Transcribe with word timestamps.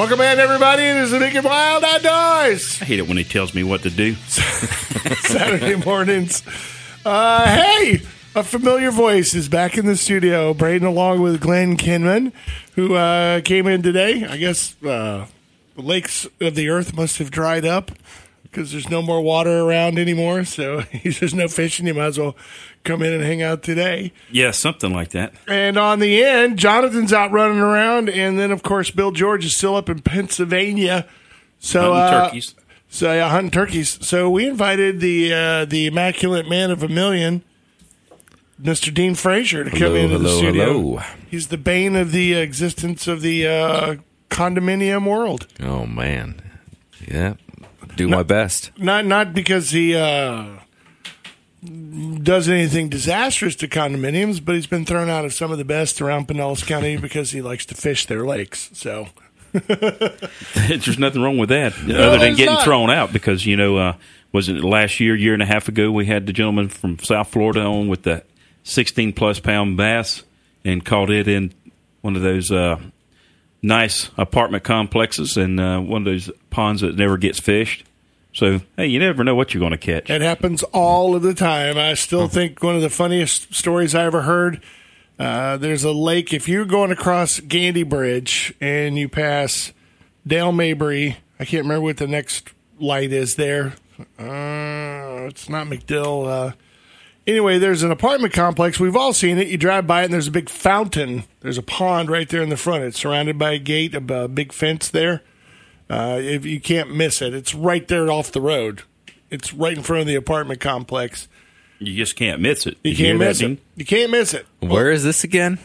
Welcome 0.00 0.22
in, 0.22 0.38
everybody. 0.38 0.84
It 0.84 0.96
is 0.96 1.10
the 1.10 1.18
Big 1.18 1.36
and 1.36 1.44
Wild 1.44 1.84
Outdoors. 1.84 2.80
I 2.80 2.86
hate 2.86 3.00
it 3.00 3.06
when 3.06 3.18
he 3.18 3.22
tells 3.22 3.52
me 3.54 3.62
what 3.62 3.82
to 3.82 3.90
do. 3.90 4.14
Saturday 5.24 5.74
mornings. 5.74 6.42
Uh, 7.04 7.44
hey, 7.44 8.00
a 8.34 8.42
familiar 8.42 8.92
voice 8.92 9.34
is 9.34 9.50
back 9.50 9.76
in 9.76 9.84
the 9.84 9.98
studio. 9.98 10.54
Braden, 10.54 10.88
along 10.88 11.20
with 11.20 11.38
Glenn 11.38 11.76
Kinman, 11.76 12.32
who 12.76 12.94
uh, 12.94 13.42
came 13.42 13.66
in 13.66 13.82
today. 13.82 14.24
I 14.24 14.38
guess 14.38 14.74
uh, 14.82 15.26
the 15.76 15.82
lakes 15.82 16.26
of 16.40 16.54
the 16.54 16.70
earth 16.70 16.96
must 16.96 17.18
have 17.18 17.30
dried 17.30 17.66
up 17.66 17.90
because 18.50 18.72
there's 18.72 18.90
no 18.90 19.00
more 19.02 19.20
water 19.20 19.60
around 19.60 19.98
anymore. 19.98 20.44
So 20.44 20.82
there's 21.04 21.34
no 21.34 21.48
fishing. 21.48 21.86
You 21.86 21.94
might 21.94 22.06
as 22.06 22.18
well 22.18 22.36
come 22.84 23.02
in 23.02 23.12
and 23.12 23.22
hang 23.22 23.42
out 23.42 23.62
today. 23.62 24.12
Yeah, 24.30 24.50
something 24.50 24.92
like 24.92 25.10
that. 25.10 25.34
And 25.46 25.76
on 25.76 25.98
the 25.98 26.22
end, 26.22 26.58
Jonathan's 26.58 27.12
out 27.12 27.30
running 27.30 27.60
around, 27.60 28.08
and 28.08 28.38
then 28.38 28.50
of 28.50 28.62
course 28.62 28.90
Bill 28.90 29.12
George 29.12 29.44
is 29.44 29.56
still 29.56 29.76
up 29.76 29.88
in 29.88 30.00
Pennsylvania. 30.00 31.06
So 31.58 31.92
Hunting 31.94 32.00
uh, 32.02 32.24
turkeys. 32.24 32.54
So 32.88 33.12
yeah, 33.12 33.28
hunting 33.30 33.50
turkeys. 33.50 34.04
So 34.06 34.28
we 34.30 34.48
invited 34.48 35.00
the 35.00 35.32
uh, 35.32 35.64
the 35.64 35.86
immaculate 35.86 36.48
man 36.48 36.70
of 36.70 36.82
a 36.82 36.88
million, 36.88 37.42
Mr. 38.60 38.92
Dean 38.92 39.14
Frazier, 39.14 39.62
to 39.64 39.70
come 39.70 39.78
Hello, 39.78 39.94
into 39.94 40.18
the 40.18 40.28
hello, 40.28 40.38
studio. 40.38 40.64
hello. 40.64 41.02
He's 41.30 41.48
the 41.48 41.58
bane 41.58 41.94
of 41.94 42.10
the 42.12 42.34
existence 42.34 43.06
of 43.06 43.20
the 43.20 43.46
uh, 43.46 43.94
condominium 44.30 45.06
world. 45.08 45.46
Oh 45.60 45.86
man, 45.86 46.42
yeah. 47.06 47.34
Do 48.00 48.08
my 48.08 48.22
best. 48.22 48.70
Not 48.78 49.06
not 49.06 49.32
because 49.34 49.70
he 49.70 49.94
uh, 49.94 50.58
does 52.22 52.48
anything 52.48 52.88
disastrous 52.88 53.54
to 53.56 53.68
condominiums, 53.68 54.44
but 54.44 54.54
he's 54.54 54.66
been 54.66 54.84
thrown 54.84 55.08
out 55.08 55.24
of 55.24 55.34
some 55.34 55.52
of 55.52 55.58
the 55.58 55.64
best 55.64 56.00
around 56.00 56.28
Pinellas 56.28 56.66
County 56.66 56.96
because 56.96 57.30
he 57.32 57.42
likes 57.42 57.66
to 57.66 57.74
fish 57.74 58.06
their 58.06 58.24
lakes. 58.26 58.70
So 58.72 59.08
There's 59.52 60.98
nothing 60.98 61.22
wrong 61.22 61.38
with 61.38 61.48
that, 61.48 61.74
other 61.74 62.18
than 62.18 62.36
getting 62.36 62.54
not. 62.54 62.64
thrown 62.64 62.88
out 62.90 63.12
because 63.12 63.44
you 63.46 63.56
know, 63.56 63.76
uh, 63.76 63.94
was 64.32 64.48
it 64.48 64.62
last 64.62 65.00
year, 65.00 65.16
year 65.16 65.34
and 65.34 65.42
a 65.42 65.46
half 65.46 65.68
ago, 65.68 65.90
we 65.90 66.06
had 66.06 66.26
the 66.26 66.32
gentleman 66.32 66.68
from 66.68 66.98
South 67.00 67.28
Florida 67.28 67.62
on 67.62 67.88
with 67.88 68.02
the 68.02 68.22
16 68.62 69.12
plus 69.12 69.40
pound 69.40 69.76
bass 69.76 70.22
and 70.64 70.84
caught 70.84 71.10
it 71.10 71.26
in 71.26 71.52
one 72.00 72.14
of 72.14 72.22
those 72.22 72.52
uh, 72.52 72.78
nice 73.60 74.10
apartment 74.16 74.62
complexes 74.62 75.36
and 75.36 75.58
uh, 75.58 75.80
one 75.80 76.02
of 76.02 76.04
those 76.06 76.30
ponds 76.50 76.82
that 76.82 76.94
never 76.94 77.16
gets 77.16 77.40
fished. 77.40 77.84
So 78.32 78.60
hey, 78.76 78.86
you 78.86 78.98
never 78.98 79.24
know 79.24 79.34
what 79.34 79.52
you're 79.52 79.60
going 79.60 79.72
to 79.72 79.78
catch. 79.78 80.08
It 80.10 80.22
happens 80.22 80.62
all 80.64 81.14
of 81.14 81.22
the 81.22 81.34
time. 81.34 81.76
I 81.76 81.94
still 81.94 82.28
think 82.28 82.62
one 82.62 82.76
of 82.76 82.82
the 82.82 82.90
funniest 82.90 83.54
stories 83.54 83.94
I 83.94 84.04
ever 84.04 84.22
heard. 84.22 84.62
Uh, 85.18 85.56
there's 85.56 85.84
a 85.84 85.92
lake. 85.92 86.32
If 86.32 86.48
you're 86.48 86.64
going 86.64 86.90
across 86.90 87.40
Gandy 87.40 87.82
Bridge 87.82 88.54
and 88.60 88.96
you 88.96 89.08
pass 89.08 89.72
Dale 90.26 90.52
Mabry, 90.52 91.18
I 91.38 91.44
can't 91.44 91.64
remember 91.64 91.82
what 91.82 91.98
the 91.98 92.06
next 92.06 92.50
light 92.78 93.12
is 93.12 93.34
there. 93.36 93.74
Uh, 94.18 95.26
it's 95.28 95.48
not 95.48 95.66
MacDill. 95.66 96.26
Uh, 96.26 96.52
anyway, 97.26 97.58
there's 97.58 97.82
an 97.82 97.90
apartment 97.90 98.32
complex. 98.32 98.80
We've 98.80 98.96
all 98.96 99.12
seen 99.12 99.36
it. 99.38 99.48
You 99.48 99.58
drive 99.58 99.86
by 99.86 100.02
it, 100.02 100.04
and 100.06 100.14
there's 100.14 100.28
a 100.28 100.32
big 100.32 100.48
fountain. 100.48 101.24
There's 101.40 101.58
a 101.58 101.62
pond 101.62 102.10
right 102.10 102.28
there 102.28 102.42
in 102.42 102.48
the 102.48 102.56
front. 102.56 102.84
It's 102.84 102.98
surrounded 102.98 103.38
by 103.38 103.52
a 103.52 103.58
gate, 103.58 103.94
a, 103.94 104.22
a 104.24 104.28
big 104.28 104.52
fence 104.52 104.88
there. 104.88 105.22
Uh, 105.90 106.18
if 106.20 106.46
you 106.46 106.60
can't 106.60 106.94
miss 106.94 107.20
it, 107.20 107.34
it's 107.34 107.52
right 107.52 107.86
there 107.88 108.10
off 108.10 108.30
the 108.30 108.40
road. 108.40 108.82
It's 109.28 109.52
right 109.52 109.76
in 109.76 109.82
front 109.82 110.02
of 110.02 110.06
the 110.06 110.14
apartment 110.14 110.60
complex. 110.60 111.28
You 111.80 111.96
just 111.96 112.14
can't 112.14 112.40
miss 112.40 112.66
it. 112.66 112.76
You 112.84 112.92
Did 112.92 112.96
hear 112.96 113.06
can't 113.08 113.18
miss 113.18 113.40
it. 113.40 113.58
You 113.74 113.84
can't 113.84 114.10
miss 114.10 114.34
it. 114.34 114.46
Where 114.60 114.90
is 114.90 115.02
this 115.02 115.24
again? 115.24 115.58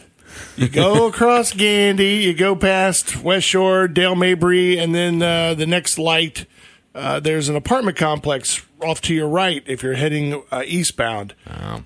You 0.56 0.68
go 0.68 1.06
across 1.08 1.52
Gandy, 1.52 2.16
you 2.16 2.34
go 2.34 2.56
past 2.56 3.22
West 3.22 3.46
Shore, 3.46 3.86
Dale 3.86 4.16
Mabry, 4.16 4.78
and 4.78 4.94
then 4.94 5.22
uh, 5.22 5.54
the 5.54 5.66
next 5.66 5.98
light. 5.98 6.46
Uh, 6.94 7.20
there's 7.20 7.48
an 7.48 7.56
apartment 7.56 7.96
complex 7.96 8.64
off 8.80 9.00
to 9.02 9.14
your 9.14 9.28
right 9.28 9.62
if 9.66 9.82
you're 9.82 9.94
heading 9.94 10.42
uh, 10.50 10.62
eastbound, 10.66 11.34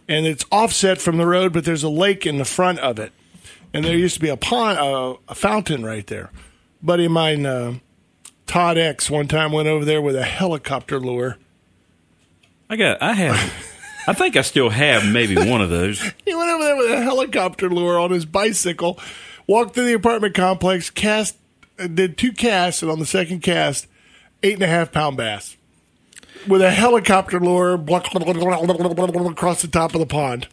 and 0.08 0.26
it's 0.26 0.44
offset 0.52 1.00
from 1.00 1.16
the 1.18 1.26
road, 1.26 1.52
but 1.52 1.64
there's 1.64 1.82
a 1.82 1.88
lake 1.88 2.24
in 2.24 2.38
the 2.38 2.44
front 2.44 2.78
of 2.78 2.98
it, 2.98 3.12
and 3.74 3.84
there 3.84 3.96
used 3.96 4.14
to 4.14 4.20
be 4.20 4.28
a 4.28 4.36
pond, 4.36 4.78
uh, 4.78 5.16
a 5.28 5.34
fountain 5.34 5.84
right 5.84 6.06
there. 6.06 6.30
Buddy 6.80 7.06
of 7.06 7.12
mine, 7.12 7.44
uh, 7.44 7.74
Todd 8.50 8.78
X, 8.78 9.08
one 9.08 9.28
time 9.28 9.52
went 9.52 9.68
over 9.68 9.84
there 9.84 10.02
with 10.02 10.16
a 10.16 10.24
helicopter 10.24 10.98
lure. 10.98 11.38
I 12.68 12.74
got. 12.74 13.00
I 13.00 13.12
have. 13.12 13.54
I 14.08 14.12
think 14.12 14.34
I 14.34 14.42
still 14.42 14.70
have 14.70 15.06
maybe 15.06 15.36
one 15.36 15.60
of 15.60 15.70
those. 15.70 16.02
He 16.24 16.34
went 16.34 16.50
over 16.50 16.64
there 16.64 16.76
with 16.76 16.90
a 16.90 17.00
helicopter 17.00 17.70
lure 17.70 17.96
on 17.96 18.10
his 18.10 18.24
bicycle, 18.24 18.98
walked 19.46 19.74
through 19.74 19.86
the 19.86 19.94
apartment 19.94 20.34
complex, 20.34 20.90
cast, 20.90 21.36
did 21.76 22.18
two 22.18 22.32
casts, 22.32 22.82
and 22.82 22.90
on 22.90 22.98
the 22.98 23.06
second 23.06 23.38
cast, 23.38 23.86
eight 24.42 24.54
and 24.54 24.64
a 24.64 24.66
half 24.66 24.90
pound 24.90 25.16
bass 25.16 25.56
with 26.48 26.62
a 26.62 26.70
helicopter 26.70 27.40
lure 27.40 27.74
across 27.74 29.62
the 29.62 29.68
top 29.70 29.94
of 29.94 30.00
the 30.00 30.06
pond. 30.06 30.48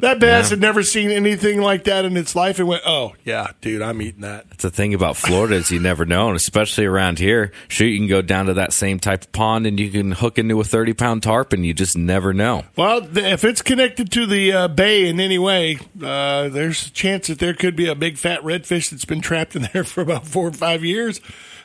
That 0.00 0.18
bass 0.20 0.50
had 0.50 0.60
never 0.60 0.82
seen 0.82 1.10
anything 1.10 1.60
like 1.60 1.84
that 1.84 2.04
in 2.04 2.16
its 2.16 2.34
life 2.34 2.58
and 2.58 2.68
went, 2.68 2.82
oh, 2.86 3.14
yeah, 3.24 3.52
dude, 3.60 3.82
I'm 3.82 4.00
eating 4.02 4.22
that. 4.22 4.48
That's 4.50 4.62
the 4.62 4.70
thing 4.70 4.94
about 4.94 5.16
Florida 5.16 5.56
is 5.56 5.70
you 5.70 5.80
never 5.80 6.04
know, 6.04 6.28
and 6.28 6.36
especially 6.36 6.86
around 6.86 7.18
here. 7.18 7.52
Shoot, 7.68 7.86
you 7.86 7.98
can 7.98 8.08
go 8.08 8.22
down 8.22 8.46
to 8.46 8.54
that 8.54 8.72
same 8.72 8.98
type 8.98 9.22
of 9.22 9.32
pond 9.32 9.66
and 9.66 9.78
you 9.78 9.90
can 9.90 10.12
hook 10.12 10.38
into 10.38 10.60
a 10.60 10.64
thirty 10.64 10.92
pound 10.92 11.22
tarp, 11.22 11.52
and 11.52 11.64
you 11.64 11.74
just 11.74 11.96
never 11.96 12.32
know. 12.32 12.64
Well, 12.76 13.06
if 13.16 13.44
it's 13.44 13.62
connected 13.62 14.10
to 14.12 14.26
the 14.26 14.52
uh, 14.52 14.68
bay 14.68 15.08
in 15.08 15.20
any 15.20 15.38
way, 15.38 15.78
uh, 16.02 16.48
there's 16.48 16.86
a 16.86 16.90
chance 16.90 17.28
that 17.28 17.38
there 17.38 17.54
could 17.54 17.76
be 17.76 17.88
a 17.88 17.94
big 17.94 18.18
fat 18.18 18.40
redfish 18.42 18.90
that's 18.90 19.04
been 19.04 19.20
trapped 19.20 19.56
in 19.56 19.62
there 19.72 19.84
for 19.84 20.00
about 20.00 20.26
four 20.26 20.48
or 20.48 20.52
five 20.52 20.84
years, 20.84 21.20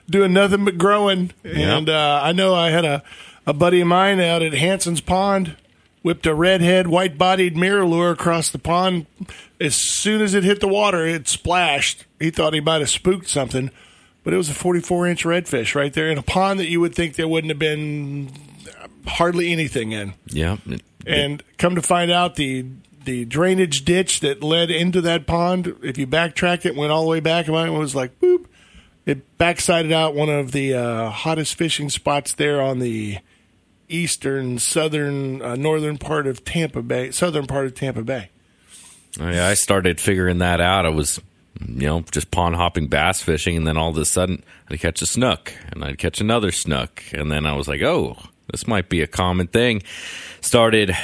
doing 0.10 0.34
nothing 0.34 0.66
but 0.66 0.78
growing. 0.78 1.32
And 1.44 1.90
uh, 1.90 2.22
I 2.24 2.32
know 2.32 2.54
I 2.54 2.70
had 2.70 2.86
a, 2.86 3.04
a 3.46 3.54
buddy 3.54 3.82
of 3.82 3.88
mine 3.88 4.20
out 4.20 4.42
at 4.42 4.54
Hanson's 4.54 5.02
Pond, 5.02 5.56
whipped 6.02 6.26
a 6.26 6.34
redhead, 6.36 6.88
white 6.88 7.18
bodied 7.18 7.56
MirrOlure 7.56 8.12
across 8.12 8.50
the 8.50 8.60
pond. 8.60 9.06
As 9.60 9.76
soon 9.76 10.22
as 10.22 10.34
it 10.34 10.44
hit 10.44 10.60
the 10.60 10.68
water, 10.68 11.06
it 11.06 11.28
splashed. 11.28 12.06
He 12.20 12.30
thought 12.30 12.54
he 12.54 12.60
might 12.60 12.82
have 12.82 12.90
spooked 12.90 13.30
something, 13.30 13.72
but 14.24 14.34
it 14.34 14.38
was 14.38 14.50
a 14.50 14.54
44 14.54 15.08
inch 15.08 15.24
redfish 15.24 15.76
right 15.76 15.94
there 15.94 16.10
in 16.10 16.18
a 16.18 16.24
pond 16.24 16.60
that 16.60 16.70
you 16.70 16.80
would 16.82 16.96
think 16.96 17.16
there 17.16 17.28
wouldn't 17.28 17.52
have 17.52 17.60
been 17.60 18.32
hardly 19.06 19.52
anything 19.52 19.92
in. 19.92 20.14
Yeah, 20.28 20.58
And 21.06 21.44
come 21.58 21.76
to 21.76 21.82
find 21.82 22.12
out, 22.12 22.36
the 22.36 22.66
the 23.06 23.26
drainage 23.26 23.84
ditch 23.84 24.22
that 24.22 24.42
led 24.42 24.72
into 24.72 25.02
that 25.02 25.28
pond, 25.28 25.76
if 25.84 25.98
you 25.98 26.08
backtrack 26.08 26.66
it, 26.66 26.74
went 26.74 26.92
all 26.92 27.04
the 27.04 27.10
way 27.10 27.20
back, 27.20 27.48
and 27.48 27.56
it 27.58 27.72
was 27.72 27.94
like 27.96 28.18
boop. 28.22 28.46
It 29.06 29.38
backsided 29.38 29.92
out 29.92 30.16
one 30.16 30.30
of 30.30 30.54
the 30.54 30.74
uh, 30.74 31.10
hottest 31.10 31.56
fishing 31.56 31.90
spots 31.90 32.34
there 32.34 32.62
on 32.62 32.80
the 32.80 33.18
eastern, 33.94 34.60
southern, 34.60 35.42
uh, 35.42 35.56
northern 35.56 35.98
part 35.98 36.28
of 36.28 36.44
Tampa 36.44 36.82
Bay, 36.82 37.12
southern 37.12 37.46
part 37.46 37.66
of 37.66 37.76
Tampa 37.76 38.02
Bay. 38.02 38.30
Oh, 39.20 39.30
yeah. 39.30 39.48
I 39.48 39.54
started 39.54 40.02
figuring 40.02 40.40
that 40.40 40.60
out. 40.60 40.86
I 40.86 40.90
was, 40.90 41.20
you 41.66 41.88
know, 41.88 42.02
just 42.12 42.32
pond 42.32 42.56
hopping 42.56 42.88
bass 42.88 43.22
fishing, 43.22 43.56
and 43.56 43.68
then 43.68 43.78
all 43.78 43.90
of 43.90 43.98
a 43.98 44.06
sudden 44.06 44.44
I'd 44.70 44.80
catch 44.80 45.02
a 45.02 45.06
snook, 45.06 45.54
and 45.72 45.86
I'd 45.86 46.00
catch 46.00 46.20
another 46.20 46.52
snook, 46.52 47.04
and 47.14 47.32
then 47.32 47.46
I 47.46 47.54
was 47.54 47.68
like, 47.68 47.82
oh, 47.82 48.18
this 48.52 48.68
might 48.68 48.90
be 48.90 49.02
a 49.02 49.08
common 49.08 49.48
thing. 49.48 49.84
Started 50.42 50.96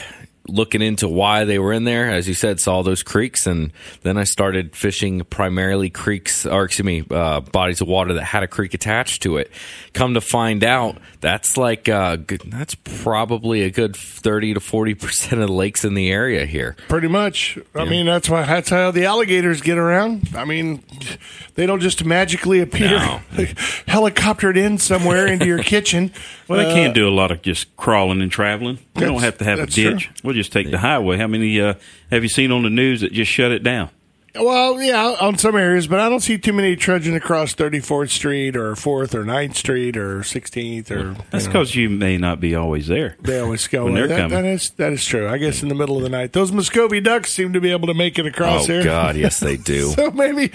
looking 0.49 0.81
into 0.81 1.07
why 1.07 1.45
they 1.45 1.59
were 1.59 1.71
in 1.73 1.83
there. 1.83 2.09
As 2.11 2.27
you 2.27 2.33
said, 2.33 2.59
saw 2.59 2.81
those 2.83 3.03
creeks, 3.03 3.45
and 3.47 3.71
then 4.01 4.17
I 4.17 4.23
started 4.23 4.75
fishing 4.75 5.21
primarily 5.25 5.89
creeks, 5.89 6.45
or 6.45 6.63
excuse 6.65 6.85
me, 6.85 7.03
uh, 7.09 7.39
bodies 7.41 7.81
of 7.81 7.87
water 7.87 8.13
that 8.13 8.23
had 8.23 8.43
a 8.43 8.47
creek 8.47 8.73
attached 8.73 9.21
to 9.23 9.37
it. 9.37 9.51
Come 9.93 10.13
to 10.15 10.21
find 10.21 10.63
out, 10.63 10.97
that's 11.21 11.57
like 11.57 11.87
uh, 11.89 12.15
good, 12.17 12.41
that's 12.47 12.75
probably 12.75 13.61
a 13.63 13.69
good 13.71 13.95
thirty 13.95 14.53
to 14.53 14.59
forty 14.59 14.93
percent 14.95 15.41
of 15.41 15.47
the 15.47 15.53
lakes 15.53 15.85
in 15.85 15.93
the 15.93 16.11
area 16.11 16.45
here. 16.45 16.75
Pretty 16.87 17.07
much. 17.07 17.57
I 17.75 17.85
mean, 17.85 18.05
that's 18.05 18.29
why 18.29 18.45
that's 18.45 18.69
how 18.69 18.91
the 18.91 19.05
alligators 19.05 19.61
get 19.61 19.77
around. 19.77 20.29
I 20.35 20.45
mean, 20.45 20.83
they 21.55 21.65
don't 21.65 21.79
just 21.81 22.03
magically 22.05 22.59
appear 22.59 22.89
No. 22.91 23.21
helicoptered 23.87 24.57
in 24.57 24.77
somewhere 24.77 25.27
into 25.27 25.45
your 25.45 25.63
kitchen. 25.63 26.11
Well, 26.47 26.59
they 26.59 26.71
Uh, 26.71 26.73
can't 26.73 26.95
do 26.95 27.07
a 27.07 27.11
lot 27.11 27.31
of 27.31 27.41
just 27.41 27.75
crawling 27.77 28.21
and 28.21 28.31
traveling. 28.31 28.79
We 28.95 29.01
don't 29.03 29.21
have 29.21 29.37
to 29.39 29.43
have 29.45 29.59
a 29.59 29.65
ditch. 29.67 30.05
true. 30.05 30.13
We'll 30.23 30.35
just 30.39 30.51
take 30.53 30.71
the 30.71 30.77
highway. 30.79 31.17
How 31.17 31.27
many 31.27 31.59
uh, 31.61 31.75
have 32.11 32.23
you 32.23 32.29
seen 32.29 32.51
on 32.51 32.63
the 32.63 32.69
news 32.69 33.01
that 33.01 33.13
just 33.13 33.29
shut 33.31 33.51
it 33.51 33.63
down? 33.63 33.89
Well, 34.35 34.79
yeah, 34.79 35.15
on 35.19 35.39
some 35.39 35.55
areas, 35.55 35.87
but 35.87 35.99
I 35.99 36.07
don't 36.07 36.19
see 36.19 36.37
too 36.37 36.53
many 36.53 36.75
trudging 36.75 37.15
across 37.15 37.55
34th 37.55 38.11
Street 38.11 38.55
or 38.55 38.73
4th 38.73 39.15
or 39.15 39.23
9th 39.25 39.55
Street 39.55 39.97
or 39.97 40.19
16th 40.19 40.91
or. 40.91 41.13
That's 41.31 41.45
you 41.45 41.49
know, 41.49 41.53
because 41.53 41.75
you 41.75 41.89
may 41.89 42.17
not 42.17 42.39
be 42.39 42.53
always 42.53 42.85
there. 42.87 43.17
they 43.21 43.39
always 43.39 43.65
go. 43.67 43.85
when 43.85 43.95
they're 43.95 44.07
that, 44.07 44.17
coming. 44.29 44.43
that 44.43 44.45
is 44.45 44.69
that 44.77 44.93
is 44.93 45.03
true. 45.03 45.27
I 45.27 45.39
guess 45.39 45.63
in 45.63 45.67
the 45.67 45.73
middle 45.75 45.97
of 45.97 46.03
the 46.03 46.09
night, 46.09 46.33
those 46.33 46.51
Muscovy 46.51 47.01
ducks 47.01 47.33
seem 47.33 47.53
to 47.53 47.59
be 47.59 47.71
able 47.71 47.87
to 47.87 47.95
make 47.95 48.19
it 48.19 48.27
across 48.27 48.69
Oh 48.69 48.73
here. 48.73 48.83
God, 48.83 49.15
yes 49.17 49.39
they 49.39 49.57
do. 49.73 49.87
So 49.89 50.11
maybe, 50.11 50.51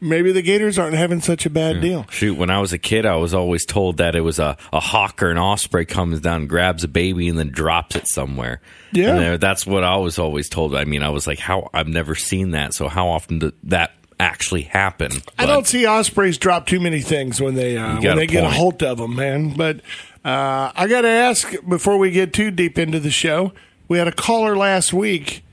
maybe 0.00 0.32
the 0.32 0.42
Gators 0.42 0.78
aren't 0.78 0.96
having 0.96 1.20
such 1.20 1.46
a 1.46 1.50
bad 1.50 1.80
deal. 1.80 2.06
Shoot, 2.10 2.36
when 2.36 2.50
I 2.50 2.60
was 2.60 2.72
a 2.72 2.78
kid, 2.78 3.06
I 3.06 3.16
was 3.16 3.34
always 3.34 3.64
told 3.64 3.98
that 3.98 4.14
it 4.14 4.20
was 4.20 4.38
a, 4.38 4.56
a 4.72 4.80
hawk 4.80 5.22
or 5.22 5.30
an 5.30 5.38
osprey 5.38 5.84
comes 5.84 6.20
down, 6.20 6.46
grabs 6.46 6.84
a 6.84 6.88
baby, 6.88 7.28
and 7.28 7.38
then 7.38 7.50
drops 7.50 7.96
it 7.96 8.08
somewhere. 8.08 8.60
Yeah. 8.92 9.16
And 9.16 9.40
that's 9.40 9.66
what 9.66 9.84
I 9.84 9.96
was 9.96 10.18
always 10.18 10.48
told. 10.48 10.74
I 10.74 10.84
mean, 10.84 11.02
I 11.02 11.10
was 11.10 11.26
like, 11.26 11.38
how 11.38 11.70
I've 11.72 11.88
never 11.88 12.14
seen 12.14 12.52
that. 12.52 12.74
So 12.74 12.88
how 12.88 13.08
often 13.08 13.38
did 13.38 13.54
that 13.64 13.92
actually 14.18 14.62
happen? 14.62 15.12
I 15.38 15.46
don't 15.46 15.66
see 15.66 15.86
ospreys 15.86 16.38
drop 16.38 16.66
too 16.66 16.80
many 16.80 17.00
things 17.00 17.40
when 17.40 17.54
they 17.54 17.76
uh, 17.76 18.00
when 18.00 18.16
they 18.16 18.26
get 18.26 18.44
a 18.44 18.50
hold 18.50 18.82
of 18.82 18.98
them, 18.98 19.16
man. 19.16 19.54
But 19.56 19.80
uh, 20.24 20.72
I 20.74 20.86
got 20.88 21.02
to 21.02 21.08
ask 21.08 21.54
before 21.68 21.98
we 21.98 22.10
get 22.10 22.32
too 22.32 22.50
deep 22.50 22.78
into 22.78 23.00
the 23.00 23.10
show. 23.10 23.52
We 23.88 23.98
had 23.98 24.08
a 24.08 24.12
caller 24.12 24.56
last 24.56 24.92
week 24.92 25.44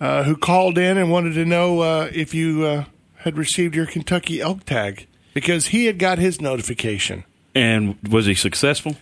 uh, 0.00 0.24
who 0.24 0.36
called 0.36 0.78
in 0.78 0.98
and 0.98 1.10
wanted 1.10 1.34
to 1.34 1.44
know 1.44 1.80
uh, 1.80 2.10
if 2.12 2.34
you 2.34 2.64
uh, 2.64 2.84
had 3.26 3.36
received 3.36 3.74
your 3.74 3.86
Kentucky 3.86 4.40
elk 4.40 4.64
tag 4.64 5.08
because 5.34 5.66
he 5.66 5.86
had 5.86 5.98
got 5.98 6.18
his 6.18 6.40
notification. 6.40 7.24
And 7.56 7.96
was 8.08 8.26
he 8.26 8.36
successful? 8.36 8.96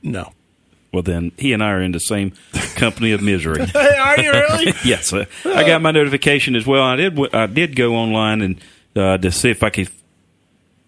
No. 0.00 0.32
Well, 0.92 1.02
then 1.02 1.32
he 1.36 1.52
and 1.52 1.62
I 1.62 1.72
are 1.72 1.82
in 1.82 1.90
the 1.90 1.98
same 1.98 2.32
company 2.76 3.10
of 3.10 3.20
misery. 3.20 3.60
Are 3.74 4.20
you 4.20 4.30
really? 4.30 4.72
yes, 4.84 5.12
uh, 5.12 5.24
I 5.44 5.64
got 5.64 5.82
my 5.82 5.90
notification 5.90 6.54
as 6.54 6.66
well. 6.66 6.84
I 6.84 6.96
did. 6.96 7.34
I 7.34 7.46
did 7.46 7.74
go 7.74 7.96
online 7.96 8.42
and 8.42 8.60
uh, 8.94 9.18
to 9.18 9.32
see 9.32 9.50
if 9.50 9.64
I 9.64 9.70
could 9.70 9.90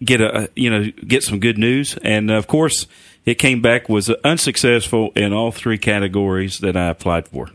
get 0.01 0.21
a 0.21 0.49
you 0.55 0.69
know 0.69 0.91
get 1.05 1.23
some 1.23 1.39
good 1.39 1.57
news, 1.57 1.97
and 2.03 2.31
of 2.31 2.47
course, 2.47 2.87
it 3.25 3.35
came 3.35 3.61
back 3.61 3.89
was 3.89 4.09
unsuccessful 4.23 5.11
in 5.15 5.33
all 5.33 5.51
three 5.51 5.77
categories 5.77 6.59
that 6.59 6.75
I 6.75 6.87
applied 6.87 7.27
for. 7.27 7.49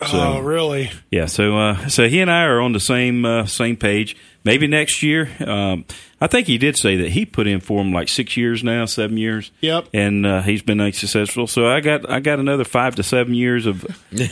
So, 0.00 0.08
oh, 0.20 0.40
really? 0.40 0.90
Yeah, 1.10 1.24
so 1.24 1.56
uh, 1.56 1.88
so 1.88 2.06
he 2.08 2.20
and 2.20 2.30
I 2.30 2.44
are 2.44 2.60
on 2.60 2.72
the 2.72 2.80
same 2.80 3.24
uh, 3.24 3.46
same 3.46 3.76
page. 3.76 4.16
Maybe 4.44 4.66
next 4.66 5.02
year. 5.02 5.30
Um, 5.40 5.86
I 6.20 6.26
think 6.26 6.46
he 6.46 6.58
did 6.58 6.76
say 6.76 6.96
that 6.96 7.10
he 7.10 7.24
put 7.26 7.46
in 7.46 7.60
for 7.60 7.80
him 7.80 7.92
like 7.92 8.08
six 8.08 8.36
years 8.36 8.62
now, 8.62 8.84
seven 8.84 9.16
years. 9.16 9.50
Yep. 9.60 9.88
And 9.92 10.26
uh, 10.26 10.42
he's 10.42 10.62
been 10.62 10.80
unsuccessful. 10.80 11.46
So 11.46 11.66
I 11.66 11.80
got 11.80 12.08
I 12.10 12.20
got 12.20 12.38
another 12.38 12.64
five 12.64 12.94
to 12.96 13.02
seven 13.02 13.34
years 13.34 13.66
of 13.66 13.84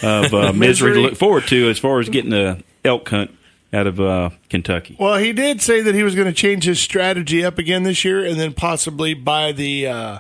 of 0.03 0.35
uh, 0.35 0.53
misery 0.53 0.53
Misery. 0.55 0.95
to 0.95 1.01
look 1.01 1.17
forward 1.17 1.47
to 1.49 1.71
as 1.71 1.79
far 1.79 1.99
as 1.99 2.09
getting 2.09 2.33
a 2.33 2.59
elk 2.85 3.09
hunt 3.09 3.31
out 3.73 3.87
of 3.87 4.01
uh, 4.01 4.31
Kentucky. 4.51 4.97
Well, 5.01 5.17
he 5.17 5.33
did 5.33 5.63
say 5.63 5.81
that 5.81 5.95
he 5.95 6.03
was 6.03 6.15
going 6.15 6.29
to 6.29 6.33
change 6.35 6.65
his 6.65 6.79
strategy 6.79 7.45
up 7.45 7.59
again 7.59 7.83
this 7.85 8.05
year, 8.05 8.25
and 8.25 8.39
then 8.39 8.53
possibly 8.53 9.15
buy 9.15 9.53
the 9.53 9.87
uh, 9.87 10.19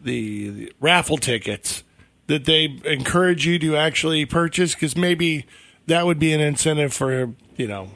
the, 0.00 0.48
the 0.50 0.72
raffle 0.80 1.16
tickets 1.16 1.83
that 2.26 2.44
they 2.44 2.80
encourage 2.84 3.46
you 3.46 3.58
to 3.58 3.76
actually 3.76 4.24
purchase, 4.26 4.74
because 4.74 4.96
maybe 4.96 5.46
that 5.86 6.06
would 6.06 6.18
be 6.18 6.32
an 6.32 6.40
incentive 6.40 6.92
for 6.92 7.34
you 7.56 7.66
know. 7.66 7.90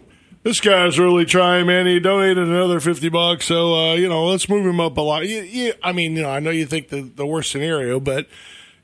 This 0.44 0.60
guy's 0.60 0.98
really 0.98 1.24
trying, 1.24 1.66
man. 1.66 1.86
He 1.86 1.98
donated 1.98 2.48
another 2.48 2.80
fifty 2.80 3.08
bucks, 3.08 3.46
so 3.46 3.74
uh, 3.74 3.94
you 3.94 4.08
know, 4.08 4.26
let's 4.26 4.48
move 4.48 4.64
him 4.64 4.80
up 4.80 4.96
a 4.96 5.00
lot. 5.00 5.26
You, 5.26 5.42
you, 5.42 5.72
I 5.82 5.92
mean, 5.92 6.16
you 6.16 6.22
know, 6.22 6.30
I 6.30 6.40
know 6.40 6.50
you 6.50 6.64
think 6.64 6.88
the 6.88 7.02
the 7.02 7.26
worst 7.26 7.50
scenario, 7.50 8.00
but 8.00 8.28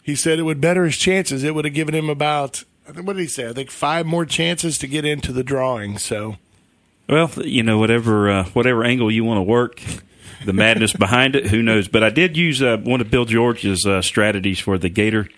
he 0.02 0.14
said 0.14 0.38
it 0.38 0.42
would 0.42 0.60
better 0.60 0.84
his 0.84 0.96
chances. 0.96 1.44
It 1.44 1.54
would 1.54 1.64
have 1.64 1.72
given 1.72 1.94
him 1.94 2.10
about 2.10 2.64
what 2.92 3.14
did 3.16 3.22
he 3.22 3.28
say? 3.28 3.48
I 3.48 3.52
think 3.52 3.70
five 3.70 4.04
more 4.04 4.26
chances 4.26 4.76
to 4.78 4.86
get 4.86 5.04
into 5.06 5.32
the 5.32 5.42
drawing. 5.42 5.96
So 5.96 6.36
Well, 7.08 7.30
you 7.44 7.62
know, 7.62 7.78
whatever 7.78 8.30
uh, 8.30 8.44
whatever 8.46 8.84
angle 8.84 9.10
you 9.10 9.24
want 9.24 9.38
to 9.38 9.42
work, 9.42 9.80
the 10.44 10.52
madness 10.52 10.92
behind 10.98 11.36
it, 11.36 11.48
who 11.48 11.62
knows? 11.62 11.88
But 11.88 12.02
I 12.02 12.10
did 12.10 12.36
use 12.36 12.62
uh, 12.62 12.78
one 12.78 13.00
of 13.00 13.10
Bill 13.10 13.24
George's 13.24 13.86
uh, 13.86 14.02
strategies 14.02 14.60
for 14.60 14.78
the 14.78 14.88
Gator 14.88 15.28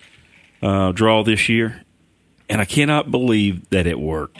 uh, 0.61 0.91
draw 0.91 1.23
this 1.23 1.49
year, 1.49 1.83
and 2.49 2.61
I 2.61 2.65
cannot 2.65 3.11
believe 3.11 3.69
that 3.69 3.87
it 3.87 3.99
worked. 3.99 4.39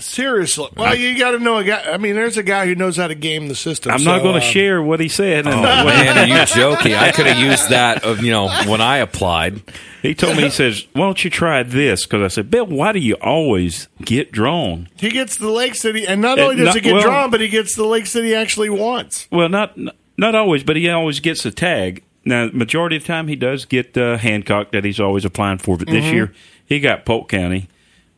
Seriously, 0.00 0.68
well, 0.76 0.94
you 0.94 1.18
got 1.18 1.32
to 1.32 1.38
know 1.38 1.58
a 1.58 1.64
guy. 1.64 1.82
I 1.92 1.96
mean, 1.98 2.14
there's 2.14 2.36
a 2.36 2.42
guy 2.42 2.66
who 2.66 2.74
knows 2.74 2.96
how 2.96 3.08
to 3.08 3.14
game 3.14 3.48
the 3.48 3.54
system. 3.54 3.92
I'm 3.92 4.04
not 4.04 4.18
so, 4.18 4.22
going 4.24 4.40
to 4.40 4.46
um, 4.46 4.52
share 4.52 4.82
what 4.82 5.00
he 5.00 5.08
said. 5.08 5.46
And 5.46 5.54
Oh, 5.54 5.62
man, 5.62 6.18
are 6.18 6.26
you 6.40 6.46
joking? 6.46 6.94
I 6.94 7.10
could 7.12 7.26
have 7.26 7.38
used 7.38 7.70
that 7.70 8.04
of 8.04 8.22
you 8.22 8.30
know 8.30 8.48
when 8.66 8.80
I 8.80 8.98
applied. 8.98 9.62
he 10.02 10.14
told 10.14 10.36
me, 10.36 10.44
he 10.44 10.50
says, 10.50 10.86
"Why 10.92 11.02
don't 11.06 11.22
you 11.24 11.30
try 11.30 11.62
this?" 11.62 12.04
Because 12.06 12.22
I 12.22 12.28
said, 12.28 12.50
"Bill, 12.50 12.66
why 12.66 12.92
do 12.92 12.98
you 12.98 13.14
always 13.14 13.88
get 14.04 14.32
drawn?" 14.32 14.88
He 14.96 15.10
gets 15.10 15.36
the 15.36 15.50
lakes 15.50 15.82
that 15.82 15.94
he, 15.94 16.06
and 16.06 16.20
not 16.20 16.38
Uh, 16.38 16.42
only 16.44 16.56
does 16.56 16.66
not- 16.66 16.74
he 16.76 16.80
get 16.80 16.92
well- 16.94 17.02
drawn, 17.02 17.30
but 17.30 17.40
he 17.40 17.48
gets 17.48 17.74
the 17.74 17.84
lakes 17.84 18.12
that 18.12 18.24
he 18.24 18.34
actually 18.34 18.70
wants. 18.70 19.26
Well, 19.30 19.48
not 19.48 19.76
not 20.16 20.34
always, 20.34 20.62
but 20.64 20.76
he 20.76 20.88
always 20.88 21.20
gets 21.20 21.44
a 21.46 21.50
tag. 21.50 22.02
Now, 22.24 22.50
majority 22.52 22.96
of 22.96 23.02
the 23.02 23.06
time, 23.06 23.28
he 23.28 23.36
does 23.36 23.64
get 23.64 23.96
uh, 23.96 24.18
Hancock 24.18 24.72
that 24.72 24.84
he's 24.84 25.00
always 25.00 25.24
applying 25.24 25.58
for. 25.58 25.78
But 25.78 25.88
this 25.88 26.04
year, 26.06 26.32
he 26.66 26.78
got 26.80 27.06
Polk 27.06 27.28
County. 27.28 27.68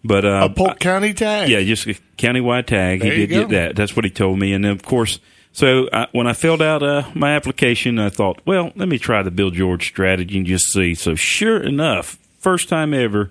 But 0.02 0.24
uh. 0.24 0.48
A 0.50 0.54
Polk 0.54 0.78
County 0.78 1.12
tag. 1.14 1.48
Yeah, 1.48 1.60
just 1.62 1.86
a 1.86 1.94
countywide 2.16 2.66
tag. 2.66 3.00
There 3.00 3.12
he 3.12 3.22
you 3.22 3.26
did 3.26 3.34
get 3.34 3.48
that. 3.50 3.76
That's 3.76 3.94
what 3.94 4.04
he 4.04 4.10
told 4.10 4.38
me. 4.38 4.52
And 4.52 4.64
then, 4.64 4.72
of 4.72 4.82
course, 4.82 5.20
so 5.52 5.88
I, 5.92 6.06
when 6.12 6.26
I 6.26 6.32
filled 6.32 6.62
out 6.62 6.82
uh, 6.82 7.04
my 7.14 7.34
application, 7.34 7.98
I 7.98 8.08
thought, 8.08 8.40
well, 8.46 8.72
let 8.76 8.88
me 8.88 8.98
try 8.98 9.22
the 9.22 9.30
Bill 9.30 9.50
George 9.50 9.88
strategy 9.88 10.38
and 10.38 10.46
just 10.46 10.72
see. 10.72 10.94
So 10.94 11.14
sure 11.14 11.60
enough, 11.60 12.18
first 12.38 12.68
time 12.68 12.94
ever, 12.94 13.30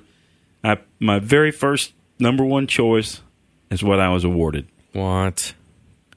I 0.64 0.78
my 1.00 1.20
very 1.20 1.52
first 1.52 1.94
number 2.20 2.44
one 2.44 2.68
choice 2.68 3.22
is 3.70 3.84
what 3.84 4.00
I 4.00 4.10
was 4.10 4.24
awarded. 4.24 4.68
What? 4.94 5.54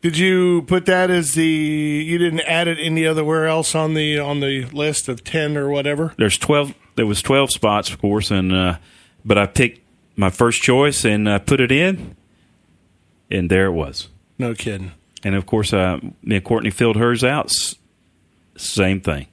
Did 0.01 0.19
you 0.19 0.63
put 0.63 0.87
that 0.87 1.11
as 1.11 1.35
the? 1.35 1.47
You 1.47 2.19
didn't 2.19 2.41
add 2.41 2.67
it 2.67 2.79
any 2.81 3.07
otherwhere 3.07 3.47
else 3.47 3.75
on 3.77 3.95
the 3.95 4.19
on 4.19 4.41
the 4.41 4.65
list 4.67 5.09
of 5.09 5.23
ten 5.23 5.57
or 5.57 5.69
whatever. 5.69 6.13
There's 6.19 6.37
twelve. 6.37 6.75
There 6.97 7.07
was 7.07 7.23
twelve 7.23 7.51
spots, 7.51 7.91
of 7.91 8.01
course, 8.01 8.33
and 8.33 8.53
uh, 8.53 8.79
but 9.25 9.39
I 9.39 9.47
picked 9.47 9.82
my 10.17 10.31
first 10.31 10.63
choice 10.63 11.05
and 11.05 11.29
uh, 11.29 11.39
put 11.39 11.61
it 11.61 11.73
in, 11.73 12.17
and 13.31 13.51
there 13.51 13.67
it 13.67 13.73
was. 13.73 14.09
No 14.39 14.55
kidding. 14.55 14.93
And 15.25 15.35
of 15.35 15.47
course, 15.47 15.73
uh, 15.73 15.99
me 16.23 16.37
and 16.37 16.45
Courtney 16.45 16.71
filled 16.71 16.97
hers 16.97 17.23
out. 17.25 17.47
S- 17.47 17.77
Same 18.57 19.01
thing. 19.01 19.27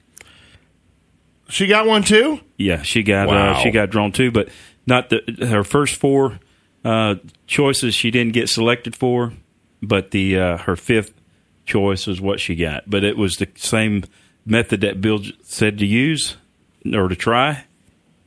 She 1.48 1.66
got 1.66 1.86
one 1.86 2.02
too. 2.02 2.40
Yeah, 2.56 2.82
she 2.82 3.02
got 3.02 3.28
uh, 3.28 3.54
she 3.62 3.70
got 3.70 3.90
drawn 3.90 4.12
too, 4.12 4.30
but 4.30 4.48
not 4.86 5.10
the 5.10 5.20
her 5.48 5.64
first 5.64 5.96
four 5.96 6.38
uh, 6.84 7.16
choices 7.46 7.94
she 7.94 8.10
didn't 8.10 8.32
get 8.34 8.48
selected 8.48 8.94
for, 8.94 9.32
but 9.82 10.12
the 10.12 10.38
uh, 10.38 10.56
her 10.58 10.76
fifth 10.76 11.12
choice 11.66 12.06
is 12.06 12.20
what 12.20 12.38
she 12.40 12.54
got. 12.54 12.88
But 12.88 13.02
it 13.04 13.16
was 13.16 13.34
the 13.36 13.48
same 13.56 14.04
method 14.46 14.80
that 14.82 15.00
Bill 15.00 15.22
said 15.42 15.78
to 15.78 15.86
use 15.86 16.36
or 16.94 17.08
to 17.08 17.16
try, 17.16 17.64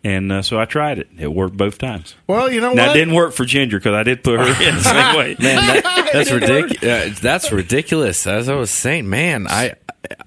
and 0.04 0.32
uh, 0.32 0.42
so 0.42 0.60
I 0.60 0.66
tried 0.66 1.00
it. 1.00 1.08
It 1.18 1.32
worked 1.34 1.56
both 1.58 1.78
times. 1.78 2.16
Well, 2.28 2.52
you 2.52 2.60
know 2.62 2.74
Now 2.74 2.88
what? 2.88 2.96
it 2.96 3.00
didn't 3.00 3.14
work 3.16 3.34
for 3.34 3.46
Ginger 3.46 3.78
because 3.80 3.94
I 3.94 4.04
did 4.04 4.24
put 4.24 4.40
her 4.40 4.46
in 4.46 4.76
the 4.76 4.82
same 4.84 5.16
way. 5.18 5.36
Man, 5.40 5.56
that, 5.84 6.10
that's 6.14 6.32
ridiculous. 6.32 6.84
Uh, 6.84 7.20
that's 7.22 7.52
ridiculous. 7.52 8.28
As 8.28 8.50
I 8.50 8.56
was 8.56 8.72
saying, 8.72 9.10
man, 9.10 9.48
I 9.48 9.76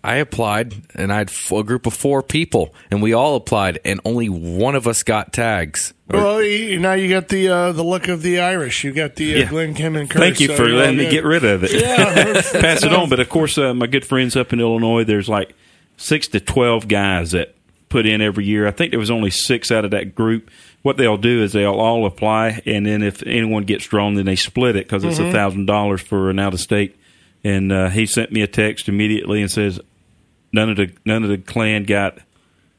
I 0.03 0.17
applied 0.17 0.75
and 0.95 1.13
I 1.13 1.19
had 1.19 1.29
f- 1.29 1.53
a 1.53 1.63
group 1.63 1.87
of 1.87 1.93
four 1.95 2.23
people, 2.23 2.75
and 2.91 3.03
we 3.03 3.13
all 3.13 3.37
applied, 3.37 3.79
and 3.85 4.01
only 4.05 4.29
one 4.29 4.75
of 4.75 4.87
us 4.87 5.03
got 5.03 5.33
tags. 5.35 5.93
Well, 6.09 6.41
you, 6.43 6.79
now 6.79 6.93
you 6.95 7.09
got 7.11 7.29
the 7.29 7.49
uh, 7.49 7.73
the 7.73 7.83
look 7.83 8.09
of 8.09 8.23
the 8.23 8.41
Irish. 8.41 8.85
You 8.85 8.93
got 8.93 9.17
the 9.17 9.35
uh, 9.35 9.39
Yeah. 9.41 9.49
Glenn 9.51 9.75
Kim 9.75 9.97
and 9.97 10.09
Curtis. 10.09 10.29
Thank 10.29 10.41
you 10.41 10.47
so 10.49 10.57
for 10.57 10.69
you're 10.69 10.79
letting 10.79 10.97
me 10.97 11.11
get 11.11 11.25
rid 11.25 11.45
of 11.45 11.65
it. 11.65 11.73
Yeah, 11.73 12.41
Pass 12.61 12.85
it 12.85 12.93
on. 12.93 13.09
But 13.11 13.19
of 13.21 13.29
course, 13.29 13.59
uh, 13.59 13.75
my 13.75 13.87
good 13.89 14.07
friends 14.07 14.37
up 14.37 14.53
in 14.53 14.61
Illinois, 14.61 15.03
there's 15.05 15.29
like 15.29 15.55
six 15.97 16.29
to 16.29 16.39
12 16.41 16.87
guys 16.89 17.33
that 17.33 17.56
put 17.89 18.07
in 18.07 18.21
every 18.21 18.45
year. 18.45 18.67
I 18.67 18.71
think 18.71 18.91
there 18.91 19.01
was 19.01 19.11
only 19.11 19.31
six 19.31 19.71
out 19.71 19.85
of 19.85 19.91
that 19.93 20.15
group. 20.15 20.51
What 20.83 20.97
they'll 20.97 21.17
do 21.17 21.43
is 21.43 21.53
they'll 21.53 21.73
all 21.73 22.07
apply, 22.07 22.63
and 22.65 22.87
then 22.87 23.03
if 23.03 23.23
anyone 23.27 23.65
gets 23.65 23.87
drawn, 23.87 24.15
then 24.15 24.25
they 24.25 24.37
split 24.37 24.77
it 24.77 24.87
because 24.87 25.05
it's 25.05 25.19
a 25.19 25.33
thousand 25.33 25.67
dollars 25.67 26.01
for 26.01 26.31
an 26.31 26.39
out 26.39 26.55
of 26.55 26.61
state. 26.61 26.97
And 27.43 27.73
uh, 27.73 27.89
he 27.89 28.07
sent 28.07 28.33
me 28.33 28.43
a 28.43 28.47
text 28.47 28.89
immediately 28.89 29.41
and 29.41 29.51
says 29.51 29.81
none 30.53 30.71
of 30.71 30.77
the 30.77 30.93
none 31.05 31.23
of 31.23 31.31
the 31.31 31.39
clan 31.39 31.85
got 31.85 32.19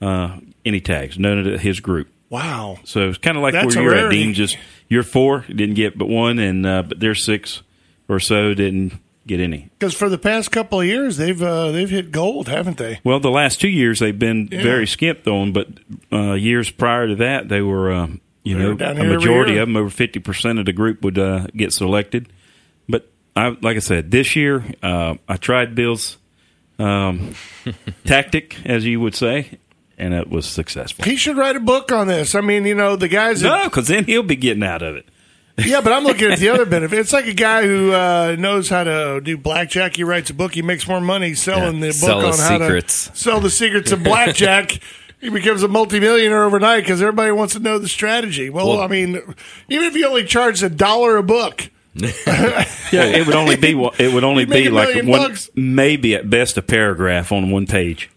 uh, 0.02 0.40
any 0.66 0.80
tags. 0.80 1.18
None 1.20 1.40
of 1.40 1.46
the, 1.46 1.58
his 1.58 1.80
group. 1.80 2.10
Wow. 2.30 2.80
So 2.84 3.10
it's 3.10 3.18
kind 3.18 3.38
of 3.38 3.44
like 3.44 3.54
That's 3.54 3.76
where 3.76 3.84
you're 3.84 4.08
at. 4.08 4.12
Dean. 4.12 4.34
Just 4.34 4.58
you're 4.90 5.04
four 5.04 5.42
didn't 5.48 5.76
get 5.76 5.98
but 5.98 6.08
one, 6.08 6.40
and 6.40 6.66
uh, 6.66 6.84
but 6.84 7.00
there's 7.00 7.26
six 7.26 7.62
or 8.10 8.20
so 8.20 8.54
didn't 8.54 8.94
get 9.28 9.40
any. 9.40 9.70
Because 9.78 9.94
for 9.94 10.10
the 10.10 10.18
past 10.18 10.52
couple 10.52 10.80
of 10.80 10.86
years, 10.88 11.18
they've 11.18 11.42
uh, 11.42 11.72
they've 11.72 11.90
hit 11.90 12.12
gold, 12.12 12.48
haven't 12.48 12.78
they? 12.78 13.00
Well, 13.04 13.20
the 13.20 13.30
last 13.30 13.62
two 13.62 13.70
years 13.70 14.00
they've 14.00 14.18
been 14.18 14.48
Yeah. 14.52 14.64
very 14.64 14.88
skimped 14.88 15.28
on, 15.28 15.52
but 15.52 15.68
uh, 16.12 16.34
years 16.34 16.70
prior 16.72 17.08
to 17.08 17.16
that 17.16 17.50
they 17.50 17.62
were, 17.62 17.92
um, 17.92 18.22
you 18.44 18.58
They 18.58 18.66
were 18.66 18.76
know, 18.76 18.92
a 18.92 19.04
majority 19.04 19.58
of 19.58 19.68
them, 19.68 19.76
over 19.78 19.90
fifty 19.90 20.20
percent 20.20 20.60
of 20.60 20.66
the 20.66 20.74
group 20.74 21.04
would 21.04 21.20
uh, 21.20 21.48
get 21.56 21.72
selected. 21.74 22.30
But 22.90 23.10
I, 23.36 23.50
like 23.62 23.76
I 23.76 23.80
said, 23.80 24.10
this 24.12 24.36
year 24.36 24.64
uh, 24.82 25.16
I 25.28 25.38
tried 25.38 25.76
Bill's 25.76 26.18
um, 26.80 27.34
tactic, 28.06 28.56
as 28.66 28.86
you 28.86 29.00
would 29.00 29.16
say, 29.16 29.60
and 29.98 30.14
it 30.14 30.30
was 30.30 30.46
successful. 30.46 31.06
He 31.06 31.16
should 31.16 31.38
write 31.38 31.56
a 31.56 31.60
book 31.60 31.92
on 31.92 32.08
this. 32.08 32.36
I 32.36 32.42
mean, 32.42 32.66
you 32.66 32.76
know, 32.76 32.96
the 32.96 33.08
guys. 33.08 33.42
That, 33.42 33.50
No, 33.50 33.64
because 33.66 33.88
then 33.88 34.06
he'll 34.06 34.24
be 34.24 34.36
getting 34.36 34.64
out 34.64 34.82
of 34.82 34.96
it. 34.96 35.06
Yeah, 35.66 35.82
but 35.82 35.92
I'm 35.92 36.04
looking 36.04 36.32
at 36.32 36.38
the 36.40 36.50
other 36.50 36.66
benefit. 36.68 37.00
It's 37.00 37.12
like 37.14 37.26
a 37.26 37.34
guy 37.34 37.64
who 37.66 37.92
uh, 37.92 38.36
knows 38.38 38.70
how 38.70 38.84
to 38.84 39.20
do 39.24 39.38
blackjack. 39.38 39.96
He 39.96 40.04
writes 40.04 40.30
a 40.30 40.34
book. 40.36 40.54
He 40.54 40.62
makes 40.62 40.88
more 40.88 41.02
money 41.02 41.34
selling 41.34 41.80
Yeah, 41.80 41.88
the 41.88 41.94
sell 41.94 42.16
book 42.18 42.26
on 42.26 42.32
his 42.34 42.40
how 42.48 42.60
secrets. 42.60 43.10
to 43.10 43.16
sell 43.18 43.40
the 43.40 43.50
secrets 43.50 43.92
of 43.92 44.04
blackjack. 44.04 44.80
he 45.20 45.30
becomes 45.30 45.64
a 45.64 45.68
multimillionaire 45.68 46.44
overnight 46.44 46.84
because 46.84 47.02
everybody 47.02 47.32
wants 47.32 47.54
to 47.56 47.60
know 47.60 47.80
the 47.80 47.88
strategy. 47.88 48.52
Well, 48.52 48.68
Well- 48.68 48.82
I 48.82 48.88
mean, 48.88 49.16
even 49.68 49.86
if 49.86 49.96
you 49.96 50.06
only 50.08 50.26
charged 50.26 50.62
a 50.62 50.70
dollar 50.70 51.18
a 51.18 51.24
book, 51.24 51.72
Yeah, 51.96 53.04
it 53.06 53.26
would 53.26 53.36
only 53.36 53.56
be 53.56 53.72
it 53.98 54.14
would 54.14 54.24
only 54.24 54.46
be 54.46 54.70
like 54.70 54.90
million 54.90 55.08
one, 55.08 55.30
bucks. 55.32 55.50
maybe 55.56 56.14
at 56.14 56.30
best 56.30 56.58
a 56.58 56.62
paragraph 56.62 57.32
on 57.32 57.50
one 57.50 57.66
page. 57.66 58.12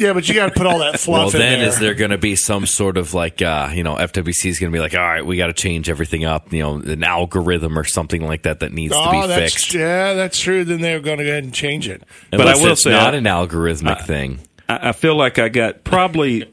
Yeah, 0.00 0.12
but 0.14 0.28
you 0.28 0.34
got 0.34 0.46
to 0.46 0.52
put 0.58 0.66
all 0.66 0.78
that 0.80 0.98
fluff 0.98 1.18
Well, 1.18 1.26
in 1.34 1.38
then 1.38 1.58
there. 1.60 1.68
is 1.68 1.78
there 1.78 1.94
going 1.94 2.10
to 2.10 2.18
be 2.18 2.34
some 2.34 2.66
sort 2.66 2.96
of 2.96 3.14
like, 3.14 3.40
uh, 3.42 3.70
you 3.72 3.82
know, 3.84 3.94
FWC 3.96 4.46
is 4.46 4.58
going 4.58 4.72
to 4.72 4.76
be 4.76 4.80
like, 4.80 4.94
all 4.94 5.00
right, 5.00 5.24
we 5.24 5.36
got 5.36 5.46
to 5.48 5.52
change 5.52 5.88
everything 5.88 6.24
up, 6.24 6.52
you 6.52 6.62
know, 6.62 6.76
an 6.76 7.04
algorithm 7.04 7.78
or 7.78 7.84
something 7.84 8.22
like 8.26 8.42
that 8.42 8.60
that 8.60 8.72
needs 8.72 8.92
to 8.92 8.98
Oh, 8.98 9.22
be 9.22 9.26
that's 9.28 9.52
fixed. 9.54 9.74
yeah, 9.74 10.14
that's 10.14 10.38
true. 10.40 10.64
Then 10.64 10.80
they're 10.80 11.00
going 11.00 11.18
to 11.18 11.24
go 11.24 11.30
ahead 11.30 11.44
and 11.44 11.54
change 11.54 11.88
it. 11.88 12.02
But 12.30 12.48
I 12.48 12.54
will 12.56 12.72
it's 12.72 12.82
say 12.84 12.90
not 12.90 13.14
an 13.14 13.24
algorithmic 13.24 14.04
thing. 14.06 14.40
I, 14.68 14.88
I 14.88 14.92
feel 14.92 15.14
like 15.14 15.38
I 15.38 15.48
got 15.48 15.84
probably 15.84 16.50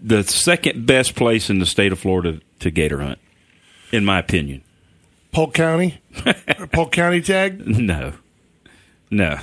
the 0.00 0.22
second 0.22 0.86
best 0.86 1.14
place 1.14 1.50
in 1.50 1.58
the 1.58 1.66
state 1.66 1.92
of 1.92 1.98
Florida 1.98 2.40
to 2.60 2.70
gator 2.70 3.00
hunt, 3.00 3.18
in 3.90 4.04
my 4.04 4.18
opinion. 4.18 4.62
Polk 5.32 5.54
County, 5.54 6.00
Polk 6.72 6.92
County 6.92 7.20
tag. 7.22 7.66
No, 7.66 8.12
no. 9.10 9.38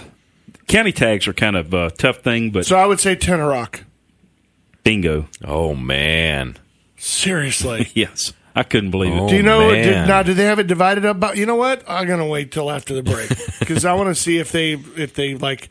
County 0.69 0.91
tags 0.93 1.27
are 1.27 1.33
kind 1.33 1.57
of 1.57 1.73
a 1.73 1.89
tough 1.91 2.19
thing, 2.19 2.51
but 2.51 2.65
So 2.65 2.77
I 2.77 2.85
would 2.85 2.99
say 3.01 3.15
Tenoroc. 3.17 3.81
bingo. 4.83 5.27
Oh 5.43 5.75
man, 5.75 6.57
Seriously. 6.97 7.89
Yes, 7.95 8.33
I 8.55 8.63
couldn't 8.63 8.91
believe 8.91 9.13
Oh, 9.13 9.25
it. 9.27 9.29
Do 9.31 9.35
you 9.35 9.43
know? 9.43 9.71
man. 9.71 9.83
Did, 9.83 10.07
now, 10.07 10.23
do 10.23 10.33
they 10.33 10.45
have 10.45 10.59
it 10.59 10.67
divided 10.67 11.05
up? 11.05 11.19
By, 11.19 11.33
you 11.33 11.45
know 11.45 11.55
what? 11.55 11.83
I'm 11.87 12.07
gonna 12.07 12.25
wait 12.27 12.51
till 12.51 12.69
after 12.71 12.93
the 12.93 13.03
break 13.03 13.29
because 13.59 13.83
I 13.85 13.93
want 13.93 14.09
to 14.09 14.15
see 14.15 14.37
if 14.37 14.51
they 14.51 14.73
if 14.73 15.13
they 15.13 15.35
like. 15.35 15.69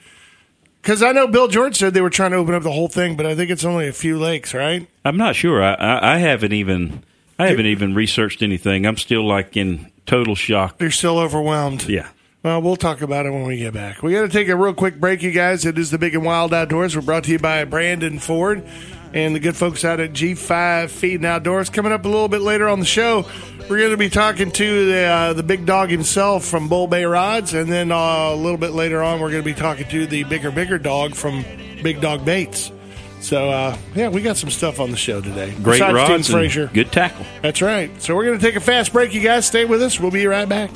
Because 0.82 1.02
I 1.02 1.12
know 1.12 1.26
Bill 1.26 1.48
George 1.48 1.76
said 1.76 1.92
they 1.92 2.00
were 2.00 2.08
trying 2.10 2.30
to 2.30 2.36
open 2.38 2.54
up 2.54 2.62
the 2.62 2.72
whole 2.72 2.88
thing, 2.88 3.16
but 3.16 3.26
I 3.26 3.34
think 3.34 3.50
it's 3.50 3.64
only 3.64 3.88
a 3.88 3.92
few 3.92 4.16
lakes, 4.18 4.54
right? 4.54 4.86
I'm 5.04 5.16
not 5.16 5.34
sure. 5.36 5.62
I, 5.62 5.74
I, 5.74 6.14
I 6.14 6.18
haven't 6.18 6.52
even 6.52 7.04
I 7.38 7.48
haven't 7.48 7.66
even 7.66 7.94
researched 7.94 8.42
anything. 8.42 8.86
I'm 8.86 8.96
still 8.96 9.26
like 9.26 9.56
in 9.56 9.90
total 10.06 10.34
shock. 10.34 10.78
They're 10.78 10.90
still 10.90 11.18
overwhelmed. 11.18 11.88
Yeah. 11.88 12.08
Well, 12.48 12.62
we'll 12.62 12.76
talk 12.76 13.02
about 13.02 13.26
it 13.26 13.30
when 13.30 13.44
we 13.44 13.58
get 13.58 13.74
back. 13.74 14.02
We 14.02 14.14
got 14.14 14.22
to 14.22 14.28
take 14.30 14.48
a 14.48 14.56
real 14.56 14.72
quick 14.72 14.98
break, 14.98 15.22
you 15.22 15.32
guys. 15.32 15.66
It 15.66 15.76
is 15.76 15.90
the 15.90 15.98
Big 15.98 16.14
and 16.14 16.24
Wild 16.24 16.54
Outdoors. 16.54 16.96
We're 16.96 17.02
brought 17.02 17.24
to 17.24 17.30
you 17.30 17.38
by 17.38 17.62
Brandon 17.66 18.18
Ford 18.18 18.66
and 19.12 19.34
the 19.34 19.38
good 19.38 19.54
folks 19.54 19.84
out 19.84 20.00
at 20.00 20.14
G5 20.14 20.88
Feed 20.88 21.16
and 21.16 21.26
Outdoors. 21.26 21.68
Coming 21.68 21.92
up 21.92 22.06
a 22.06 22.08
little 22.08 22.30
bit 22.30 22.40
later 22.40 22.66
on 22.66 22.80
the 22.80 22.86
show, 22.86 23.26
we're 23.68 23.76
going 23.76 23.90
to 23.90 23.98
be 23.98 24.08
talking 24.08 24.50
to 24.50 24.86
the 24.86 25.02
uh, 25.02 25.32
the 25.34 25.42
big 25.42 25.66
dog 25.66 25.90
himself 25.90 26.46
from 26.46 26.70
Bull 26.70 26.86
Bay 26.86 27.04
Rods, 27.04 27.52
and 27.52 27.70
then 27.70 27.92
uh, 27.92 28.30
a 28.32 28.34
little 28.34 28.56
bit 28.56 28.70
later 28.70 29.02
on, 29.02 29.20
we're 29.20 29.30
going 29.30 29.42
to 29.44 29.48
be 29.48 29.52
talking 29.52 29.86
to 29.90 30.06
the 30.06 30.24
bigger, 30.24 30.50
bigger 30.50 30.78
dog 30.78 31.14
from 31.14 31.44
Big 31.82 32.00
Dog 32.00 32.24
Baits. 32.24 32.72
So, 33.20 33.50
uh, 33.50 33.76
yeah, 33.94 34.08
we 34.08 34.22
got 34.22 34.38
some 34.38 34.48
stuff 34.48 34.80
on 34.80 34.90
the 34.90 34.96
show 34.96 35.20
today. 35.20 35.50
Great 35.62 35.80
Besides 35.80 35.94
rods 35.94 36.30
Frazier. 36.30 36.70
good 36.72 36.92
tackle. 36.92 37.26
That's 37.42 37.60
right. 37.60 37.90
So 38.00 38.16
we're 38.16 38.24
going 38.24 38.38
to 38.38 38.44
take 38.46 38.56
a 38.56 38.60
fast 38.60 38.94
break, 38.94 39.12
you 39.12 39.20
guys. 39.20 39.46
Stay 39.46 39.66
with 39.66 39.82
us. 39.82 40.00
We'll 40.00 40.10
be 40.10 40.26
right 40.26 40.48
back. 40.48 40.70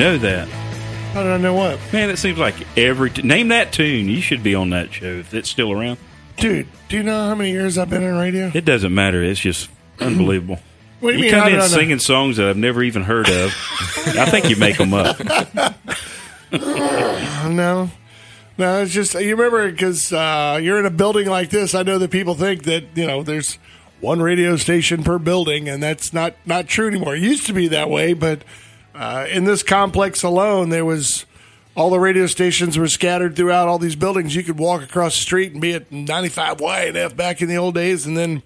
Know 0.00 0.18
that? 0.18 0.48
How 0.48 1.22
did 1.22 1.32
I 1.32 1.36
know 1.38 1.54
what? 1.54 1.78
Man, 1.92 2.08
it 2.10 2.16
seems 2.18 2.38
like 2.38 2.54
every 2.78 3.10
t- 3.10 3.22
name 3.22 3.48
that 3.48 3.72
tune. 3.72 4.08
You 4.08 4.20
should 4.20 4.42
be 4.42 4.54
on 4.54 4.70
that 4.70 4.92
show 4.92 5.06
if 5.06 5.34
it's 5.34 5.50
still 5.50 5.70
around. 5.72 5.98
Dude, 6.36 6.66
do 6.88 6.96
you 6.96 7.02
know 7.02 7.28
how 7.28 7.34
many 7.34 7.50
years 7.50 7.76
I've 7.76 7.90
been 7.90 8.02
in 8.02 8.14
radio? 8.16 8.50
It 8.54 8.64
doesn't 8.64 8.94
matter. 8.94 9.22
It's 9.22 9.40
just 9.40 9.68
unbelievable. 10.00 10.58
What 11.00 11.12
do 11.12 11.18
you 11.18 11.24
You 11.26 11.30
mean, 11.30 11.34
how 11.34 11.40
come 11.40 11.48
did 11.50 11.54
in 11.56 11.60
I 11.60 11.64
know? 11.64 11.68
singing 11.68 11.98
songs 11.98 12.36
that 12.38 12.48
I've 12.48 12.56
never 12.56 12.82
even 12.82 13.02
heard 13.02 13.28
of. 13.28 13.54
I 14.06 14.26
think 14.30 14.48
you 14.50 14.56
make 14.56 14.78
them 14.78 14.94
up. 14.94 15.16
No. 16.52 17.90
No, 18.58 18.82
it's 18.82 18.92
just, 18.92 19.14
you 19.14 19.34
remember, 19.34 19.70
because 19.70 20.12
uh, 20.12 20.58
you're 20.62 20.78
in 20.78 20.84
a 20.86 20.90
building 20.90 21.26
like 21.28 21.48
this, 21.50 21.74
I 21.74 21.82
know 21.82 21.96
that 21.98 22.10
people 22.10 22.34
think 22.34 22.64
that, 22.64 22.84
you 22.94 23.06
know, 23.06 23.22
there's 23.22 23.54
one 24.00 24.20
radio 24.20 24.56
station 24.56 25.02
per 25.02 25.18
building, 25.18 25.68
and 25.68 25.82
that's 25.82 26.12
not, 26.12 26.34
not 26.44 26.66
true 26.68 26.86
anymore. 26.88 27.14
It 27.16 27.22
used 27.22 27.46
to 27.46 27.52
be 27.54 27.68
that 27.68 27.88
way, 27.88 28.12
but 28.12 28.42
uh, 29.00 29.26
in 29.30 29.44
this 29.44 29.62
complex 29.62 30.22
alone, 30.22 30.68
there 30.68 30.84
was 30.84 31.24
all 31.74 31.88
the 31.90 31.98
radio 32.00 32.26
stations 32.26 32.76
were 32.76 32.88
scattered 32.88 33.34
throughout 33.34 33.66
all 33.68 33.78
these 33.78 33.96
buildings. 33.96 34.34
You 34.36 34.42
could 34.44 34.58
walk 34.58 34.82
across 34.82 35.14
the 35.16 35.22
street 35.22 35.52
and 35.52 35.60
be 35.60 35.72
at 35.72 35.90
95 35.90 36.58
YNF 36.58 37.16
back 37.16 37.40
in 37.40 37.48
the 37.48 37.56
old 37.56 37.74
days, 37.74 38.06
and 38.06 38.16
then 38.16 38.42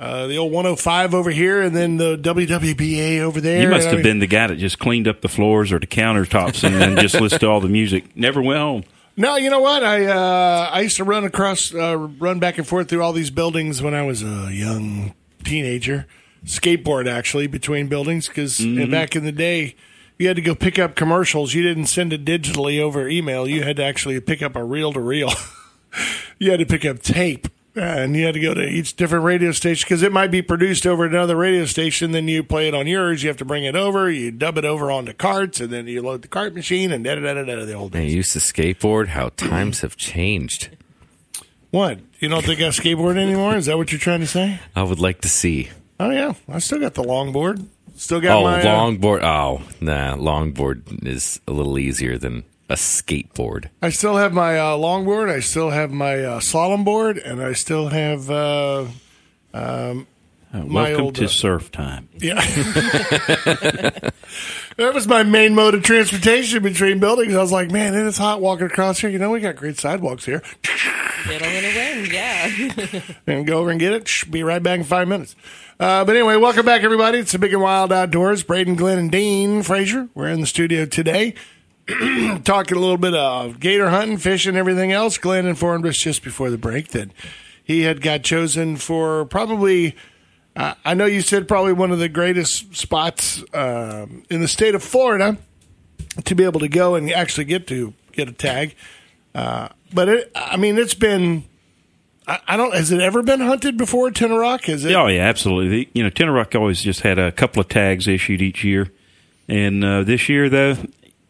uh, 0.00 0.26
the 0.28 0.38
old 0.38 0.52
105 0.52 1.12
over 1.14 1.30
here, 1.30 1.60
and 1.60 1.76
then 1.76 1.96
the 1.98 2.16
WWBA 2.16 3.18
over 3.20 3.40
there. 3.40 3.60
You 3.60 3.68
must 3.68 3.80
And 3.86 3.88
I 3.88 3.90
have 3.90 3.96
mean- 3.98 4.02
been 4.04 4.18
the 4.20 4.26
guy 4.26 4.46
that 4.46 4.56
just 4.56 4.78
cleaned 4.78 5.06
up 5.08 5.20
the 5.20 5.28
floors 5.28 5.72
or 5.72 5.78
the 5.78 5.86
countertops 5.88 6.64
and 6.64 6.74
then 6.76 6.96
just 6.96 7.20
listened 7.20 7.40
to 7.40 7.48
all 7.48 7.60
the 7.60 7.68
music. 7.68 8.16
Never 8.16 8.40
went 8.40 8.60
home. 8.60 8.84
No, 9.16 9.34
you 9.36 9.50
know 9.50 9.60
what? 9.60 9.82
I 9.82 10.06
uh, 10.06 10.70
I 10.72 10.80
used 10.82 10.96
to 10.98 11.04
run 11.04 11.24
across, 11.24 11.74
uh, 11.74 11.98
run 11.98 12.38
back 12.38 12.56
and 12.56 12.66
forth 12.66 12.88
through 12.88 13.02
all 13.02 13.12
these 13.12 13.30
buildings 13.30 13.82
when 13.82 13.92
I 13.92 14.02
was 14.02 14.22
a 14.22 14.50
young 14.52 15.12
teenager. 15.44 16.06
Skateboard 16.46 17.08
actually 17.10 17.48
between 17.48 17.88
buildings 17.88 18.28
because 18.28 18.58
back 18.88 19.16
in 19.16 19.24
the 19.24 19.32
day, 19.32 19.74
you 20.18 20.26
had 20.28 20.36
to 20.36 20.42
go 20.42 20.54
pick 20.54 20.78
up 20.78 20.94
commercials. 20.94 21.54
You 21.54 21.62
didn't 21.62 21.86
send 21.86 22.12
it 22.12 22.24
digitally 22.24 22.80
over 22.80 23.08
email. 23.08 23.46
You 23.48 23.62
had 23.62 23.76
to 23.76 23.84
actually 23.84 24.20
pick 24.20 24.42
up 24.42 24.56
a 24.56 24.64
reel 24.64 24.92
to 24.92 25.00
reel. 25.00 25.30
You 26.38 26.50
had 26.52 26.60
to 26.60 26.66
pick 26.66 26.84
up 26.84 27.00
tape. 27.00 27.48
And 27.74 28.14
you 28.14 28.24
had 28.26 28.34
to 28.34 28.40
go 28.40 28.54
to 28.54 28.62
each 28.62 28.94
different 28.94 29.24
radio 29.24 29.52
station 29.52 29.86
because 29.86 30.02
it 30.02 30.12
might 30.12 30.30
be 30.30 30.42
produced 30.42 30.86
over 30.86 31.04
at 31.06 31.12
another 31.12 31.34
radio 31.36 31.64
station. 31.64 32.12
Then 32.12 32.28
you 32.28 32.42
play 32.44 32.68
it 32.68 32.74
on 32.74 32.86
yours. 32.86 33.22
You 33.22 33.28
have 33.28 33.36
to 33.38 33.44
bring 33.44 33.64
it 33.64 33.74
over. 33.74 34.10
You 34.10 34.30
dub 34.30 34.58
it 34.58 34.64
over 34.64 34.90
onto 34.90 35.12
carts, 35.12 35.60
and 35.60 35.70
then 35.70 35.86
you 35.86 36.02
load 36.02 36.22
the 36.22 36.28
cart 36.28 36.54
machine 36.54 36.92
and 36.92 37.02
da 37.04 37.14
da 37.14 37.34
da 37.34 37.42
da. 37.42 37.64
The 37.64 37.72
old 37.72 37.92
days. 37.92 38.14
used 38.14 38.32
to 38.32 38.38
skateboard. 38.40 39.08
How 39.08 39.30
times 39.30 39.80
have 39.80 39.96
changed. 39.96 40.70
What? 41.70 42.00
You 42.20 42.28
don't 42.28 42.44
think 42.44 42.60
I 42.60 42.64
skateboard 42.68 43.16
anymore? 43.16 43.56
Is 43.56 43.66
that 43.66 43.76
what 43.76 43.92
you're 43.92 43.98
trying 44.00 44.20
to 44.20 44.26
say? 44.26 44.60
I 44.76 44.82
would 44.82 45.00
like 45.00 45.20
to 45.22 45.28
see. 45.28 45.70
Oh 46.00 46.10
yeah, 46.10 46.34
I 46.48 46.58
still 46.58 46.80
got 46.80 46.94
the 46.94 47.02
longboard. 47.02 47.66
Still 47.98 48.20
got 48.20 48.36
Oh, 48.38 48.42
my 48.44 48.60
uh, 48.62 48.64
longboard. 48.64 49.22
Oh, 49.22 49.62
nah, 49.80 50.14
longboard 50.16 51.04
is 51.06 51.40
a 51.48 51.52
little 51.52 51.78
easier 51.78 52.16
than 52.16 52.44
a 52.70 52.74
skateboard. 52.74 53.70
I 53.82 53.90
still 53.90 54.16
have 54.16 54.32
my 54.32 54.56
uh, 54.58 54.76
longboard. 54.76 55.28
I 55.30 55.40
still 55.40 55.70
have 55.70 55.90
my 55.90 56.22
uh, 56.22 56.40
slalom 56.40 56.84
board, 56.84 57.18
and 57.18 57.42
I 57.42 57.52
still 57.54 57.88
have 57.88 58.30
uh, 58.30 58.84
Uh, 59.52 59.94
My 60.52 60.62
welcome 60.90 61.04
old, 61.06 61.14
to 61.16 61.24
uh, 61.24 61.28
surf 61.28 61.70
time. 61.72 62.08
yeah. 62.18 62.34
that 64.76 64.94
was 64.94 65.06
my 65.08 65.22
main 65.22 65.54
mode 65.54 65.74
of 65.74 65.82
transportation 65.82 66.62
between 66.62 67.00
buildings. 67.00 67.34
I 67.34 67.40
was 67.40 67.52
like, 67.52 67.70
man, 67.70 67.94
it 67.94 68.06
is 68.06 68.16
hot 68.18 68.40
walking 68.40 68.66
across 68.66 68.98
here. 69.00 69.10
You 69.10 69.18
know, 69.18 69.30
we 69.30 69.40
got 69.40 69.56
great 69.56 69.78
sidewalks 69.78 70.24
here. 70.24 70.40
Fiddle 70.62 71.48
in 71.48 71.64
a 71.64 71.74
wind, 71.74 72.12
yeah. 72.12 73.00
and 73.26 73.46
go 73.46 73.58
over 73.58 73.70
and 73.70 73.80
get 73.80 73.92
it. 73.92 74.06
Shh, 74.08 74.24
Be 74.24 74.42
right 74.42 74.62
back 74.62 74.78
in 74.78 74.84
five 74.84 75.08
minutes. 75.08 75.34
Uh, 75.80 76.04
but 76.04 76.16
anyway, 76.16 76.34
welcome 76.34 76.66
back, 76.66 76.82
everybody. 76.82 77.18
It's 77.18 77.30
the 77.30 77.38
Big 77.38 77.52
and 77.52 77.62
Wild 77.62 77.92
Outdoors. 77.92 78.42
Braden, 78.42 78.74
Glenn, 78.74 78.98
and 78.98 79.12
Dean 79.12 79.62
Frazier. 79.62 80.08
We're 80.12 80.26
in 80.26 80.40
the 80.40 80.46
studio 80.48 80.86
today 80.86 81.34
talking 82.42 82.76
a 82.76 82.80
little 82.80 82.96
bit 82.96 83.14
of 83.14 83.60
gator 83.60 83.88
hunting, 83.88 84.18
fishing, 84.18 84.56
everything 84.56 84.90
else. 84.90 85.18
Glenn 85.18 85.46
informed 85.46 85.86
us 85.86 85.96
just 85.96 86.24
before 86.24 86.50
the 86.50 86.58
break 86.58 86.88
that 86.88 87.10
he 87.62 87.82
had 87.82 88.02
got 88.02 88.24
chosen 88.24 88.74
for 88.74 89.24
probably. 89.26 89.94
Uh, 90.56 90.74
I 90.84 90.94
know 90.94 91.06
you 91.06 91.20
said 91.20 91.46
probably 91.46 91.74
one 91.74 91.92
of 91.92 92.00
the 92.00 92.08
greatest 92.08 92.74
spots 92.74 93.44
um, 93.54 94.24
in 94.28 94.40
the 94.40 94.48
state 94.48 94.74
of 94.74 94.82
Florida 94.82 95.36
to 96.24 96.34
be 96.34 96.42
able 96.42 96.58
to 96.58 96.68
go 96.68 96.96
and 96.96 97.08
actually 97.12 97.44
get 97.44 97.68
to 97.68 97.94
get 98.10 98.28
a 98.28 98.32
tag. 98.32 98.74
Uh, 99.32 99.68
but 99.94 100.08
it, 100.08 100.32
I 100.34 100.56
mean, 100.56 100.76
it's 100.76 100.94
been. 100.94 101.44
I, 102.28 102.40
I 102.46 102.56
don't. 102.56 102.74
Has 102.74 102.92
it 102.92 103.00
ever 103.00 103.22
been 103.22 103.40
hunted 103.40 103.76
before? 103.76 104.10
Tenoroc? 104.10 104.66
Has 104.66 104.84
it? 104.84 104.94
Oh 104.94 105.06
yeah, 105.06 105.22
absolutely. 105.22 105.88
You 105.94 106.04
know, 106.04 106.10
Tenoroc 106.10 106.54
always 106.54 106.82
just 106.82 107.00
had 107.00 107.18
a 107.18 107.32
couple 107.32 107.60
of 107.60 107.68
tags 107.68 108.06
issued 108.06 108.42
each 108.42 108.62
year, 108.62 108.92
and 109.48 109.82
uh, 109.82 110.02
this 110.02 110.28
year 110.28 110.48
though, 110.48 110.76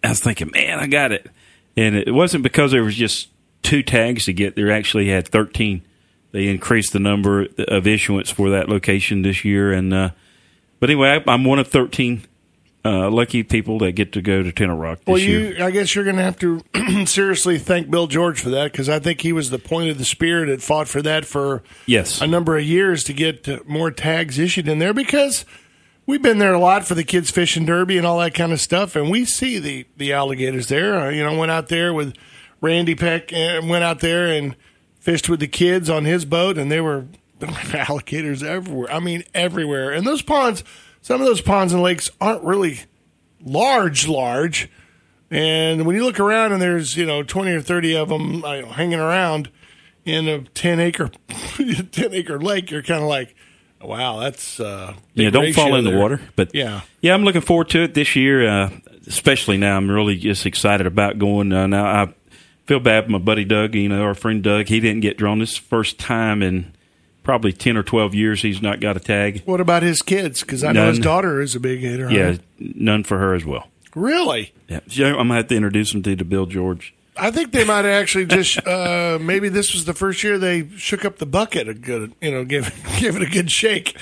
I 0.03 0.09
was 0.09 0.21
thinking, 0.21 0.51
man, 0.53 0.81
I 0.81 0.89
got 0.89 1.13
it, 1.13 1.31
and 1.77 1.95
it 1.95 2.13
wasn't 2.13 2.43
because 2.43 2.73
there 2.73 2.83
was 2.83 2.97
just 2.97 3.29
two 3.63 3.83
tags 3.83 4.25
to 4.25 4.33
get. 4.33 4.57
There 4.57 4.73
actually 4.73 5.09
had 5.09 5.29
thirteen. 5.29 5.83
They 6.33 6.49
increased 6.49 6.93
the 6.93 6.99
number 6.99 7.47
of 7.57 7.87
issuance 7.87 8.31
for 8.31 8.51
that 8.51 8.69
location 8.69 9.23
this 9.23 9.45
year, 9.45 9.73
and 9.73 9.95
uh, 9.95 10.11
but 10.81 10.91
anyway, 10.91 11.23
I, 11.25 11.33
I'm 11.33 11.45
one 11.45 11.61
of 11.61 11.69
thirteen 11.69 12.25
uh, 12.89 13.11
lucky 13.11 13.43
people 13.43 13.79
that 13.79 13.93
get 13.93 14.13
to 14.13 14.23
go 14.23 14.43
to 14.43 14.51
Tenoroc 14.53 14.99
this 15.01 15.07
Well, 15.07 15.19
year. 15.19 15.57
you. 15.59 15.65
I 15.65 15.71
guess 15.71 15.95
you're 15.95 16.05
going 16.05 16.17
to 16.17 16.23
have 16.23 16.39
to 16.39 16.63
seriously 17.07 17.59
thank 17.59 17.91
Bill 17.91 18.07
George 18.07 18.41
for 18.41 18.51
that 18.51 18.73
because 18.73 18.89
I 18.89 18.99
think 18.99 19.21
he 19.21 19.33
was 19.33 19.51
the 19.51 19.59
point 19.59 19.91
of 19.91 19.99
the 19.99 20.05
spear 20.05 20.47
that 20.47 20.63
fought 20.63 20.89
for 20.89 21.03
that 21.03 21.25
for 21.25 21.63
Yes, 21.87 22.21
a 22.21 22.27
number 22.27 22.57
of 22.57 22.65
years 22.65 23.05
to 23.05 23.13
get 23.13 23.49
uh, 23.49 23.59
more 23.67 23.91
tags 23.91 24.39
issued 24.39 24.69
in 24.69 24.79
there 24.79 24.95
because 24.95 25.45
we've 26.07 26.23
been 26.23 26.39
there 26.39 26.55
a 26.55 26.59
lot 26.61 26.87
for 26.87 26.95
the 26.95 27.05
kids 27.05 27.31
fishing 27.31 27.67
derby 27.67 27.99
and 27.99 28.07
all 28.07 28.19
that 28.21 28.33
kind 28.35 28.53
of 28.53 28.61
stuff, 28.61 28.97
and 28.97 29.11
we 29.11 29.25
see 29.25 29.59
the 29.59 29.87
the 29.97 30.13
alligators 30.13 30.69
there. 30.69 30.99
Uh, 30.99 31.11
you 31.11 31.23
know, 31.23 31.37
went 31.37 31.51
out 31.51 31.69
there 31.69 31.93
with 31.93 32.15
Randy 32.61 32.95
Peck 32.95 33.33
uh, 33.33 33.61
went 33.65 33.85
out 33.85 34.01
there 34.01 34.27
and 34.27 34.57
fished 35.01 35.29
with 35.29 35.41
the 35.41 35.47
kids 35.49 35.89
on 35.91 36.05
his 36.05 36.25
boat, 36.25 36.57
and 36.59 36.71
they 36.73 36.77
there 36.77 36.85
were 36.85 37.07
alligators 37.75 38.43
everywhere. 38.43 38.91
I 38.93 38.99
mean, 39.01 39.25
everywhere. 39.35 39.91
And 39.93 40.07
those 40.07 40.23
ponds, 40.23 40.65
some 41.03 41.21
of 41.21 41.27
those 41.27 41.41
ponds 41.41 41.73
and 41.73 41.83
lakes 41.83 42.11
aren't 42.21 42.43
really 42.43 42.81
large, 43.45 44.09
large. 44.09 44.69
And 45.31 45.85
when 45.87 45.95
you 45.97 46.05
look 46.05 46.19
around 46.21 46.53
and 46.53 46.63
there's 46.63 46.97
you 46.97 47.05
know 47.07 47.23
twenty 47.23 47.53
or 47.53 47.61
thirty 47.61 47.95
of 47.97 48.09
them 48.09 48.45
uh, 48.45 48.63
hanging 48.67 48.99
around 48.99 49.51
in 50.05 50.27
a 50.29 50.41
ten 50.43 50.81
acre 50.81 51.11
ten 51.93 52.15
acre 52.15 52.41
lake, 52.41 52.71
you're 52.71 52.83
kind 52.83 53.03
of 53.03 53.09
like, 53.09 53.35
wow, 53.83 54.19
that's 54.21 54.59
uh, 54.59 54.95
Yeah, 55.15 55.31
don't 55.31 55.53
fall 55.53 55.75
in 55.75 55.85
the 55.85 55.97
water. 55.97 56.21
But 56.35 56.55
Yeah. 56.55 56.81
yeah, 57.03 57.13
I'm 57.15 57.25
looking 57.25 57.43
forward 57.43 57.69
to 57.71 57.83
it 57.83 57.93
this 57.95 58.17
year. 58.17 58.49
Uh, 58.49 58.71
especially 59.07 59.59
now, 59.59 59.77
I'm 59.77 59.91
really 59.91 60.17
just 60.17 60.47
excited 60.47 60.87
about 60.87 61.19
going. 61.19 61.53
Uh, 61.53 61.67
now 61.67 61.85
I 61.85 62.15
feel 62.67 62.81
bad 62.81 63.05
for 63.05 63.11
my 63.13 63.19
buddy 63.19 63.45
Doug. 63.45 63.75
You 63.75 63.91
know, 63.91 64.03
our 64.03 64.15
friend 64.15 64.43
Doug. 64.43 64.69
He 64.69 64.81
didn't 64.81 65.01
get 65.01 65.19
drawn 65.19 65.41
this 65.41 65.59
first 65.59 65.99
time 65.99 66.43
in 66.43 66.73
probably 67.29 67.53
ten 67.53 67.77
or 67.77 67.83
twelve 67.83 68.15
years. 68.15 68.41
He's 68.41 68.63
not 68.63 68.81
got 68.81 68.97
a 68.97 69.01
tag. 69.01 69.43
What 69.45 69.61
about 69.61 69.83
his 69.83 70.01
kids? 70.01 70.41
Because 70.41 70.65
I 70.65 70.73
know 70.73 70.89
his 70.89 70.99
daughter 70.99 71.43
is 71.43 71.55
a 71.55 71.61
big 71.61 71.85
huh? 71.85 72.09
Yeah, 72.09 72.39
none 72.59 73.05
for 73.05 73.19
her 73.19 73.35
as 73.35 73.45
well. 73.45 73.69
really. 73.95 74.55
Yeah, 74.67 74.81
so 74.89 75.05
I'm 75.05 75.29
gonna 75.29 75.35
have 75.35 75.49
to 75.49 75.55
introduce 75.55 75.93
him 75.93 76.03
to 76.05 76.17
the 76.17 76.25
Bill 76.25 76.47
George. 76.47 76.95
I 77.19 77.31
think 77.31 77.53
they 77.53 77.65
might 77.65 77.85
actually 77.85 78.25
just 78.25 78.67
uh, 78.67 79.19
maybe 79.21 79.51
this 79.51 79.75
was 79.75 79.85
the 79.85 79.93
first 79.93 80.25
year 80.25 80.39
they 80.39 80.71
shook 80.79 81.05
up 81.05 81.19
the 81.19 81.27
bucket 81.27 81.69
a 81.69 81.75
good, 81.75 82.15
you 82.23 82.31
know, 82.31 82.47
give 82.47 82.73
give 82.99 83.15
it 83.21 83.23
a 83.23 83.27
good 83.31 83.51
shake. 83.51 83.95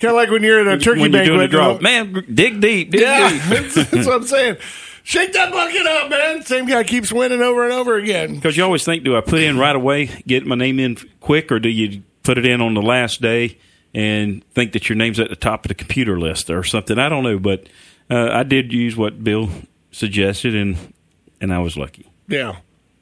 Kind 0.00 0.12
of 0.12 0.16
like 0.16 0.30
when 0.30 0.42
you're 0.42 0.66
at 0.66 0.66
a 0.66 0.78
turkey 0.82 1.00
when 1.02 1.12
you're 1.12 1.20
banquet. 1.20 1.36
doing 1.36 1.40
the 1.40 1.48
draw, 1.48 1.68
you 1.68 1.74
know? 1.74 1.80
man, 1.80 2.24
dig 2.32 2.62
deep, 2.62 2.92
dig 2.92 3.02
Yeah, 3.02 3.28
deep. 3.28 3.42
that's, 3.74 3.90
that's 3.90 4.06
what 4.06 4.14
I'm 4.16 4.26
saying. 4.26 4.56
Shake 5.02 5.34
that 5.34 5.52
bucket 5.52 5.86
up, 5.86 6.08
man. 6.08 6.42
Same 6.44 6.64
guy 6.64 6.84
keeps 6.84 7.12
winning 7.12 7.42
over 7.42 7.64
and 7.64 7.74
over 7.74 7.96
again. 7.96 8.36
Because 8.36 8.56
you 8.56 8.64
always 8.64 8.84
think, 8.84 9.04
do 9.04 9.16
I 9.18 9.20
put 9.20 9.40
in 9.40 9.58
right 9.58 9.76
away, 9.76 10.06
get 10.26 10.46
my 10.46 10.54
name 10.54 10.78
in 10.78 10.96
quick, 11.20 11.52
or 11.52 11.58
do 11.58 11.68
you 11.68 12.02
put 12.30 12.38
it 12.38 12.46
in 12.46 12.60
on 12.60 12.74
the 12.74 12.82
last 12.82 13.20
day 13.20 13.58
and 13.92 14.44
think 14.54 14.70
that 14.70 14.88
your 14.88 14.94
name's 14.94 15.18
at 15.18 15.28
the 15.30 15.34
top 15.34 15.64
of 15.64 15.68
the 15.68 15.74
computer 15.74 16.16
list 16.16 16.48
or 16.48 16.62
something? 16.62 16.96
I 16.96 17.08
don't 17.08 17.24
know, 17.24 17.40
but 17.40 17.68
uh, 18.08 18.28
I 18.32 18.44
did 18.44 18.72
use 18.72 18.96
what 18.96 19.24
Bill 19.24 19.50
suggested, 19.90 20.54
and 20.54 20.94
and 21.40 21.52
I 21.52 21.58
was 21.58 21.76
lucky. 21.76 22.08
Yeah, 22.28 22.58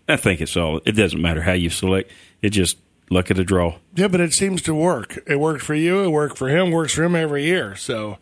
I 0.08 0.16
think 0.16 0.40
it's 0.40 0.56
all. 0.56 0.80
It 0.86 0.92
doesn't 0.92 1.20
matter 1.20 1.42
how 1.42 1.52
you 1.52 1.68
select. 1.68 2.10
It 2.40 2.50
just 2.50 2.78
luck 3.10 3.28
of 3.28 3.36
the 3.36 3.44
draw. 3.44 3.76
yeah, 3.94 4.08
but 4.08 4.22
it 4.22 4.32
seems 4.32 4.62
to 4.62 4.74
work. 4.74 5.18
It 5.26 5.38
worked 5.38 5.62
for 5.62 5.74
you. 5.74 6.02
It 6.04 6.08
worked 6.08 6.38
for 6.38 6.48
him. 6.48 6.70
Works 6.70 6.94
for 6.94 7.04
him 7.04 7.14
every 7.14 7.44
year. 7.44 7.76
So. 7.76 8.16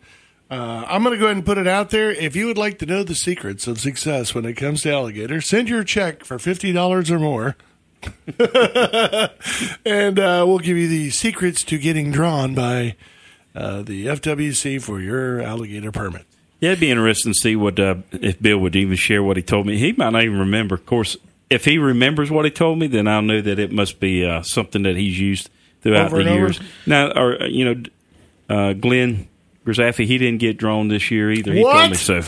Uh, 0.49 0.85
I'm 0.87 1.03
going 1.03 1.13
to 1.13 1.19
go 1.19 1.25
ahead 1.25 1.35
and 1.35 1.45
put 1.45 1.57
it 1.57 1.67
out 1.67 1.89
there. 1.89 2.09
If 2.09 2.33
you 2.33 2.45
would 2.45 2.57
like 2.57 2.79
to 2.79 2.85
know 2.85 3.03
the 3.03 3.15
secrets 3.15 3.67
of 3.67 3.81
success 3.81 4.33
when 4.33 4.45
it 4.45 4.53
comes 4.53 4.81
to 4.83 4.93
alligator, 4.93 5.41
send 5.41 5.67
your 5.67 5.83
check 5.83 6.23
for 6.23 6.39
fifty 6.39 6.71
dollars 6.71 7.11
or 7.11 7.19
more, 7.19 7.57
and 9.85 10.19
uh, 10.19 10.43
we'll 10.47 10.59
give 10.59 10.77
you 10.77 10.87
the 10.87 11.09
secrets 11.09 11.63
to 11.63 11.77
getting 11.77 12.11
drawn 12.11 12.53
by 12.55 12.95
uh, 13.55 13.81
the 13.81 14.07
FWC 14.07 14.81
for 14.81 14.99
your 14.99 15.41
alligator 15.41 15.91
permit. 15.91 16.25
Yeah, 16.59 16.69
it'd 16.71 16.79
be 16.79 16.89
interesting 16.89 17.33
to 17.33 17.39
see 17.39 17.55
what 17.55 17.79
uh, 17.79 17.95
if 18.11 18.41
Bill 18.41 18.57
would 18.59 18.75
even 18.75 18.95
share 18.95 19.21
what 19.21 19.37
he 19.37 19.43
told 19.43 19.67
me. 19.67 19.77
He 19.77 19.93
might 19.93 20.09
not 20.11 20.23
even 20.23 20.39
remember. 20.39 20.75
Of 20.75 20.85
course, 20.85 21.15
if 21.49 21.65
he 21.65 21.77
remembers 21.77 22.31
what 22.31 22.45
he 22.45 22.51
told 22.51 22.79
me, 22.79 22.87
then 22.87 23.07
I'll 23.07 23.21
know 23.21 23.41
that 23.41 23.59
it 23.59 23.71
must 23.71 23.99
be 23.99 24.25
uh, 24.25 24.41
something 24.41 24.83
that 24.83 24.95
he's 24.95 25.19
used 25.19 25.49
throughout 25.81 26.07
Over 26.07 26.17
the 26.17 26.21
and 26.21 26.29
over? 26.29 26.39
years. 26.39 26.59
Now, 26.87 27.11
or 27.11 27.43
uh, 27.43 27.45
you 27.47 27.65
know, 27.65 27.83
uh, 28.49 28.73
Glenn 28.73 29.27
Grzaffi, 29.65 30.05
he 30.05 30.17
didn't 30.17 30.39
get 30.39 30.57
drawn 30.57 30.87
this 30.87 31.11
year 31.11 31.31
either. 31.31 31.53
He 31.53 31.61
What? 31.61 31.73
told 31.73 31.91
me 31.91 31.97
so. 31.97 32.23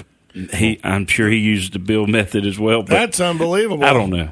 He, 0.55 0.79
I'm 0.83 1.07
sure 1.07 1.27
he 1.27 1.37
used 1.37 1.73
the 1.73 1.79
Bill 1.79 2.05
method 2.05 2.45
as 2.45 2.59
well. 2.59 2.83
That's 2.83 3.19
unbelievable. 3.19 3.83
I 3.83 3.93
don't 3.93 4.11
know. 4.11 4.29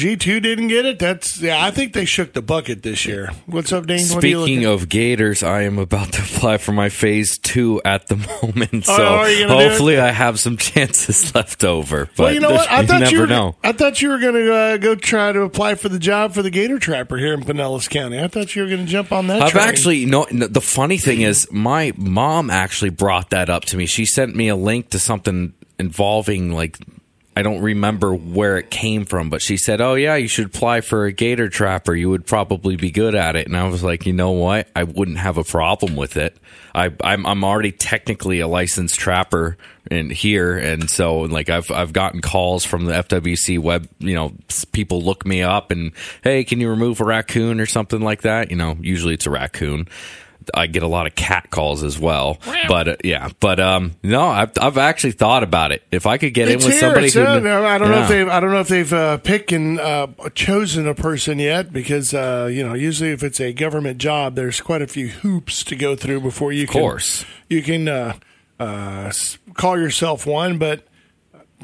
G 0.00 0.16
two 0.16 0.40
didn't 0.40 0.68
get 0.68 0.86
it. 0.86 0.98
That's 0.98 1.40
yeah. 1.40 1.62
I 1.64 1.70
think 1.70 1.92
they 1.92 2.04
shook 2.06 2.32
the 2.32 2.40
bucket 2.42 2.82
this 2.82 3.04
year. 3.04 3.30
What's 3.46 3.70
up, 3.72 3.86
Dane? 3.86 3.98
What 3.98 4.08
you 4.14 4.20
Speaking 4.20 4.36
looking- 4.38 4.64
of 4.64 4.88
gators, 4.88 5.42
I 5.42 5.62
am 5.62 5.78
about 5.78 6.12
to 6.14 6.22
apply 6.22 6.56
for 6.56 6.72
my 6.72 6.88
phase 6.88 7.36
two 7.38 7.82
at 7.84 8.06
the 8.06 8.16
moment, 8.42 8.86
Oh, 8.88 8.96
so 8.96 9.04
are 9.06 9.30
you 9.30 9.46
gonna 9.46 9.58
do 9.58 9.64
it? 9.64 9.68
hopefully 9.68 9.98
I 10.00 10.10
have 10.10 10.40
some 10.40 10.56
chances 10.56 11.34
left 11.34 11.64
over. 11.64 12.06
But 12.16 12.22
well, 12.24 12.32
you 12.34 12.40
know 12.40 12.50
what? 12.52 12.70
I 12.70 12.86
thought 12.86 13.00
never 13.00 13.12
you 13.12 13.20
were. 13.20 13.26
know. 13.26 13.56
I 13.62 13.72
thought 13.72 14.00
you 14.00 14.08
were 14.08 14.18
going 14.18 14.34
to 14.34 14.54
uh, 14.54 14.76
go 14.78 14.94
try 14.94 15.32
to 15.32 15.42
apply 15.42 15.74
for 15.74 15.88
the 15.90 15.98
job 15.98 16.32
for 16.32 16.42
the 16.42 16.50
Gator 16.50 16.78
Trapper 16.78 17.18
here 17.18 17.34
in 17.34 17.42
Pinellas 17.42 17.88
County. 17.90 18.18
I 18.18 18.28
thought 18.28 18.56
you 18.56 18.62
were 18.62 18.68
going 18.68 18.84
to 18.86 18.90
jump 18.90 19.12
on 19.12 19.26
that. 19.26 19.42
I've 19.42 19.52
train. 19.52 19.64
actually 19.68 20.06
no, 20.06 20.26
no. 20.32 20.46
The 20.46 20.60
funny 20.62 20.96
thing 20.98 21.20
is, 21.20 21.46
my 21.52 21.92
mom 21.96 22.48
actually 22.48 22.90
brought 22.90 23.30
that 23.30 23.50
up 23.50 23.66
to 23.66 23.76
me. 23.76 23.84
She 23.86 24.06
sent 24.06 24.34
me 24.34 24.48
a 24.48 24.56
link 24.56 24.88
to 24.90 24.98
something 24.98 25.52
involving 25.78 26.52
like 26.52 26.78
I 27.36 27.42
don't 27.42 27.62
remember 27.62 28.12
where 28.12 28.58
it 28.58 28.70
came 28.70 29.04
from, 29.04 29.30
but 29.30 29.40
she 29.40 29.56
said, 29.56 29.80
"Oh 29.80 29.94
yeah, 29.94 30.16
you 30.16 30.26
should 30.26 30.46
apply 30.46 30.80
for 30.80 31.04
a 31.04 31.12
gator 31.12 31.48
trapper. 31.48 31.94
You 31.94 32.10
would 32.10 32.26
probably 32.26 32.76
be 32.76 32.90
good 32.90 33.14
at 33.14 33.36
it." 33.36 33.46
And 33.46 33.56
I 33.56 33.68
was 33.68 33.84
like, 33.84 34.04
"You 34.04 34.12
know 34.12 34.32
what? 34.32 34.68
I 34.74 34.82
wouldn't 34.82 35.18
have 35.18 35.38
a 35.38 35.44
problem 35.44 35.94
with 35.94 36.16
it. 36.16 36.36
I, 36.74 36.92
I'm 37.02 37.24
I'm 37.26 37.44
already 37.44 37.70
technically 37.70 38.40
a 38.40 38.48
licensed 38.48 38.98
trapper 38.98 39.56
in 39.90 40.10
here, 40.10 40.58
and 40.58 40.90
so 40.90 41.20
like 41.20 41.48
I've 41.48 41.70
I've 41.70 41.92
gotten 41.92 42.20
calls 42.20 42.64
from 42.64 42.86
the 42.86 42.94
FWC 42.94 43.60
web. 43.60 43.88
You 44.00 44.14
know, 44.14 44.32
people 44.72 45.00
look 45.00 45.24
me 45.24 45.42
up 45.42 45.70
and 45.70 45.92
hey, 46.22 46.42
can 46.42 46.60
you 46.60 46.68
remove 46.68 47.00
a 47.00 47.04
raccoon 47.04 47.60
or 47.60 47.66
something 47.66 48.00
like 48.00 48.22
that? 48.22 48.50
You 48.50 48.56
know, 48.56 48.76
usually 48.80 49.14
it's 49.14 49.26
a 49.26 49.30
raccoon." 49.30 49.88
I 50.54 50.66
get 50.66 50.82
a 50.82 50.86
lot 50.88 51.06
of 51.06 51.14
cat 51.14 51.50
calls 51.50 51.82
as 51.82 51.98
well, 51.98 52.38
but 52.68 52.88
uh, 52.88 52.96
yeah, 53.04 53.28
but 53.40 53.60
um, 53.60 53.92
no, 54.02 54.22
I've, 54.22 54.52
I've 54.60 54.78
actually 54.78 55.12
thought 55.12 55.42
about 55.42 55.72
it. 55.72 55.82
If 55.90 56.06
I 56.06 56.18
could 56.18 56.34
get 56.34 56.48
It's 56.48 56.64
in 56.64 56.68
with 56.68 56.80
here. 56.80 56.80
somebody 56.80 57.10
who, 57.10 57.48
uh, 57.48 57.62
I 57.68 57.78
don't 57.78 57.90
know 57.90 58.02
if 58.02 58.08
they've. 58.08 58.28
I 58.28 58.40
don't 58.40 58.50
know 58.50 58.60
if 58.60 58.68
they've 58.68 58.92
uh, 58.92 59.18
picked 59.18 59.52
and 59.52 59.78
uh, 59.78 60.06
chosen 60.34 60.86
a 60.88 60.94
person 60.94 61.38
yet 61.38 61.72
because 61.72 62.14
uh, 62.14 62.48
you 62.50 62.66
know 62.66 62.74
usually 62.74 63.10
if 63.10 63.22
it's 63.22 63.40
a 63.40 63.52
government 63.52 63.98
job, 63.98 64.34
there's 64.34 64.60
quite 64.60 64.82
a 64.82 64.86
few 64.86 65.08
hoops 65.08 65.62
to 65.64 65.76
go 65.76 65.94
through 65.96 66.20
before 66.20 66.52
you 66.52 66.66
can. 66.66 66.78
Of 66.78 66.82
course. 66.82 67.24
you 67.48 67.62
can 67.62 67.88
uh, 67.88 68.14
uh, 68.58 69.12
call 69.54 69.78
yourself 69.78 70.26
one, 70.26 70.58
but. 70.58 70.84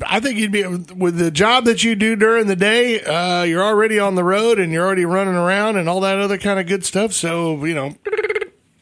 I 0.06 0.20
think 0.20 0.38
you'd 0.38 0.52
be 0.52 0.62
with 0.66 1.16
the 1.16 1.30
job 1.30 1.64
that 1.64 1.82
you 1.82 1.94
do 1.94 2.16
during 2.16 2.48
the 2.48 2.54
day. 2.54 3.00
Uh, 3.02 3.44
you're 3.44 3.64
already 3.64 3.98
on 3.98 4.14
the 4.14 4.22
road 4.22 4.58
and 4.58 4.70
you're 4.70 4.84
already 4.84 5.06
running 5.06 5.34
around 5.36 5.78
and 5.78 5.88
all 5.88 6.00
that 6.00 6.18
other 6.18 6.36
kind 6.36 6.60
of 6.60 6.66
good 6.66 6.84
stuff. 6.84 7.14
So 7.14 7.64
you 7.64 7.72
know, 7.74 7.96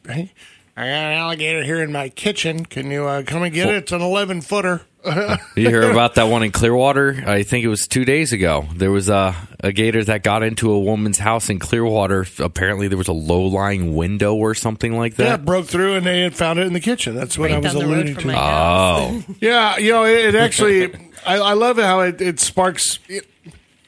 hey, 0.07 0.31
I 0.77 0.81
got 0.81 0.87
an 0.87 1.13
alligator 1.17 1.63
here 1.63 1.81
in 1.81 1.91
my 1.91 2.09
kitchen. 2.09 2.65
Can 2.65 2.91
you 2.91 3.05
uh, 3.05 3.23
come 3.23 3.43
and 3.43 3.53
get 3.53 3.69
it? 3.69 3.75
It's 3.75 3.91
an 3.91 4.01
11 4.01 4.41
footer. 4.41 4.81
You 5.55 5.69
hear 5.69 5.89
about 5.89 6.15
that 6.15 6.23
one 6.23 6.41
in 6.43 6.51
Clearwater? 6.51 7.23
I 7.27 7.43
think 7.43 7.63
it 7.63 7.67
was 7.67 7.87
two 7.87 8.03
days 8.05 8.33
ago. 8.33 8.67
There 8.75 8.91
was 8.91 9.07
a, 9.07 9.35
a 9.61 9.71
gator 9.71 10.03
that 10.03 10.23
got 10.23 10.41
into 10.43 10.71
a 10.71 10.79
woman's 10.79 11.19
house 11.19 11.49
in 11.49 11.59
Clearwater. 11.59 12.25
Apparently, 12.39 12.87
there 12.87 12.97
was 12.97 13.07
a 13.07 13.13
low 13.13 13.43
lying 13.43 13.95
window 13.95 14.33
or 14.35 14.55
something 14.55 14.97
like 14.97 15.15
that. 15.15 15.23
Yeah, 15.23 15.29
that. 15.37 15.45
broke 15.45 15.67
through 15.67 15.93
and 15.93 16.05
they 16.05 16.21
had 16.21 16.35
found 16.35 16.59
it 16.59 16.65
in 16.67 16.73
the 16.73 16.79
kitchen. 16.81 17.15
That's 17.15 17.37
what 17.37 17.51
I 17.51 17.59
was 17.59 17.71
down 17.71 17.83
the 17.83 17.87
road 17.87 17.93
alluding 18.07 18.15
to. 18.15 18.27
my. 18.27 18.35
Oh, 18.35 19.23
Yeah, 19.39 19.77
you 19.77 19.91
know, 19.91 20.05
it, 20.05 20.33
it 20.33 20.35
actually, 20.35 20.93
I, 21.25 21.37
I 21.37 21.53
love 21.53 21.77
how 21.77 21.99
it, 22.01 22.19
it 22.19 22.39
sparks. 22.39 22.99
It, 23.07 23.25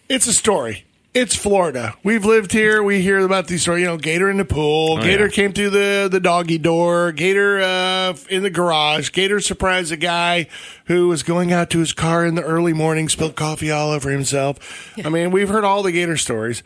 it's 0.08 0.28
a 0.28 0.34
story. 0.34 0.86
It's 1.20 1.36
Florida. 1.36 1.96
We've 2.04 2.24
lived 2.24 2.52
here. 2.52 2.84
We 2.84 3.02
hear 3.02 3.18
about 3.26 3.48
these 3.48 3.64
stories. 3.64 3.82
You 3.82 3.88
know, 3.88 3.98
Gator 3.98 4.30
in 4.30 4.38
the 4.38 4.46
pool. 4.46 5.02
Gator 5.02 5.26
yeah. 5.26 5.32
came 5.32 5.52
through 5.52 5.72
the 5.72 6.08
the 6.12 6.20
doggy 6.20 6.60
door. 6.60 7.12
Gator 7.12 7.60
uh, 7.60 8.16
in 8.30 8.44
the 8.44 8.52
garage. 8.52 9.12
Gator 9.12 9.40
surprised 9.40 9.92
a 9.92 9.98
guy 9.98 10.46
who 10.86 11.08
was 11.08 11.24
going 11.24 11.52
out 11.52 11.72
to 11.72 11.80
his 11.80 11.92
car 11.92 12.24
in 12.24 12.36
the 12.36 12.44
early 12.44 12.72
morning, 12.72 13.10
spilled 13.10 13.36
coffee 13.36 13.72
all 13.72 13.90
over 13.90 14.12
himself. 14.12 14.96
I 15.04 15.10
mean, 15.10 15.32
we've 15.32 15.50
heard 15.50 15.64
all 15.64 15.82
the 15.82 15.92
Gator 15.92 16.18
stories, 16.18 16.62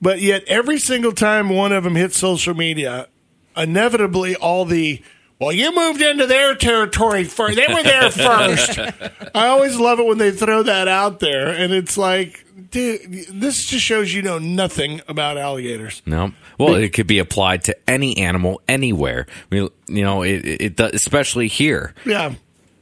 but 0.00 0.20
yet 0.20 0.44
every 0.46 0.78
single 0.78 1.10
time 1.10 1.48
one 1.48 1.72
of 1.72 1.82
them 1.82 1.96
hits 1.96 2.16
social 2.16 2.54
media, 2.54 3.08
inevitably 3.56 4.36
all 4.36 4.64
the 4.64 5.02
well, 5.38 5.52
you 5.52 5.74
moved 5.74 6.00
into 6.02 6.26
their 6.26 6.54
territory 6.54 7.24
first. 7.24 7.56
They 7.56 7.72
were 7.72 7.82
there 7.82 8.10
first. 8.10 8.78
I 9.34 9.48
always 9.48 9.76
love 9.78 9.98
it 10.00 10.06
when 10.06 10.18
they 10.18 10.30
throw 10.30 10.62
that 10.64 10.88
out 10.88 11.20
there, 11.20 11.48
and 11.48 11.72
it's 11.72 11.96
like, 11.96 12.44
dude, 12.70 13.00
this 13.32 13.64
just 13.66 13.84
shows 13.84 14.12
you 14.12 14.22
know 14.22 14.38
nothing 14.38 15.00
about 15.08 15.36
alligators. 15.38 16.02
no. 16.06 16.32
Well, 16.58 16.74
it 16.74 16.92
could 16.92 17.06
be 17.06 17.20
applied 17.20 17.62
to 17.64 17.76
any 17.88 18.18
animal 18.18 18.60
anywhere. 18.66 19.26
I 19.50 19.54
mean, 19.54 19.68
you 19.86 20.02
know, 20.02 20.22
it, 20.22 20.44
it, 20.44 20.76
does, 20.76 20.92
especially 20.92 21.46
here. 21.46 21.94
Yeah. 22.04 22.34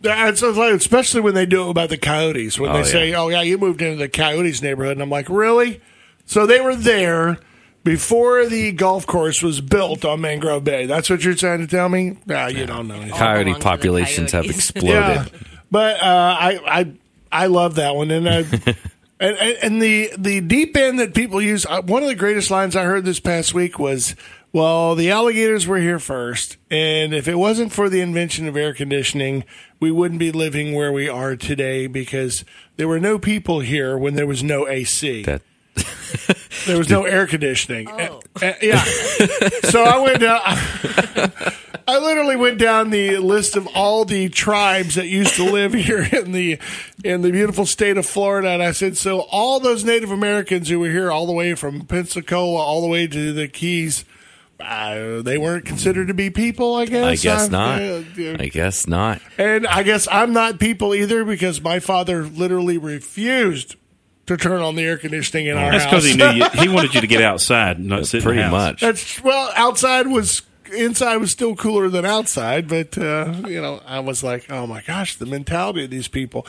It's 0.03 0.41
like, 0.41 0.73
especially 0.75 1.21
when 1.21 1.35
they 1.35 1.45
do 1.47 1.67
it 1.67 1.71
about 1.71 1.91
the 1.91 1.99
coyotes. 1.99 2.59
When 2.59 2.71
Oh, 2.71 2.75
they 2.75 2.79
yeah. 2.81 2.85
say, 2.85 3.15
"Oh 3.15 3.29
yeah, 3.29 3.43
you 3.43 3.59
moved 3.59 3.83
into 3.83 3.97
the 3.99 4.09
coyotes 4.09 4.63
neighborhood," 4.63 4.93
and 4.93 5.03
I'm 5.03 5.11
like, 5.11 5.29
"Really?" 5.29 5.81
So 6.27 6.47
they 6.47 6.61
were 6.61 6.77
there 6.77 7.39
before 7.87 8.47
the 8.47 8.73
golf 8.73 9.07
course 9.07 9.45
was 9.45 9.61
built 9.61 10.05
on 10.05 10.21
Mangrove 10.21 10.65
Bay. 10.65 10.87
That's 10.87 11.09
what 11.09 11.23
you're 11.23 11.35
trying 11.35 11.61
to 11.61 11.69
tell 11.69 11.89
me? 11.89 12.19
Nah, 12.27 12.49
you 12.49 12.67
don't 12.67 12.89
know 12.89 12.97
anything. 12.97 13.17
Coyote 13.17 13.45
belong 13.45 13.55
to 13.55 13.59
the 13.61 13.65
populations 13.65 14.33
have 14.33 14.45
exploded. 14.45 14.93
Yeah, 14.97 15.27
but 15.71 16.03
uh, 16.03 16.37
I 16.39 16.61
I 16.67 16.93
I 17.31 17.47
love 17.47 17.77
that 17.77 17.95
one, 17.95 18.11
and 18.11 18.29
I, 18.29 18.39
and, 19.21 19.37
and 19.37 19.59
and 19.63 19.83
the 19.83 20.11
the 20.19 20.41
deep 20.41 20.77
end 20.77 20.99
that 20.99 21.15
people 21.15 21.41
use. 21.41 21.65
Uh, 21.65 21.81
one 21.83 22.03
of 22.03 22.09
the 22.09 22.15
greatest 22.17 22.51
lines 22.51 22.75
I 22.75 22.85
heard 22.85 23.05
this 23.05 23.21
past 23.21 23.55
week 23.55 23.79
was 23.79 24.17
Well, 24.53 24.97
the 24.97 25.11
alligators 25.11 25.67
were 25.67 25.79
here 25.79 26.01
first, 26.01 26.57
and 26.71 27.15
if 27.15 27.29
it 27.29 27.37
wasn't 27.37 27.73
for 27.73 27.89
the 27.89 28.01
invention 28.01 28.49
of 28.49 28.57
air 28.57 28.75
conditioning, 28.75 29.45
we 29.79 29.93
wouldn't 29.93 30.19
be 30.19 30.33
living 30.33 30.75
where 30.75 30.93
we 30.93 31.09
are 31.09 31.37
today 31.37 31.87
because 31.87 32.45
there 32.79 32.89
were 32.89 33.01
no 33.01 33.19
people 33.19 33.61
here 33.61 33.97
when 33.97 34.15
there 34.15 34.27
was 34.27 34.43
no 34.43 34.67
AC. 34.69 35.23
That 35.23 35.43
There 36.67 36.79
was 36.79 36.89
no 36.89 37.05
air 37.05 37.27
conditioning. 37.29 37.89
Oh. 37.89 38.21
Uh, 38.43 38.47
uh, 38.47 38.53
yeah. 38.61 38.83
so 39.65 39.85
I 39.85 39.99
went 39.99 40.21
down. 40.21 40.41
I 41.89 41.99
literally 41.99 42.35
went 42.35 42.59
down 42.59 42.91
the 42.91 43.19
list 43.19 43.55
of 43.57 43.69
all 43.69 44.05
the 44.05 44.29
tribes 44.29 44.97
that 44.97 45.07
used 45.07 45.37
to 45.37 45.45
live 45.45 45.73
here 45.75 46.03
in 46.03 46.33
the 46.33 46.59
in 47.05 47.23
the 47.23 47.31
beautiful 47.31 47.67
state 47.67 47.97
of 47.97 48.05
Florida, 48.07 48.49
and 48.49 48.63
I 48.63 48.73
said, 48.73 48.97
so 48.97 49.21
all 49.31 49.61
those 49.61 49.85
Native 49.85 50.11
Americans 50.11 50.69
who 50.69 50.81
were 50.81 50.91
here 50.91 51.13
all 51.13 51.27
the 51.27 51.33
way 51.33 51.55
from 51.55 51.83
Pensacola 51.83 52.59
all 52.61 52.81
the 52.81 52.89
way 52.89 53.07
to 53.07 53.33
the 53.33 53.47
Keys, 53.47 54.05
uh, 54.59 55.23
they 55.23 55.39
weren't 55.39 55.67
considered 55.67 56.09
to 56.09 56.15
be 56.15 56.31
people. 56.31 56.75
I 56.75 56.87
guess. 56.87 57.05
I 57.05 57.15
guess 57.17 57.41
I'm- 57.43 57.53
not. 57.53 57.83
uh, 57.83 58.03
yeah. 58.17 58.37
I 58.41 58.49
guess 58.49 58.87
not. 58.89 59.21
And 59.39 59.67
I 59.69 59.85
guess 59.85 60.09
I'm 60.11 60.33
not 60.33 60.59
people 60.59 60.95
either 60.97 61.25
because 61.25 61.61
my 61.61 61.79
father 61.79 62.25
literally 62.25 62.79
refused 62.79 63.77
to 64.27 64.37
turn 64.37 64.61
on 64.63 64.75
the 64.77 64.83
air 64.83 64.99
conditioning 64.99 65.47
in 65.47 65.57
our 65.57 65.71
That's 65.73 65.85
house. 65.85 66.05
That's 66.05 66.15
because 66.17 66.33
he 66.33 66.39
knew 66.39 66.45
you, 66.45 66.51
he 66.63 66.69
wanted 66.69 66.95
you 66.95 67.01
to 67.01 67.07
get 67.07 67.23
outside, 67.23 67.79
not 67.79 68.07
sit 68.07 68.19
in 68.19 68.23
Pretty 68.25 68.39
the 68.41 68.45
house. 68.49 68.53
much. 68.53 68.81
That's 68.81 69.23
well, 69.23 69.51
outside 69.57 70.07
was 70.09 70.43
inside 70.77 71.17
was 71.19 71.31
still 71.31 71.55
cooler 71.55 71.89
than 71.89 72.05
outside, 72.05 72.69
but 72.69 72.99
uh, 72.99 73.33
you 73.47 73.61
know, 73.63 73.81
I 73.87 74.01
was 74.01 74.23
like, 74.25 74.51
oh 74.51 74.67
my 74.67 74.83
gosh, 74.83 75.17
the 75.17 75.27
mentality 75.27 75.85
of 75.85 75.91
these 75.91 76.09
people. 76.09 76.47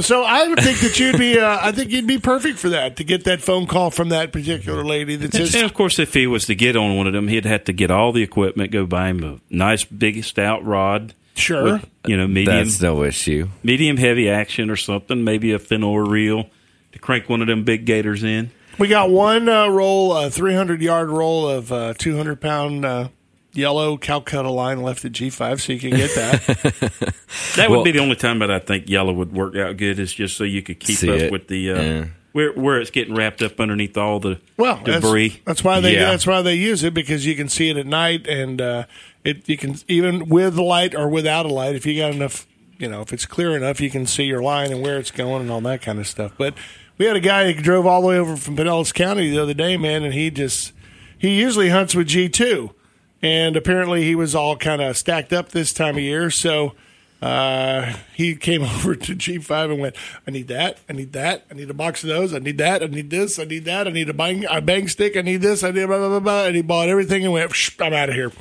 So 0.00 0.22
I 0.22 0.46
would 0.46 0.60
think 0.60 0.78
that 0.80 1.00
you'd 1.00 1.18
be, 1.18 1.36
uh, 1.40 1.58
I 1.60 1.72
think 1.72 1.90
you'd 1.90 2.06
be 2.06 2.18
perfect 2.18 2.58
for 2.60 2.68
that 2.68 2.96
to 2.98 3.04
get 3.04 3.24
that 3.24 3.42
phone 3.42 3.66
call 3.66 3.90
from 3.90 4.10
that 4.10 4.32
particular 4.32 4.84
lady 4.84 5.16
that 5.16 5.34
And, 5.34 5.48
says, 5.48 5.54
and 5.56 5.64
of 5.64 5.74
course, 5.74 5.98
if 5.98 6.14
he 6.14 6.28
was 6.28 6.44
to 6.46 6.54
get 6.54 6.76
on 6.76 6.96
one 6.96 7.08
of 7.08 7.12
them, 7.12 7.26
he'd 7.26 7.44
have 7.44 7.64
to 7.64 7.72
get 7.72 7.90
all 7.90 8.12
the 8.12 8.22
equipment, 8.22 8.70
go 8.70 8.86
buy 8.86 9.08
him 9.08 9.24
a 9.24 9.40
nice 9.52 9.82
big 9.82 10.22
stout 10.22 10.64
rod, 10.64 11.12
sure, 11.34 11.64
with, 11.64 11.90
you 12.06 12.16
know, 12.16 12.28
medium 12.28 12.56
That's 12.68 12.80
no 12.80 13.02
issue. 13.02 13.48
medium 13.64 13.96
heavy 13.96 14.30
action 14.30 14.70
or 14.70 14.76
something, 14.76 15.24
maybe 15.24 15.50
a 15.52 15.58
Fin-Nor 15.58 16.04
reel 16.08 16.48
to 16.92 16.98
crank 16.98 17.28
one 17.28 17.40
of 17.40 17.46
them 17.46 17.64
big 17.64 17.84
gators 17.86 18.22
in. 18.22 18.50
we 18.78 18.88
got 18.88 19.10
one 19.10 19.48
uh, 19.48 19.68
roll, 19.68 20.16
a 20.16 20.30
300 20.30 20.80
yard 20.82 21.10
roll 21.10 21.48
of 21.48 21.70
uh, 21.72 21.94
200 21.98 22.40
pound 22.40 22.84
uh, 22.84 23.08
yellow 23.52 23.96
Calcutta 23.96 24.50
line 24.50 24.82
left 24.82 25.04
at 25.04 25.12
G5, 25.12 25.60
so 25.60 25.72
you 25.72 25.80
can 25.80 25.90
get 25.90 26.14
that. 26.14 27.14
That 27.56 27.68
Well- 27.70 27.80
would 27.80 27.84
be 27.84 27.92
the 27.92 27.98
only 28.00 28.16
time 28.16 28.38
that 28.40 28.50
I 28.50 28.58
think 28.60 28.88
yellow 28.88 29.12
would 29.12 29.32
work 29.32 29.56
out 29.56 29.76
good 29.76 29.98
is 29.98 30.12
just 30.12 30.36
so 30.36 30.44
you 30.44 30.62
could 30.62 30.78
keep 30.80 30.96
See 30.98 31.10
up 31.10 31.18
it. 31.18 31.32
with 31.32 31.48
the 31.48 31.70
uh, 31.72 31.82
Yeah. 31.82 32.04
where 32.32 32.52
where 32.52 32.80
it's 32.80 32.90
getting 32.90 33.14
wrapped 33.14 33.42
up 33.42 33.58
underneath 33.60 33.96
all 33.96 34.20
the 34.20 34.40
Well, 34.56 34.80
debris. 34.84 35.28
That's, 35.30 35.40
that's 35.44 35.64
why 35.64 35.80
they 35.80 35.94
Yeah. 35.94 36.10
that's 36.10 36.26
why 36.26 36.42
they 36.42 36.54
use 36.54 36.84
it 36.84 36.94
because 36.94 37.26
you 37.26 37.34
can 37.34 37.48
see 37.48 37.68
it 37.70 37.76
at 37.76 37.86
night 37.86 38.26
and 38.28 38.60
uh, 38.60 38.84
it 39.24 39.48
you 39.48 39.56
can 39.56 39.76
even 39.88 40.28
with 40.28 40.56
a 40.58 40.62
light 40.62 40.94
or 40.94 41.08
without 41.08 41.44
a 41.46 41.48
light 41.48 41.74
if 41.74 41.84
you 41.86 41.98
got 42.00 42.14
enough 42.14 42.46
you 42.78 42.88
know 42.88 43.00
if 43.00 43.12
it's 43.12 43.26
clear 43.26 43.56
enough 43.56 43.80
you 43.80 43.90
can 43.90 44.06
see 44.06 44.24
your 44.24 44.42
line 44.42 44.70
and 44.72 44.80
where 44.82 44.98
it's 44.98 45.10
going 45.10 45.42
and 45.42 45.50
all 45.50 45.60
that 45.62 45.82
kind 45.82 45.98
of 45.98 46.06
stuff. 46.06 46.32
But 46.38 46.54
we 47.00 47.06
had 47.06 47.16
a 47.16 47.20
guy 47.20 47.50
who 47.50 47.62
drove 47.62 47.86
all 47.86 48.02
the 48.02 48.08
way 48.08 48.18
over 48.18 48.36
from 48.36 48.58
Pinellas 48.58 48.92
County 48.92 49.30
the 49.30 49.42
other 49.42 49.54
day, 49.54 49.78
man, 49.78 50.04
and 50.04 50.12
he 50.12 50.30
just 50.30 50.74
he 51.16 51.40
usually 51.40 51.70
hunts 51.70 51.94
with 51.94 52.08
G 52.08 52.28
two, 52.28 52.74
and 53.22 53.56
apparently 53.56 54.02
he 54.04 54.14
was 54.14 54.34
all 54.34 54.54
kind 54.54 54.82
of 54.82 54.98
stacked 54.98 55.32
up 55.32 55.48
this 55.48 55.72
time 55.72 55.96
of 55.96 56.02
year, 56.02 56.30
so. 56.30 56.74
Uh, 57.22 57.96
he 58.14 58.34
came 58.34 58.62
over 58.62 58.96
to 58.96 59.14
G5 59.14 59.72
and 59.72 59.78
went, 59.78 59.94
I 60.26 60.30
need 60.30 60.48
that. 60.48 60.78
I 60.88 60.94
need 60.94 61.12
that. 61.12 61.44
I 61.50 61.54
need 61.54 61.68
a 61.68 61.74
box 61.74 62.02
of 62.02 62.08
those. 62.08 62.32
I 62.32 62.38
need 62.38 62.56
that. 62.56 62.82
I 62.82 62.86
need 62.86 63.10
this. 63.10 63.38
I 63.38 63.44
need 63.44 63.66
that. 63.66 63.86
I 63.86 63.90
need 63.90 64.08
a 64.08 64.14
bang, 64.14 64.46
a 64.46 64.62
bang 64.62 64.88
stick. 64.88 65.18
I 65.18 65.20
need 65.20 65.42
this. 65.42 65.62
I 65.62 65.70
need 65.70 65.84
blah, 65.84 65.98
blah, 65.98 66.08
blah, 66.08 66.20
blah. 66.20 66.44
And 66.46 66.56
he 66.56 66.62
bought 66.62 66.88
everything 66.88 67.22
and 67.24 67.34
went, 67.34 67.52
I'm 67.78 67.92
out 67.92 68.08
of 68.08 68.14
here. 68.14 68.32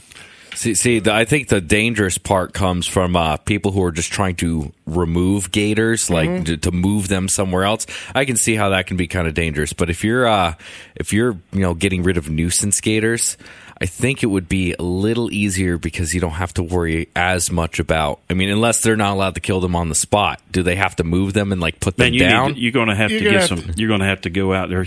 See, 0.59 0.75
see, 0.75 0.99
the, 0.99 1.13
I 1.13 1.23
think 1.23 1.47
the 1.47 1.61
dangerous 1.61 2.17
part 2.17 2.53
comes 2.53 2.85
from 2.85 3.15
uh, 3.15 3.37
people 3.37 3.71
who 3.71 3.81
are 3.85 3.93
just 3.93 4.11
trying 4.11 4.35
to 4.37 4.73
remove 4.85 5.53
gators, 5.53 6.09
like 6.09 6.29
Mm-hmm. 6.29 6.43
to, 6.43 6.57
to 6.57 6.71
move 6.73 7.07
them 7.07 7.29
somewhere 7.29 7.63
else. 7.63 7.87
I 8.13 8.25
can 8.25 8.35
see 8.35 8.55
how 8.55 8.67
that 8.71 8.85
can 8.85 8.97
be 8.97 9.07
kind 9.07 9.25
of 9.25 9.33
dangerous. 9.33 9.71
But 9.71 9.89
if 9.89 10.03
you're, 10.03 10.27
uh, 10.27 10.55
if 10.97 11.13
you're, 11.13 11.37
you 11.53 11.61
know, 11.61 11.73
getting 11.73 12.03
rid 12.03 12.17
of 12.17 12.29
nuisance 12.29 12.81
gators, 12.81 13.37
I 13.79 13.85
think 13.85 14.21
it 14.21 14.25
would 14.25 14.49
be 14.49 14.75
a 14.77 14.81
little 14.81 15.31
easier 15.31 15.77
because 15.77 16.13
you 16.13 16.19
don't 16.19 16.31
have 16.31 16.53
to 16.55 16.63
worry 16.63 17.07
as 17.15 17.49
much 17.49 17.79
about. 17.79 18.19
I 18.29 18.33
mean, 18.33 18.49
unless 18.49 18.81
they're 18.81 18.97
not 18.97 19.13
allowed 19.13 19.35
to 19.35 19.39
kill 19.41 19.61
them 19.61 19.77
on 19.77 19.87
the 19.87 19.95
spot, 19.95 20.41
do 20.51 20.61
they 20.61 20.75
have 20.75 20.97
to 20.97 21.05
move 21.05 21.31
them 21.31 21.53
and 21.53 21.61
like 21.61 21.79
put 21.79 21.95
them 21.95 22.13
you 22.13 22.19
down? 22.19 22.49
need 22.49 22.55
to, 22.55 22.59
you're 22.59 22.71
going 22.73 22.89
to 22.89 22.95
have 22.95 23.11
You're 23.11 23.19
to 23.21 23.29
get 23.29 23.39
have 23.39 23.47
some. 23.47 23.71
You're 23.77 23.87
going 23.87 24.01
to 24.01 24.07
have 24.07 24.19
to 24.21 24.29
go 24.29 24.53
out 24.53 24.67
there. 24.67 24.85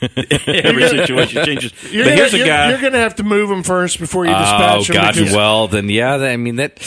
Every 0.02 0.88
situation 0.88 1.44
changes. 1.44 1.72
You're 1.92 2.04
but 2.04 2.10
gonna, 2.10 2.16
here's 2.16 2.34
a 2.34 2.38
you're, 2.38 2.46
guy. 2.46 2.70
You're 2.70 2.80
going 2.80 2.92
to 2.92 2.98
have 2.98 3.14
to 3.16 3.22
move 3.22 3.48
them 3.48 3.62
first 3.62 3.98
before 3.98 4.26
you 4.26 4.32
oh 4.32 4.38
dispatch 4.38 4.86
them. 4.88 4.94
God! 4.94 5.14
because- 5.14 5.34
Well, 5.34 5.68
then 5.68 5.88
yeah. 5.88 6.14
I 6.14 6.36
mean 6.36 6.56
that. 6.56 6.80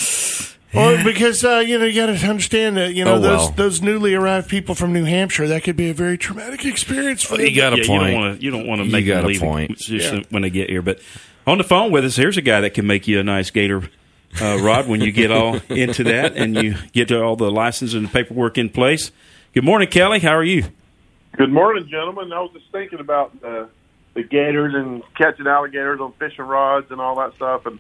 Well, 0.74 1.04
because 1.04 1.44
uh, 1.44 1.64
you 1.66 1.80
know 1.80 1.86
you 1.86 1.96
got 2.00 2.08
to 2.14 2.28
understand 2.28 2.78
that 2.78 2.94
you 2.94 3.04
know 3.06 3.16
Oh, 3.16 3.20
those 3.20 3.40
well. 3.40 3.52
those 3.52 3.82
newly 3.82 4.14
arrived 4.14 4.50
people 4.50 4.76
from 4.76 4.94
New 4.94 5.06
Hampshire 5.06 5.48
that 5.48 5.64
could 5.64 5.78
be 5.78 5.90
a 5.90 5.94
very 5.94 6.18
traumatic 6.18 6.66
experience 6.66 7.24
for 7.24 7.38
them. 7.38 7.48
You 7.48 7.56
got 7.56 7.74
a 7.74 7.78
yeah, 7.78 7.88
point. 7.88 8.04
You 8.04 8.12
don't 8.12 8.22
want 8.22 8.38
to. 8.40 8.46
You 8.46 8.52
don't 8.52 8.68
want 8.68 8.80
to 8.82 8.86
You 8.86 8.92
make 8.92 9.08
got 9.08 9.16
them 9.16 9.26
a 9.26 9.28
leave 9.30 9.40
point. 9.40 9.78
just 9.78 10.14
Yeah. 10.14 10.22
when 10.30 10.44
they 10.44 10.50
get 10.52 10.70
here. 10.70 10.82
But 10.84 11.00
on 11.48 11.58
the 11.58 11.64
phone 11.64 11.92
with 11.92 12.06
us, 12.06 12.16
here's 12.18 12.38
a 12.38 12.42
guy 12.42 12.62
that 12.62 12.74
can 12.76 12.86
make 12.86 13.08
you 13.08 13.20
a 13.20 13.24
nice 13.24 13.50
gator 13.50 13.90
uh, 14.42 14.60
rod 14.62 14.88
when 14.88 15.02
you 15.02 15.12
get 15.12 15.32
all 15.32 15.56
into 15.70 16.04
that 16.04 16.36
and 16.36 16.56
you 16.56 16.76
get 16.92 17.12
all 17.12 17.36
the 17.38 17.50
license 17.50 17.94
and 17.94 18.12
paperwork 18.12 18.58
in 18.58 18.70
place. 18.70 19.12
Good 19.54 19.64
morning, 19.64 19.88
Kelly. 19.88 20.20
How 20.20 20.36
are 20.36 20.44
you? 20.44 20.66
Good 21.38 21.54
morning, 21.54 21.88
gentlemen. 21.88 22.34
I 22.34 22.42
was 22.42 22.52
just 22.52 22.66
thinking 22.72 23.00
about 23.00 23.32
uh, 23.44 23.68
the 24.16 24.24
gators 24.24 24.74
and 24.74 25.04
catching 25.16 25.46
alligators 25.46 26.00
on 26.00 26.14
fishing 26.14 26.46
rods 26.46 26.90
and 26.90 27.00
all 27.00 27.16
that 27.18 27.36
stuff. 27.36 27.68
And 27.68 27.78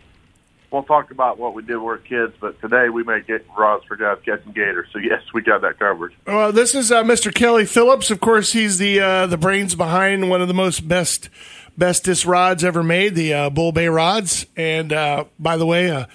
we'll 0.69 0.83
talk 0.83 1.09
about 1.09 1.39
what 1.39 1.55
we 1.55 1.63
did 1.63 1.77
when 1.77 1.79
we 1.79 1.85
were 1.85 1.97
kids, 1.97 2.33
but 2.39 2.61
today 2.61 2.89
we 2.89 3.03
make 3.03 3.25
get 3.25 3.47
rods 3.57 3.83
for 3.85 3.95
guys 3.95 4.19
catching 4.23 4.51
gators. 4.51 4.87
So 4.93 4.99
yes, 5.03 5.23
we 5.33 5.41
got 5.41 5.61
that 5.61 5.79
covered. 5.79 6.13
Well, 6.27 6.51
this 6.51 6.75
is 6.75 6.91
uh, 6.91 7.01
Mr. 7.01 7.33
Kelly 7.33 7.65
Phillips. 7.65 8.11
Of 8.11 8.19
course, 8.19 8.53
he's 8.53 8.77
the 8.77 8.99
uh, 8.99 9.25
the 9.25 9.37
brains 9.37 9.73
behind 9.73 10.29
one 10.29 10.43
of 10.43 10.47
the 10.47 10.53
most 10.53 10.87
best 10.87 11.31
bestest 11.75 12.25
rods 12.25 12.63
ever 12.63 12.83
made, 12.83 13.15
the 13.15 13.33
uh, 13.33 13.49
Bull 13.49 13.71
Bay 13.71 13.87
rods. 13.87 14.45
And 14.55 14.93
uh, 14.93 15.25
by 15.39 15.57
the 15.57 15.65
way, 15.65 16.05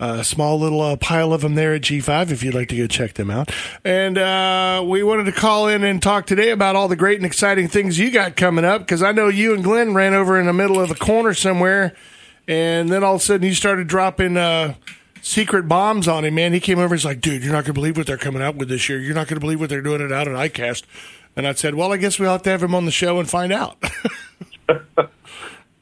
a 0.00 0.24
small 0.24 0.58
little 0.58 0.80
uh, 0.80 0.96
pile 0.96 1.32
of 1.32 1.40
them 1.42 1.54
there 1.54 1.74
at 1.74 1.82
G5 1.82 2.30
if 2.30 2.42
you'd 2.42 2.54
like 2.54 2.68
to 2.68 2.76
go 2.76 2.86
check 2.86 3.14
them 3.14 3.30
out. 3.30 3.50
And 3.84 4.18
uh, 4.18 4.84
we 4.86 5.02
wanted 5.02 5.24
to 5.24 5.32
call 5.32 5.68
in 5.68 5.84
and 5.84 6.02
talk 6.02 6.26
today 6.26 6.50
about 6.50 6.76
all 6.76 6.88
the 6.88 6.96
great 6.96 7.18
and 7.18 7.26
exciting 7.26 7.68
things 7.68 7.98
you 7.98 8.10
got 8.10 8.36
coming 8.36 8.64
up 8.64 8.82
because 8.82 9.02
I 9.02 9.12
know 9.12 9.28
you 9.28 9.54
and 9.54 9.62
Glenn 9.62 9.94
ran 9.94 10.14
over 10.14 10.38
in 10.38 10.46
the 10.46 10.52
middle 10.52 10.80
of 10.80 10.90
a 10.90 10.94
corner 10.94 11.34
somewhere, 11.34 11.94
and 12.48 12.88
then 12.88 13.04
all 13.04 13.16
of 13.16 13.20
a 13.20 13.24
sudden 13.24 13.46
you 13.46 13.54
started 13.54 13.86
dropping. 13.86 14.36
Uh, 14.36 14.74
secret 15.22 15.66
bombs 15.66 16.06
on 16.06 16.22
him, 16.22 16.34
man. 16.34 16.52
He 16.52 16.60
came 16.60 16.78
over. 16.78 16.94
And 16.94 17.00
he's 17.00 17.04
like, 17.06 17.22
dude, 17.22 17.42
you're 17.42 17.52
not 17.52 17.64
going 17.64 17.72
to 17.72 17.80
believe 17.80 17.96
what 17.96 18.06
they're 18.06 18.18
coming 18.18 18.42
out 18.42 18.56
with 18.56 18.68
this 18.68 18.90
year. 18.90 19.00
You're 19.00 19.14
not 19.14 19.26
going 19.26 19.36
to 19.36 19.40
believe 19.40 19.58
what 19.58 19.70
they're 19.70 19.80
doing 19.80 20.02
it 20.02 20.12
out 20.12 20.28
at 20.28 20.34
ICAST. 20.34 20.82
And 21.34 21.46
I 21.46 21.54
said, 21.54 21.74
well, 21.74 21.94
I 21.94 21.96
guess 21.96 22.18
we'll 22.18 22.30
have 22.30 22.42
to 22.42 22.50
have 22.50 22.62
him 22.62 22.74
on 22.74 22.84
the 22.84 22.90
show 22.90 23.18
and 23.18 23.28
find 23.28 23.50
out. 23.50 23.82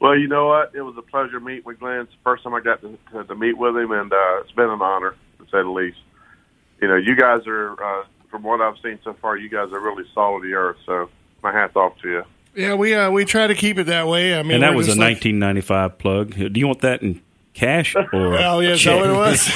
Well, 0.03 0.17
you 0.17 0.27
know 0.27 0.47
what? 0.47 0.75
It 0.75 0.81
was 0.81 0.95
a 0.97 1.01
pleasure 1.01 1.39
meeting 1.39 1.63
with 1.65 1.79
Glenn. 1.79 2.01
It's 2.01 2.11
the 2.11 2.17
first 2.25 2.43
time 2.43 2.53
I 2.53 2.59
got 2.59 2.81
to, 2.81 2.97
to, 3.13 3.23
to 3.23 3.35
meet 3.35 3.57
with 3.57 3.77
him, 3.77 3.89
and 3.93 4.11
uh, 4.11 4.41
it's 4.41 4.51
been 4.51 4.69
an 4.69 4.81
honor, 4.81 5.15
to 5.37 5.45
say 5.45 5.63
the 5.63 5.69
least. 5.69 5.97
You 6.81 6.89
know, 6.89 6.97
you 6.97 7.15
guys 7.15 7.47
are, 7.47 7.81
uh, 7.81 8.03
from 8.29 8.43
what 8.43 8.59
I've 8.59 8.75
seen 8.83 8.99
so 9.05 9.13
far, 9.21 9.37
you 9.37 9.47
guys 9.47 9.71
are 9.71 9.79
really 9.79 10.03
solid 10.13 10.39
of 10.39 10.43
the 10.43 10.55
earth. 10.55 10.75
So 10.85 11.09
my 11.41 11.53
hat's 11.53 11.77
off 11.77 11.97
to 12.01 12.09
you. 12.09 12.23
yeah, 12.53 12.73
we 12.75 12.93
uh, 12.93 13.11
we 13.11 13.23
try 13.23 13.47
to 13.47 13.55
keep 13.55 13.77
it 13.77 13.85
that 13.85 14.05
way. 14.09 14.37
I 14.37 14.43
mean, 14.43 14.55
And 14.55 14.63
that 14.63 14.75
was 14.75 14.87
a 14.89 14.91
like- 14.91 15.23
1995 15.23 15.97
plug. 15.97 16.35
Do 16.35 16.59
you 16.59 16.67
want 16.67 16.81
that 16.81 17.01
in 17.01 17.21
cash 17.53 17.95
or? 17.95 18.05
Oh, 18.13 18.59
yeah, 18.59 18.71
is 18.71 18.83
that 18.83 18.99
what 18.99 19.09
it 19.09 19.13
was? 19.13 19.49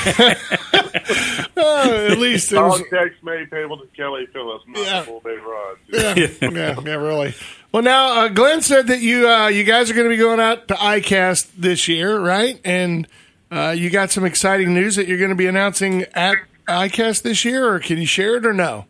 oh, 1.58 2.08
at 2.12 2.18
least 2.20 2.54
it 2.54 2.58
All 2.58 2.70
was. 2.70 2.84
text 2.90 3.22
made 3.24 3.52
payable 3.52 3.78
to 3.80 3.88
Kelly 3.88 4.28
Phillips, 4.32 4.64
not 4.68 4.86
Yeah. 4.86 5.04
Bull 5.06 5.20
Bay 5.20 5.36
Rods. 5.36 5.80
Yeah, 5.90 6.50
yeah, 6.50 6.80
yeah, 6.80 6.96
really. 6.96 7.34
Well, 7.72 7.84
now 7.84 8.26
uh, 8.26 8.28
Glenn 8.30 8.62
said 8.62 8.88
that 8.88 9.02
you 9.02 9.30
uh, 9.30 9.48
you 9.48 9.64
guys 9.64 9.92
are 9.92 9.94
going 9.94 10.06
to 10.06 10.14
be 10.14 10.18
going 10.18 10.40
out 10.40 10.68
to 10.70 10.74
ICAST 10.76 11.52
this 11.58 11.88
year, 11.88 12.20
right? 12.20 12.60
And 12.64 13.08
uh, 13.52 13.76
you 13.78 13.90
got 13.90 14.12
some 14.12 14.26
exciting 14.26 14.74
news 14.74 14.96
that 14.96 15.08
you're 15.08 15.18
going 15.18 15.30
to 15.30 15.36
be 15.36 15.48
announcing 15.48 16.04
at 16.14 16.38
ICAST 16.68 17.24
this 17.24 17.46
year, 17.46 17.74
or 17.74 17.80
can 17.80 17.98
you 17.98 18.06
share 18.06 18.38
it 18.38 18.46
or 18.46 18.54
no? 18.54 18.86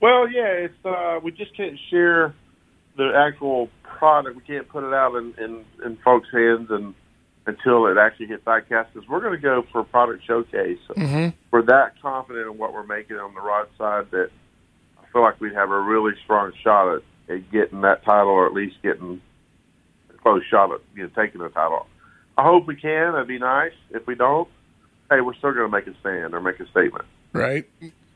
Well, 0.00 0.28
yeah, 0.28 0.46
it's 0.46 0.84
uh, 0.84 1.20
we 1.22 1.30
just 1.32 1.56
can't 1.56 1.78
share 1.90 2.34
the 2.96 3.12
actual 3.16 3.70
product. 3.82 4.36
We 4.36 4.42
can't 4.42 4.68
put 4.68 4.84
it 4.84 4.92
out 4.92 5.14
in 5.16 5.34
in, 5.38 5.64
in 5.84 5.96
folks' 6.04 6.28
hands 6.32 6.70
and 6.70 6.94
until 7.46 7.86
it 7.86 7.96
actually 7.96 8.26
hits 8.26 8.44
ICAST 8.44 8.88
because 8.92 9.08
we're 9.08 9.20
going 9.20 9.32
to 9.32 9.38
go 9.38 9.64
for 9.72 9.80
a 9.80 9.84
product 9.84 10.24
showcase. 10.26 10.78
We're 11.50 11.62
that 11.62 11.94
confident 12.02 12.46
in 12.46 12.58
what 12.58 12.74
we're 12.74 12.86
making 12.86 13.16
on 13.16 13.32
the 13.32 13.40
rod 13.40 13.68
side 13.78 14.10
that 14.10 14.30
I 15.02 15.06
feel 15.12 15.22
like 15.22 15.40
we'd 15.40 15.54
have 15.54 15.70
a 15.70 15.80
really 15.80 16.12
strong 16.24 16.52
shot 16.62 16.96
at, 16.96 17.02
at 17.28 17.50
getting 17.50 17.82
that 17.82 18.04
title, 18.04 18.30
or 18.30 18.46
at 18.46 18.52
least 18.52 18.76
getting 18.82 19.20
a 20.10 20.18
close 20.18 20.42
shot 20.50 20.72
at 20.72 20.80
you 20.94 21.04
know 21.04 21.10
taking 21.14 21.40
the 21.40 21.48
title. 21.48 21.86
I 22.36 22.44
hope 22.44 22.66
we 22.66 22.76
can. 22.76 23.12
That'd 23.12 23.28
be 23.28 23.38
nice. 23.38 23.72
If 23.90 24.06
we 24.06 24.14
don't, 24.14 24.48
hey, 25.10 25.20
we're 25.20 25.34
still 25.34 25.52
going 25.52 25.66
to 25.66 25.68
make 25.68 25.86
a 25.86 25.98
stand 26.00 26.34
or 26.34 26.40
make 26.40 26.60
a 26.60 26.68
statement. 26.68 27.04
Right. 27.32 27.68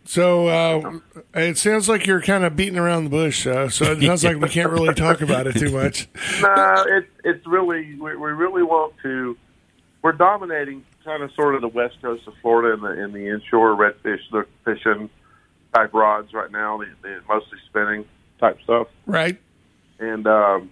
So 0.05 0.48
uh, 0.48 0.98
it 1.35 1.59
sounds 1.59 1.88
like 1.88 2.07
you're 2.07 2.22
kind 2.22 2.44
of 2.44 2.57
beating 2.57 2.79
around 2.79 3.05
the 3.05 3.11
bush, 3.11 3.46
uh, 3.46 3.68
so 3.68 3.92
it 3.92 4.03
sounds 4.03 4.25
like 4.25 4.38
we 4.40 4.48
can't 4.48 4.70
really 4.70 4.94
talk 4.94 5.20
about 5.20 5.46
it 5.46 5.57
too 5.57 5.70
much. 5.70 6.09
no, 6.42 6.85
it's 6.88 7.09
it's 7.25 7.46
really 7.46 7.94
we, 7.94 8.16
we 8.16 8.31
really 8.31 8.64
want 8.64 8.94
to. 9.03 9.37
We're 10.03 10.12
dominating 10.12 10.85
kind 11.05 11.22
of 11.22 11.33
sort 11.35 11.55
of 11.55 11.61
the 11.61 11.68
west 11.68 12.03
coast 12.03 12.27
of 12.27 12.35
Florida 12.42 12.75
in 12.75 12.81
the 12.81 13.05
in 13.05 13.12
the 13.12 13.29
inshore 13.29 13.77
redfish 13.77 14.44
fishing 14.64 15.09
type 15.72 15.94
rods 15.94 16.35
right 16.35 16.51
now. 16.51 16.79
The, 16.79 16.87
the 17.03 17.20
mostly 17.29 17.59
spinning 17.68 18.05
type 18.42 18.59
stuff, 18.64 18.88
Right. 19.07 19.38
and 20.00 20.26
um, 20.26 20.70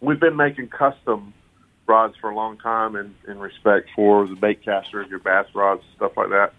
we've 0.00 0.18
been 0.18 0.36
making 0.36 0.68
custom 0.68 1.34
rods 1.86 2.14
for 2.20 2.30
a 2.30 2.34
long 2.34 2.56
time 2.58 2.96
in 2.96 3.14
in 3.28 3.38
respect 3.38 3.90
for 3.94 4.26
the 4.26 4.34
bait 4.34 4.64
casters, 4.64 5.06
your 5.08 5.18
bass 5.20 5.46
rods, 5.54 5.82
stuff 5.96 6.12
like 6.16 6.30
that. 6.30 6.52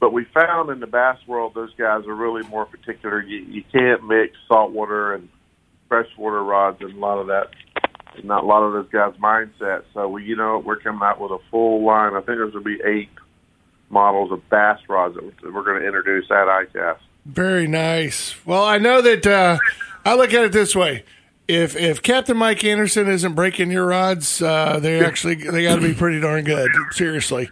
But 0.00 0.12
we 0.12 0.24
found 0.32 0.70
in 0.70 0.78
the 0.80 0.86
bass 0.86 1.18
world, 1.26 1.52
those 1.54 1.74
guys 1.76 2.06
are 2.06 2.14
really 2.14 2.46
more 2.48 2.64
particular. 2.66 3.20
You, 3.22 3.38
you 3.38 3.64
can't 3.72 4.06
mix 4.06 4.36
saltwater 4.46 5.14
and 5.14 5.28
freshwater 5.88 6.42
rods 6.44 6.78
and 6.80 6.92
a 6.94 6.98
lot 6.98 7.18
of 7.18 7.26
that. 7.26 7.48
Not 8.22 8.44
a 8.44 8.46
lot 8.46 8.62
of 8.62 8.72
those 8.72 8.88
guys' 8.90 9.14
mindset. 9.20 9.82
So 9.94 10.08
we, 10.08 10.24
you 10.24 10.36
know, 10.36 10.62
we're 10.64 10.80
coming 10.80 11.02
out 11.02 11.20
with 11.20 11.32
a 11.32 11.38
full 11.50 11.84
line. 11.84 12.12
I 12.14 12.18
think 12.18 12.38
there's 12.38 12.52
going 12.52 12.64
to 12.64 12.78
be 12.78 12.80
eight 12.84 13.10
models 13.90 14.32
of 14.32 14.48
bass 14.48 14.78
rods 14.88 15.14
that 15.16 15.52
we're 15.52 15.62
going 15.64 15.80
to 15.80 15.86
introduce 15.86 16.30
at 16.30 16.46
ICAST. 16.46 16.98
Very 17.26 17.66
nice. 17.66 18.34
Well, 18.46 18.64
I 18.64 18.78
know 18.78 19.02
that 19.02 19.26
uh, 19.26 19.58
I 20.04 20.14
look 20.14 20.32
at 20.32 20.44
it 20.44 20.52
this 20.52 20.74
way: 20.74 21.04
if 21.48 21.76
if 21.76 22.02
Captain 22.02 22.36
Mike 22.36 22.62
Anderson 22.64 23.08
isn't 23.08 23.34
breaking 23.34 23.70
your 23.70 23.86
rods, 23.86 24.40
uh, 24.40 24.78
they 24.80 25.04
actually 25.04 25.34
they 25.34 25.64
got 25.64 25.76
to 25.76 25.82
be 25.82 25.92
pretty 25.94 26.20
darn 26.20 26.44
good. 26.44 26.70
Seriously. 26.92 27.50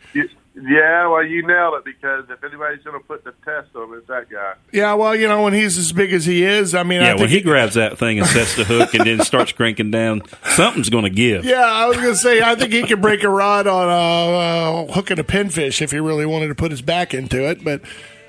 Yeah, 0.56 1.08
well, 1.08 1.24
you 1.24 1.44
nailed 1.44 1.74
it 1.78 1.84
because 1.84 2.26
if 2.30 2.44
anybody's 2.44 2.80
going 2.84 2.98
to 2.98 3.04
put 3.04 3.24
the 3.24 3.32
test 3.44 3.74
on, 3.74 3.92
it, 3.92 3.96
it's 3.98 4.06
that 4.06 4.30
guy. 4.30 4.54
Yeah. 4.72 4.94
Well, 4.94 5.16
you 5.16 5.26
know, 5.26 5.42
when 5.42 5.52
he's 5.52 5.76
as 5.76 5.90
big 5.90 6.12
as 6.12 6.24
he 6.24 6.44
is, 6.44 6.76
I 6.76 6.84
mean, 6.84 7.00
I 7.00 7.06
Yeah, 7.06 7.10
think 7.10 7.20
when 7.22 7.28
he 7.30 7.40
grabs 7.40 7.74
that 7.74 7.98
thing 7.98 8.20
and 8.20 8.28
sets 8.28 8.54
the 8.54 8.62
hook 8.62 8.94
and 8.94 9.04
then 9.04 9.18
starts 9.24 9.50
cranking 9.50 9.90
down, 9.90 10.22
something's 10.52 10.90
going 10.90 11.02
to 11.04 11.10
give. 11.10 11.44
Yeah, 11.44 11.64
I 11.64 11.88
was 11.88 11.96
gonna 11.96 12.14
say 12.14 12.40
I 12.40 12.54
think 12.54 12.72
he 12.72 12.86
could 12.86 13.02
break 13.02 13.24
a 13.24 13.28
rod 13.28 13.66
on 13.66 13.88
a 13.88 14.86
uh, 14.88 14.92
hooking 14.92 15.18
a 15.18 15.24
pinfish 15.24 15.82
if 15.82 15.90
he 15.90 15.98
really 15.98 16.24
wanted 16.24 16.46
to 16.48 16.54
put 16.54 16.70
his 16.70 16.82
back 16.82 17.14
into 17.14 17.44
it. 17.50 17.64
But 17.64 17.80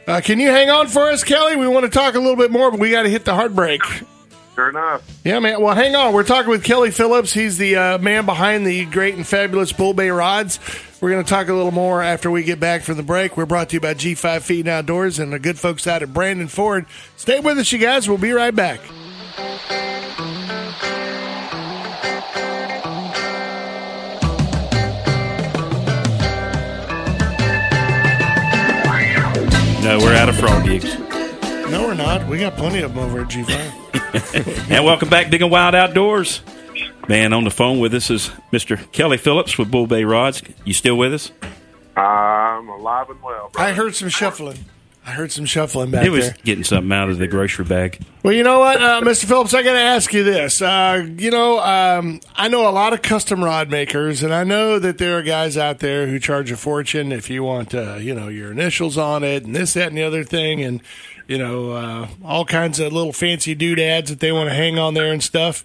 uh, 0.07 0.21
can 0.21 0.39
you 0.39 0.49
hang 0.49 0.69
on 0.69 0.87
for 0.87 1.09
us, 1.09 1.23
Kelly? 1.23 1.55
We 1.55 1.67
want 1.67 1.85
to 1.85 1.91
talk 1.91 2.15
a 2.15 2.19
little 2.19 2.35
bit 2.35 2.51
more, 2.51 2.71
but 2.71 2.79
we 2.79 2.91
got 2.91 3.03
to 3.03 3.09
hit 3.09 3.25
the 3.25 3.33
heartbreak. 3.33 3.81
Sure 4.55 4.69
enough. 4.69 5.03
Yeah, 5.25 5.39
man. 5.39 5.61
Well, 5.61 5.75
hang 5.75 5.95
on. 5.95 6.13
We're 6.13 6.23
talking 6.23 6.49
with 6.49 6.63
Kelly 6.63 6.89
Phillips. 6.89 7.33
He's 7.33 7.57
the 7.57 7.75
uh, 7.75 7.97
man 7.97 8.25
behind 8.25 8.65
the 8.65 8.85
great 8.85 9.15
and 9.15 9.27
fabulous 9.27 9.73
Bull 9.73 9.93
Bay 9.93 10.09
rods. 10.09 10.59
We're 11.01 11.11
going 11.11 11.23
to 11.23 11.29
talk 11.29 11.49
a 11.49 11.53
little 11.53 11.73
more 11.73 12.01
after 12.01 12.31
we 12.31 12.43
get 12.43 12.59
back 12.59 12.83
from 12.83 12.95
the 12.95 13.03
break. 13.03 13.35
We're 13.35 13.45
brought 13.45 13.69
to 13.69 13.75
you 13.75 13.81
by 13.81 13.93
G5 13.95 14.41
Feed 14.41 14.67
Outdoors 14.67 15.19
and 15.19 15.33
the 15.33 15.39
good 15.39 15.59
folks 15.59 15.87
out 15.87 16.01
at 16.03 16.13
Brandon 16.13 16.47
Ford. 16.47 16.85
Stay 17.17 17.41
with 17.41 17.57
us, 17.57 17.71
you 17.73 17.79
guys. 17.79 18.07
We'll 18.07 18.17
be 18.17 18.31
right 18.31 18.55
back. 18.55 18.79
No, 29.85 29.99
we're 29.99 30.15
out 30.15 30.29
of 30.29 30.35
frog 30.37 30.65
gigs. 30.65 30.97
No, 31.69 31.83
we're 31.85 31.93
not. 31.93 32.27
We 32.27 32.39
got 32.39 32.57
plenty 32.57 32.81
of 32.81 32.95
them 32.95 33.03
over 33.03 33.21
at 33.21 33.27
G5. 33.27 34.69
And 34.71 34.83
welcome 34.83 35.09
back, 35.09 35.29
Big 35.29 35.43
and 35.43 35.51
Wild 35.51 35.75
Outdoors. 35.75 36.41
Man, 37.07 37.33
on 37.33 37.43
the 37.43 37.51
phone 37.51 37.77
with 37.77 37.93
us 37.93 38.09
is 38.09 38.29
Mr. 38.51 38.91
Kelly 38.91 39.17
Phillips 39.17 39.59
with 39.59 39.69
Bull 39.69 39.85
Bay 39.85 40.03
Rods. 40.03 40.41
You 40.63 40.73
still 40.73 40.97
with 40.97 41.13
us? 41.13 41.31
I'm 41.95 42.67
alive 42.67 43.11
and 43.11 43.21
well. 43.21 43.51
I 43.55 43.73
heard 43.73 43.93
some 43.93 44.09
shuffling. 44.09 44.65
I 45.07 45.11
heard 45.11 45.31
some 45.31 45.45
shuffling 45.45 45.91
back 45.91 46.01
there. 46.01 46.03
He 46.03 46.09
was 46.09 46.25
there. 46.29 46.37
getting 46.43 46.63
something 46.63 46.91
out 46.91 47.09
of 47.09 47.19
the 47.19 47.27
grocery 47.27 47.63
bag. 47.63 48.01
Well, 48.23 48.33
you 48.33 48.41
know 48.41 48.57
what, 48.57 48.81
uh, 48.81 49.01
Mr. 49.01 49.25
Phillips, 49.25 49.53
I 49.53 49.61
got 49.61 49.73
to 49.73 49.79
ask 49.79 50.11
you 50.11 50.23
this. 50.23 50.63
Uh, 50.63 51.07
you 51.17 51.29
know, 51.29 51.59
um, 51.59 52.21
I 52.35 52.47
know 52.47 52.67
a 52.67 52.71
lot 52.71 52.91
of 52.91 53.03
custom 53.03 53.43
rod 53.43 53.69
makers, 53.69 54.23
and 54.23 54.33
I 54.33 54.43
know 54.43 54.79
that 54.79 54.97
there 54.97 55.19
are 55.19 55.21
guys 55.21 55.57
out 55.57 55.77
there 55.77 56.07
who 56.07 56.17
charge 56.17 56.49
a 56.49 56.57
fortune 56.57 57.11
if 57.11 57.29
you 57.29 57.43
want, 57.43 57.75
uh, 57.75 57.95
you 57.95 58.15
know, 58.15 58.29
your 58.29 58.51
initials 58.51 58.97
on 58.97 59.23
it 59.23 59.45
and 59.45 59.55
this, 59.55 59.75
that, 59.75 59.89
and 59.89 59.97
the 59.97 60.01
other 60.01 60.23
thing, 60.23 60.63
and 60.63 60.81
you 61.27 61.37
know, 61.37 61.71
uh, 61.71 62.07
all 62.23 62.45
kinds 62.45 62.79
of 62.79 62.91
little 62.91 63.13
fancy 63.13 63.53
doodads 63.53 64.09
that 64.09 64.19
they 64.19 64.31
want 64.31 64.49
to 64.49 64.55
hang 64.55 64.79
on 64.79 64.95
there 64.95 65.11
and 65.11 65.23
stuff. 65.23 65.63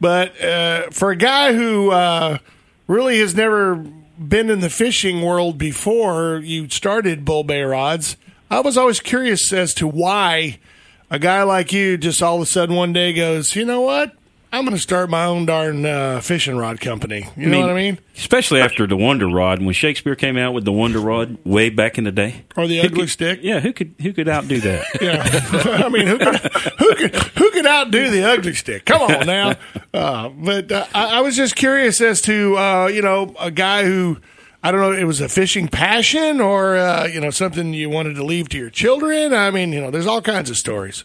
But 0.00 0.40
uh, 0.42 0.90
for 0.90 1.10
a 1.10 1.16
guy 1.16 1.52
who 1.52 1.90
uh, 1.90 2.38
really 2.86 3.18
has 3.18 3.34
never 3.34 3.76
been 3.76 4.50
in 4.50 4.60
the 4.60 4.70
fishing 4.70 5.22
world 5.22 5.58
before 5.58 6.40
you 6.42 6.68
started 6.68 7.24
Bull 7.24 7.44
Bay 7.44 7.62
Rods, 7.62 8.16
I 8.50 8.60
was 8.60 8.76
always 8.78 9.00
curious 9.00 9.52
as 9.52 9.74
to 9.74 9.86
why 9.86 10.58
a 11.10 11.18
guy 11.18 11.42
like 11.42 11.72
you 11.72 11.96
just 11.98 12.22
all 12.22 12.36
of 12.36 12.42
a 12.42 12.46
sudden 12.46 12.74
one 12.76 12.92
day 12.92 13.12
goes, 13.12 13.54
you 13.54 13.64
know 13.64 13.80
what? 13.82 14.14
I'm 14.50 14.64
going 14.64 14.74
to 14.74 14.80
start 14.80 15.10
my 15.10 15.26
own 15.26 15.44
darn 15.44 15.84
uh, 15.84 16.20
fishing 16.22 16.56
rod 16.56 16.80
company. 16.80 17.28
You 17.36 17.48
know 17.50 17.60
what 17.60 17.68
I 17.68 17.74
mean? 17.74 17.98
Especially 18.16 18.62
after 18.62 18.86
the 18.86 18.96
Wonder 18.96 19.28
Rod, 19.28 19.60
when 19.62 19.74
Shakespeare 19.74 20.14
came 20.14 20.38
out 20.38 20.54
with 20.54 20.64
the 20.64 20.72
Wonder 20.72 21.00
Rod 21.00 21.36
way 21.44 21.68
back 21.68 21.98
in 21.98 22.04
the 22.04 22.10
day. 22.12 22.46
Or 22.56 22.66
the 22.66 22.80
ugly 22.80 23.00
could- 23.00 23.10
stick. 23.10 23.40
Yeah, 23.42 23.60
who 23.60 23.74
could 23.74 23.94
who 24.00 24.14
could 24.14 24.26
outdo 24.26 24.58
that? 24.60 24.86
Yeah, 25.02 25.22
I 25.84 25.90
mean, 25.90 26.06
who 26.06 26.16
could, 26.16 26.36
who 26.78 26.94
could 26.94 27.14
who 27.14 27.50
could 27.50 27.66
outdo 27.66 28.08
the 28.10 28.22
ugly 28.24 28.54
stick? 28.54 28.86
Come 28.86 29.02
on 29.02 29.26
now. 29.26 29.54
Uh, 29.92 30.28
but 30.28 30.70
uh, 30.70 30.86
I, 30.94 31.18
I 31.18 31.20
was 31.22 31.34
just 31.34 31.56
curious 31.56 32.00
as 32.02 32.20
to 32.22 32.56
uh, 32.56 32.86
you 32.86 33.00
know 33.02 33.34
a 33.40 33.50
guy 33.50 33.84
who 33.84 34.18
I 34.62 34.72
don't 34.72 34.80
know 34.80 34.92
it 34.92 35.04
was 35.04 35.20
a 35.20 35.28
fishing 35.28 35.68
passion 35.68 36.40
or 36.40 36.76
uh, 36.76 37.06
you 37.06 37.20
know 37.20 37.30
something 37.30 37.74
you 37.74 37.88
wanted 37.88 38.14
to 38.14 38.24
leave 38.24 38.48
to 38.50 38.58
your 38.58 38.70
children. 38.70 39.32
I 39.32 39.50
mean, 39.50 39.72
you 39.72 39.80
know, 39.80 39.90
there's 39.90 40.06
all 40.06 40.20
kinds 40.22 40.50
of 40.50 40.56
stories. 40.56 41.04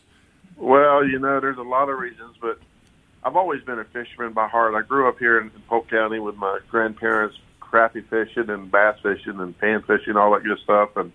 Well, 0.57 1.05
you 1.05 1.19
know, 1.19 1.39
there's 1.39 1.57
a 1.57 1.63
lot 1.63 1.89
of 1.89 1.99
reasons, 1.99 2.35
but 2.41 2.59
I've 3.23 3.35
always 3.35 3.61
been 3.63 3.79
a 3.79 3.85
fisherman 3.85 4.33
by 4.33 4.47
heart. 4.47 4.73
I 4.75 4.81
grew 4.81 5.07
up 5.07 5.19
here 5.19 5.39
in 5.39 5.51
Polk 5.67 5.89
County 5.89 6.19
with 6.19 6.35
my 6.35 6.59
grandparents, 6.69 7.37
crappie 7.61 8.07
fishing 8.09 8.49
and 8.49 8.71
bass 8.71 8.97
fishing 9.03 9.39
and 9.39 9.57
pan 9.57 9.83
fishing, 9.83 10.15
all 10.15 10.33
that 10.33 10.43
good 10.43 10.59
stuff. 10.63 10.95
And 10.95 11.11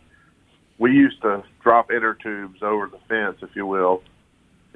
we 0.79 0.92
used 0.92 1.20
to 1.22 1.42
drop 1.62 1.90
inner 1.90 2.14
tubes 2.14 2.62
over 2.62 2.87
the 2.87 2.98
fence, 3.09 3.38
if 3.42 3.55
you 3.57 3.66
will, 3.66 4.03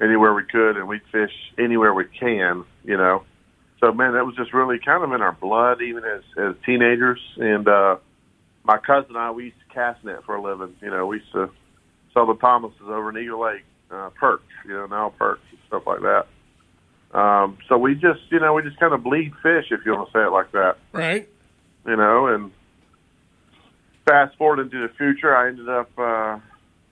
anywhere 0.01 0.33
we 0.33 0.43
could, 0.43 0.75
and 0.75 0.87
we'd 0.87 1.01
fish 1.11 1.31
anywhere 1.57 1.93
we 1.93 2.05
can, 2.05 2.65
you 2.83 2.97
know. 2.97 3.23
So, 3.83 3.91
man, 3.91 4.13
that 4.13 4.25
was 4.25 4.33
just 4.37 4.53
really 4.53 4.79
kind 4.79 5.03
of 5.03 5.11
in 5.11 5.21
our 5.21 5.33
blood, 5.33 5.81
even 5.81 6.05
as 6.05 6.21
as 6.37 6.55
teenagers. 6.65 7.19
And 7.35 7.67
uh, 7.67 7.97
my 8.63 8.77
cousin 8.77 9.09
and 9.09 9.17
I, 9.17 9.31
we 9.31 9.45
used 9.45 9.57
to 9.67 9.73
cast 9.73 10.05
net 10.05 10.23
for 10.25 10.35
a 10.35 10.41
living. 10.41 10.73
You 10.81 10.89
know, 10.89 11.05
we 11.05 11.17
used 11.17 11.33
to 11.33 11.49
sell 12.13 12.25
the 12.25 12.35
Thomases 12.35 12.79
over 12.83 13.09
in 13.09 13.21
Eagle 13.21 13.41
Lake, 13.41 13.65
uh, 13.91 14.09
perks, 14.11 14.45
you 14.65 14.71
know, 14.71 14.85
now 14.85 15.13
perks 15.19 15.41
and 15.51 15.59
stuff 15.67 15.83
like 15.85 15.99
that. 15.99 16.27
Um, 17.13 17.57
so 17.67 17.77
we 17.77 17.95
just, 17.95 18.21
you 18.29 18.39
know, 18.39 18.53
we 18.53 18.61
just 18.61 18.79
kind 18.79 18.93
of 18.93 19.03
bleed 19.03 19.33
fish, 19.43 19.65
if 19.69 19.81
you 19.85 19.91
want 19.91 20.07
to 20.07 20.13
say 20.13 20.23
it 20.23 20.31
like 20.31 20.53
that, 20.53 20.77
Right? 20.93 21.27
you 21.85 21.97
know. 21.97 22.27
And 22.27 22.51
fast 24.05 24.37
forward 24.37 24.61
into 24.61 24.87
the 24.87 24.93
future, 24.93 25.35
I 25.35 25.49
ended 25.49 25.67
up 25.67 25.89
uh, 25.99 26.39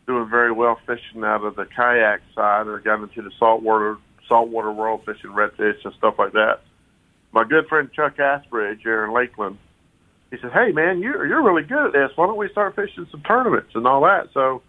doing 0.07 0.29
very 0.29 0.51
well 0.51 0.77
fishing 0.85 1.23
out 1.23 1.45
of 1.45 1.55
the 1.55 1.67
kayak 1.73 2.19
side, 2.35 2.67
and 2.67 2.83
got 2.83 3.01
into 3.01 3.21
the 3.21 3.31
saltwater 3.39 3.95
saltwater 4.27 4.73
world, 4.73 5.03
fishing 5.05 5.31
redfish 5.31 5.85
and 5.85 5.93
stuff 5.97 6.15
like 6.19 6.33
that. 6.33 6.59
My 7.31 7.43
good 7.43 7.67
friend 7.67 7.89
Chuck 7.93 8.17
Asbridge 8.17 8.81
here 8.81 9.05
in 9.05 9.13
Lakeland, 9.13 9.57
he 10.29 10.37
said, 10.37 10.51
"Hey 10.51 10.71
man, 10.71 10.99
you're 10.99 11.25
you're 11.25 11.41
really 11.41 11.63
good 11.63 11.87
at 11.87 11.93
this. 11.93 12.17
Why 12.17 12.27
don't 12.27 12.37
we 12.37 12.49
start 12.49 12.75
fishing 12.75 13.07
some 13.09 13.21
tournaments 13.21 13.71
and 13.75 13.87
all 13.87 14.01
that?" 14.01 14.29
So 14.33 14.61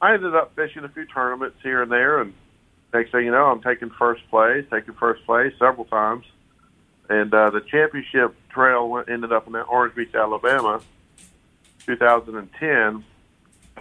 I 0.00 0.14
ended 0.14 0.34
up 0.34 0.54
fishing 0.54 0.84
a 0.84 0.88
few 0.88 1.06
tournaments 1.06 1.56
here 1.62 1.82
and 1.82 1.90
there, 1.90 2.20
and 2.20 2.34
next 2.92 3.12
thing 3.12 3.24
you 3.24 3.30
know, 3.30 3.46
I'm 3.46 3.62
taking 3.62 3.90
first 3.90 4.28
place, 4.30 4.64
taking 4.70 4.94
first 4.94 5.24
place 5.24 5.52
several 5.58 5.84
times, 5.86 6.24
and 7.08 7.32
uh, 7.32 7.50
the 7.50 7.60
championship 7.60 8.34
trail 8.50 8.88
went, 8.88 9.08
ended 9.08 9.32
up 9.32 9.46
in 9.46 9.54
Orange 9.56 9.94
Beach, 9.94 10.14
Alabama, 10.14 10.80
2010. 11.86 13.04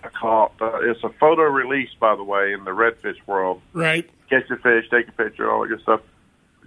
I 0.01 0.07
caught. 0.09 0.53
Uh, 0.61 0.79
it's 0.81 1.03
a 1.03 1.09
photo 1.09 1.43
release, 1.43 1.89
by 1.99 2.15
the 2.15 2.23
way, 2.23 2.53
in 2.53 2.63
the 2.63 2.71
redfish 2.71 3.17
world. 3.27 3.61
Right? 3.73 4.09
Catch 4.29 4.49
a 4.49 4.55
fish, 4.57 4.85
take 4.89 5.09
a 5.09 5.11
picture, 5.11 5.51
all 5.51 5.63
that 5.63 5.67
good 5.67 5.81
stuff. 5.81 6.01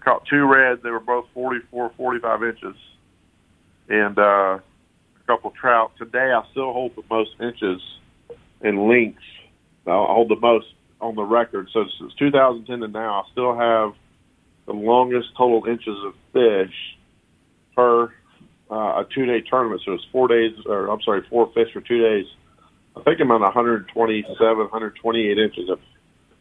Caught 0.04 0.26
two 0.26 0.46
reds. 0.46 0.82
They 0.82 0.90
were 0.90 1.00
both 1.00 1.26
44, 1.34 1.92
45 1.96 2.42
inches, 2.42 2.76
and 3.88 4.18
uh, 4.18 4.22
a 4.22 4.62
couple 5.26 5.52
trout. 5.52 5.92
Today, 5.96 6.32
I 6.32 6.42
still 6.50 6.72
hold 6.72 6.96
the 6.96 7.02
most 7.08 7.30
inches 7.40 7.80
in 8.60 8.88
length. 8.88 9.22
I 9.86 9.90
hold 9.90 10.28
the 10.28 10.36
most 10.36 10.66
on 11.00 11.14
the 11.14 11.22
record. 11.22 11.68
So 11.72 11.84
since 11.98 12.14
2010 12.18 12.80
to 12.80 12.88
now, 12.88 13.22
I 13.22 13.30
still 13.32 13.56
have 13.56 13.92
the 14.66 14.72
longest 14.72 15.28
total 15.36 15.64
inches 15.68 15.96
of 16.04 16.14
fish 16.32 16.74
per 17.74 18.12
uh, 18.70 19.02
a 19.02 19.06
two-day 19.14 19.42
tournament. 19.42 19.82
So 19.84 19.92
it's 19.92 20.04
four 20.10 20.28
days, 20.28 20.52
or 20.66 20.88
I'm 20.88 21.02
sorry, 21.02 21.22
four 21.28 21.50
fish 21.52 21.68
for 21.72 21.80
two 21.80 22.00
days. 22.00 22.26
I 22.96 23.02
think 23.02 23.20
I'm 23.20 23.30
on 23.30 23.40
127, 23.40 24.36
128 24.38 25.38
inches 25.38 25.68
of 25.68 25.78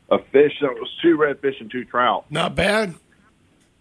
a 0.10 0.24
fish. 0.32 0.54
That 0.62 0.74
was 0.74 0.90
two 1.02 1.18
redfish 1.18 1.60
and 1.60 1.70
two 1.70 1.86
trout. 1.86 2.26
Not 2.30 2.56
bad. 2.56 2.96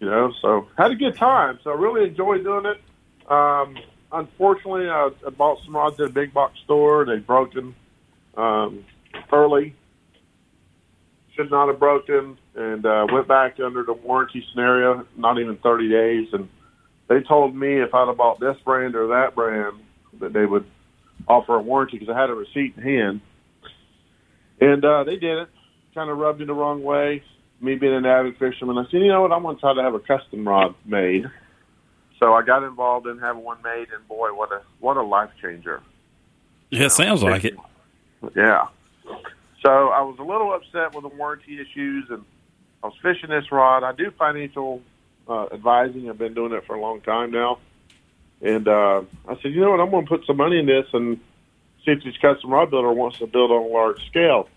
You 0.00 0.06
know, 0.06 0.32
so 0.40 0.66
had 0.76 0.90
a 0.90 0.96
good 0.96 1.16
time. 1.16 1.58
So 1.62 1.70
I 1.70 1.74
really 1.74 2.08
enjoyed 2.08 2.42
doing 2.42 2.64
it. 2.66 2.80
Um, 3.30 3.76
unfortunately, 4.10 4.88
I, 4.88 5.10
I 5.26 5.30
bought 5.30 5.62
some 5.64 5.76
rods 5.76 6.00
at 6.00 6.06
a 6.06 6.10
big 6.10 6.32
box 6.32 6.58
store. 6.64 7.04
They 7.04 7.18
broken. 7.18 7.74
Um, 8.36 8.84
early. 9.32 9.74
Should 11.36 11.50
not 11.50 11.68
have 11.68 11.78
broken, 11.78 12.36
and 12.54 12.84
uh, 12.84 13.06
went 13.10 13.28
back 13.28 13.58
under 13.60 13.84
the 13.84 13.92
warranty 13.92 14.44
scenario. 14.50 15.06
Not 15.16 15.38
even 15.38 15.56
30 15.56 15.88
days, 15.88 16.28
and 16.32 16.48
they 17.08 17.20
told 17.20 17.54
me 17.54 17.80
if 17.80 17.94
I'd 17.94 18.08
have 18.08 18.16
bought 18.16 18.40
this 18.40 18.56
brand 18.64 18.94
or 18.94 19.08
that 19.08 19.34
brand, 19.34 19.76
that 20.20 20.32
they 20.32 20.44
would 20.44 20.64
offer 21.28 21.54
a 21.54 21.60
warranty 21.60 21.98
because 21.98 22.14
I 22.14 22.20
had 22.20 22.30
a 22.30 22.34
receipt 22.34 22.74
in 22.76 22.82
hand. 22.82 23.20
And 24.60 24.84
uh, 24.84 25.04
they 25.04 25.16
did 25.16 25.38
it. 25.38 25.48
Kind 25.94 26.10
of 26.10 26.18
rubbed 26.18 26.40
me 26.40 26.46
the 26.46 26.54
wrong 26.54 26.82
way. 26.82 27.22
Me 27.60 27.74
being 27.74 27.94
an 27.94 28.06
avid 28.06 28.38
fisherman, 28.38 28.78
I 28.78 28.84
said, 28.84 29.00
you 29.00 29.08
know 29.08 29.22
what? 29.22 29.32
I'm 29.32 29.42
going 29.42 29.56
to 29.56 29.60
try 29.60 29.74
to 29.74 29.82
have 29.82 29.94
a 29.94 30.00
custom 30.00 30.48
rod 30.48 30.74
made. 30.86 31.26
So 32.18 32.34
I 32.34 32.42
got 32.42 32.62
involved 32.62 33.06
in 33.06 33.18
having 33.18 33.42
one 33.42 33.60
made, 33.62 33.88
and 33.94 34.06
boy, 34.06 34.28
what 34.34 34.52
a 34.52 34.60
what 34.78 34.96
a 34.98 35.02
life 35.02 35.30
changer! 35.40 35.80
Yeah, 36.70 36.88
sounds 36.88 37.22
like 37.22 37.44
it. 37.44 37.56
Yeah. 38.36 38.66
So 39.64 39.88
I 39.88 40.02
was 40.02 40.16
a 40.18 40.22
little 40.22 40.52
upset 40.52 40.94
with 40.94 41.02
the 41.02 41.16
warranty 41.16 41.60
issues, 41.60 42.10
and 42.10 42.22
I 42.82 42.88
was 42.88 42.96
fishing 43.02 43.30
this 43.30 43.50
rod. 43.50 43.84
I 43.84 43.92
do 43.92 44.10
financial 44.10 44.82
uh, 45.28 45.46
advising. 45.52 46.10
I've 46.10 46.18
been 46.18 46.34
doing 46.34 46.52
it 46.52 46.66
for 46.66 46.76
a 46.76 46.80
long 46.80 47.00
time 47.00 47.30
now, 47.30 47.58
and 48.42 48.68
uh, 48.68 49.02
I 49.26 49.40
said, 49.40 49.52
you 49.52 49.60
know 49.60 49.70
what? 49.70 49.80
I'm 49.80 49.90
going 49.90 50.04
to 50.04 50.08
put 50.08 50.26
some 50.26 50.36
money 50.36 50.58
in 50.58 50.66
this 50.66 50.86
and 50.92 51.18
see 51.84 51.92
if 51.92 52.04
this 52.04 52.16
custom 52.18 52.50
rod 52.50 52.70
builder 52.70 52.92
wants 52.92 53.18
to 53.18 53.26
build 53.26 53.50
on 53.50 53.62
a 53.62 53.66
large 53.66 54.06
scale 54.06 54.48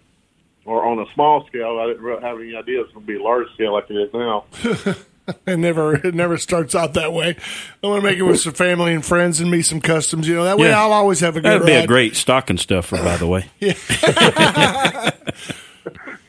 or 0.66 0.86
on 0.86 1.00
a 1.00 1.06
small 1.14 1.46
scale. 1.48 1.80
I 1.80 1.88
didn't 1.88 2.04
really 2.04 2.22
have 2.22 2.40
any 2.40 2.56
idea 2.56 2.82
it's 2.82 2.94
going 2.94 3.06
to 3.06 3.12
be 3.14 3.20
large 3.20 3.48
scale 3.54 3.74
like 3.74 3.90
it 3.90 3.96
is 3.96 4.14
now. 4.14 4.46
It 5.48 5.56
never 5.58 5.96
it 5.96 6.14
never 6.14 6.38
starts 6.38 6.76
out 6.76 6.96
that 6.96 7.14
way. 7.14 7.38
I 7.82 7.88
want 7.88 8.02
to 8.04 8.06
make 8.10 8.18
it 8.18 8.24
with 8.24 8.42
some 8.42 8.52
family 8.52 8.94
and 8.94 9.06
friends 9.06 9.40
and 9.40 9.50
me 9.50 9.62
some 9.62 9.80
customs. 9.80 10.28
You 10.28 10.36
know 10.36 10.44
that 10.44 10.58
way 10.58 10.68
Yeah. 10.68 10.82
I'll 10.82 10.92
always 10.92 11.22
have 11.22 11.38
a 11.38 11.40
good 11.40 11.62
That'd 11.62 11.66
be 11.66 11.72
a 11.72 11.88
great 11.88 12.18
stocking 12.18 12.58
stuffer, 12.58 12.98
by 12.98 13.16
the 13.16 13.28
way. 13.28 13.50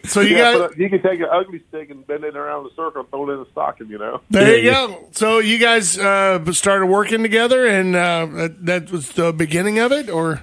So 0.06 0.20
you 0.20 0.36
yeah, 0.36 0.58
guys, 0.68 0.76
you 0.76 0.90
can 0.90 1.00
take 1.02 1.18
an 1.20 1.28
Ugly 1.32 1.62
Stik 1.70 1.88
and 1.88 2.06
bend 2.06 2.24
it 2.24 2.36
around 2.36 2.64
the 2.64 2.70
circle 2.76 3.00
and 3.00 3.10
throw 3.10 3.30
it 3.30 3.34
in 3.34 3.40
a 3.40 3.50
stocking, 3.52 3.88
you 3.88 3.96
know. 3.98 4.20
there 4.28 4.58
you 4.58 4.66
Yeah, 4.66 4.86
go. 4.88 5.08
So 5.12 5.38
you 5.38 5.56
guys 5.58 5.98
uh, 5.98 6.44
started 6.52 6.86
working 6.86 7.22
together, 7.22 7.66
and 7.66 7.96
uh, 7.96 8.26
that, 8.26 8.66
that 8.66 8.90
was 8.92 9.12
the 9.12 9.32
beginning 9.32 9.78
of 9.78 9.92
it, 9.92 10.10
or 10.10 10.42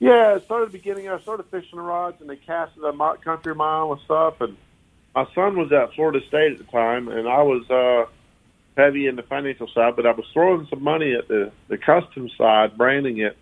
Yeah, 0.00 0.36
it 0.36 0.44
started 0.44 0.66
at 0.66 0.72
the 0.72 0.78
beginning. 0.78 1.08
I 1.08 1.20
started 1.20 1.46
fishing 1.46 1.76
the 1.76 1.82
rods, 1.82 2.20
and 2.20 2.30
they 2.30 2.36
casted 2.36 2.84
a 2.84 2.92
mo- 2.92 3.16
country 3.22 3.54
mile 3.54 3.92
and 3.92 4.00
stuff. 4.02 4.40
And 4.40 4.56
my 5.14 5.26
son 5.34 5.56
was 5.58 5.72
at 5.72 5.94
Florida 5.94 6.20
State 6.28 6.52
at 6.52 6.58
the 6.58 6.64
time, 6.64 7.08
and 7.08 7.28
I 7.28 7.42
was 7.42 7.68
uh, 7.68 8.06
heavy 8.76 9.08
in 9.08 9.16
the 9.16 9.22
financial 9.22 9.66
side, 9.68 9.96
but 9.96 10.06
I 10.06 10.12
was 10.12 10.26
throwing 10.32 10.66
some 10.68 10.82
money 10.82 11.14
at 11.14 11.26
the 11.28 11.50
the 11.68 11.78
custom 11.78 12.28
side, 12.38 12.78
branding 12.78 13.18
it, 13.18 13.36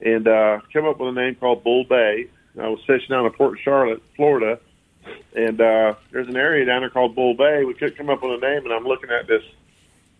and 0.00 0.26
uh, 0.26 0.60
came 0.72 0.86
up 0.86 0.98
with 0.98 1.10
a 1.10 1.12
name 1.12 1.36
called 1.36 1.62
Bull 1.62 1.84
Bay. 1.84 2.26
I 2.60 2.68
was 2.68 2.80
fishing 2.86 3.10
down 3.10 3.26
in 3.26 3.32
Port 3.32 3.58
Charlotte, 3.62 4.02
Florida, 4.16 4.58
and 5.36 5.60
uh, 5.60 5.94
there's 6.10 6.26
an 6.26 6.36
area 6.36 6.64
down 6.64 6.80
there 6.80 6.90
called 6.90 7.14
Bull 7.14 7.34
Bay. 7.34 7.64
We 7.64 7.74
couldn't 7.74 7.96
come 7.96 8.10
up 8.10 8.22
with 8.22 8.42
a 8.42 8.44
name, 8.44 8.64
and 8.64 8.72
I'm 8.72 8.84
looking 8.84 9.10
at 9.10 9.28
this 9.28 9.42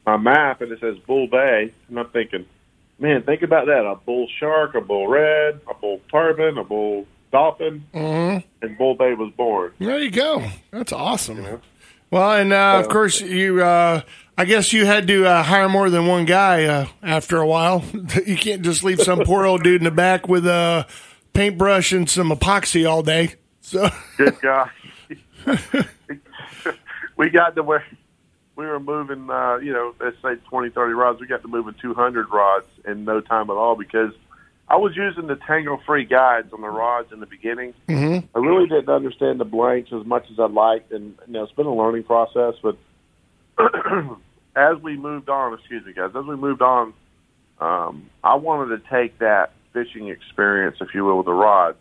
my 0.06 0.16
map, 0.16 0.60
and 0.60 0.70
it 0.70 0.78
says 0.78 0.96
Bull 0.98 1.26
Bay, 1.26 1.72
and 1.88 1.98
I'm 1.98 2.08
thinking, 2.10 2.46
man, 2.98 3.22
think 3.22 3.42
about 3.42 3.66
that: 3.66 3.86
a 3.86 3.96
bull 3.96 4.28
shark, 4.38 4.74
a 4.74 4.80
bull 4.80 5.08
red, 5.08 5.60
a 5.68 5.74
bull 5.74 6.00
tarpon, 6.10 6.58
a 6.58 6.64
bull 6.64 7.06
dolphin, 7.32 7.84
and 7.92 8.78
Bull 8.78 8.94
Bay 8.94 9.14
was 9.14 9.32
born. 9.36 9.72
there 9.78 9.98
you 9.98 10.10
go. 10.10 10.48
That's 10.70 10.92
awesome. 10.92 11.60
Well, 12.10 12.32
and 12.32 12.52
uh, 12.52 12.80
of 12.80 12.88
course 12.88 13.20
you. 13.20 13.62
Uh, 13.62 14.02
I 14.38 14.44
guess 14.44 14.74
you 14.74 14.84
had 14.84 15.06
to 15.06 15.24
uh, 15.24 15.42
hire 15.42 15.68
more 15.68 15.88
than 15.88 16.06
one 16.06 16.26
guy 16.26 16.64
uh, 16.64 16.86
after 17.02 17.38
a 17.38 17.46
while. 17.46 17.82
you 18.26 18.36
can't 18.36 18.60
just 18.60 18.84
leave 18.84 19.00
some 19.00 19.20
poor 19.20 19.46
old 19.46 19.62
dude 19.62 19.80
in 19.80 19.84
the 19.84 19.90
back 19.90 20.28
with 20.28 20.46
a 20.46 20.86
paintbrush 21.32 21.92
and 21.92 22.08
some 22.08 22.30
epoxy 22.30 22.88
all 22.88 23.02
day. 23.02 23.34
So 23.62 23.88
Good 24.18 24.38
gosh. 24.42 24.72
we 27.16 27.30
got 27.30 27.54
to 27.56 27.62
where 27.62 27.84
we 28.56 28.66
were 28.66 28.80
moving, 28.80 29.28
uh, 29.30 29.56
you 29.56 29.72
know, 29.72 29.94
let's 30.00 30.16
say 30.22 30.34
20, 30.48 30.70
30 30.70 30.94
rods. 30.94 31.20
We 31.20 31.26
got 31.26 31.42
to 31.42 31.48
moving 31.48 31.74
200 31.80 32.30
rods 32.30 32.66
in 32.86 33.04
no 33.04 33.20
time 33.20 33.50
at 33.50 33.56
all 33.56 33.76
because 33.76 34.12
I 34.68 34.76
was 34.76 34.96
using 34.96 35.26
the 35.26 35.36
tangle 35.36 35.80
free 35.86 36.04
guides 36.04 36.52
on 36.52 36.62
the 36.62 36.68
rods 36.68 37.12
in 37.12 37.20
the 37.20 37.26
beginning. 37.26 37.74
Mm-hmm. 37.88 38.26
I 38.34 38.40
really 38.40 38.66
didn't 38.66 38.88
understand 38.88 39.38
the 39.38 39.44
blanks 39.44 39.90
as 39.92 40.04
much 40.06 40.24
as 40.32 40.40
I'd 40.40 40.50
liked. 40.50 40.90
And, 40.90 41.16
you 41.26 41.34
know, 41.34 41.44
it's 41.44 41.52
been 41.52 41.66
a 41.66 41.74
learning 41.74 42.04
process. 42.04 42.54
But 42.62 42.78
as 44.56 44.78
we 44.82 44.96
moved 44.96 45.28
on, 45.28 45.52
excuse 45.54 45.84
me, 45.84 45.92
guys, 45.92 46.10
as 46.16 46.24
we 46.24 46.34
moved 46.34 46.62
on, 46.62 46.94
um, 47.60 48.10
I 48.24 48.36
wanted 48.36 48.82
to 48.82 48.88
take 48.90 49.18
that 49.18 49.52
fishing 49.74 50.08
experience, 50.08 50.78
if 50.80 50.94
you 50.94 51.04
will, 51.04 51.18
with 51.18 51.26
the 51.26 51.32
rods 51.32 51.78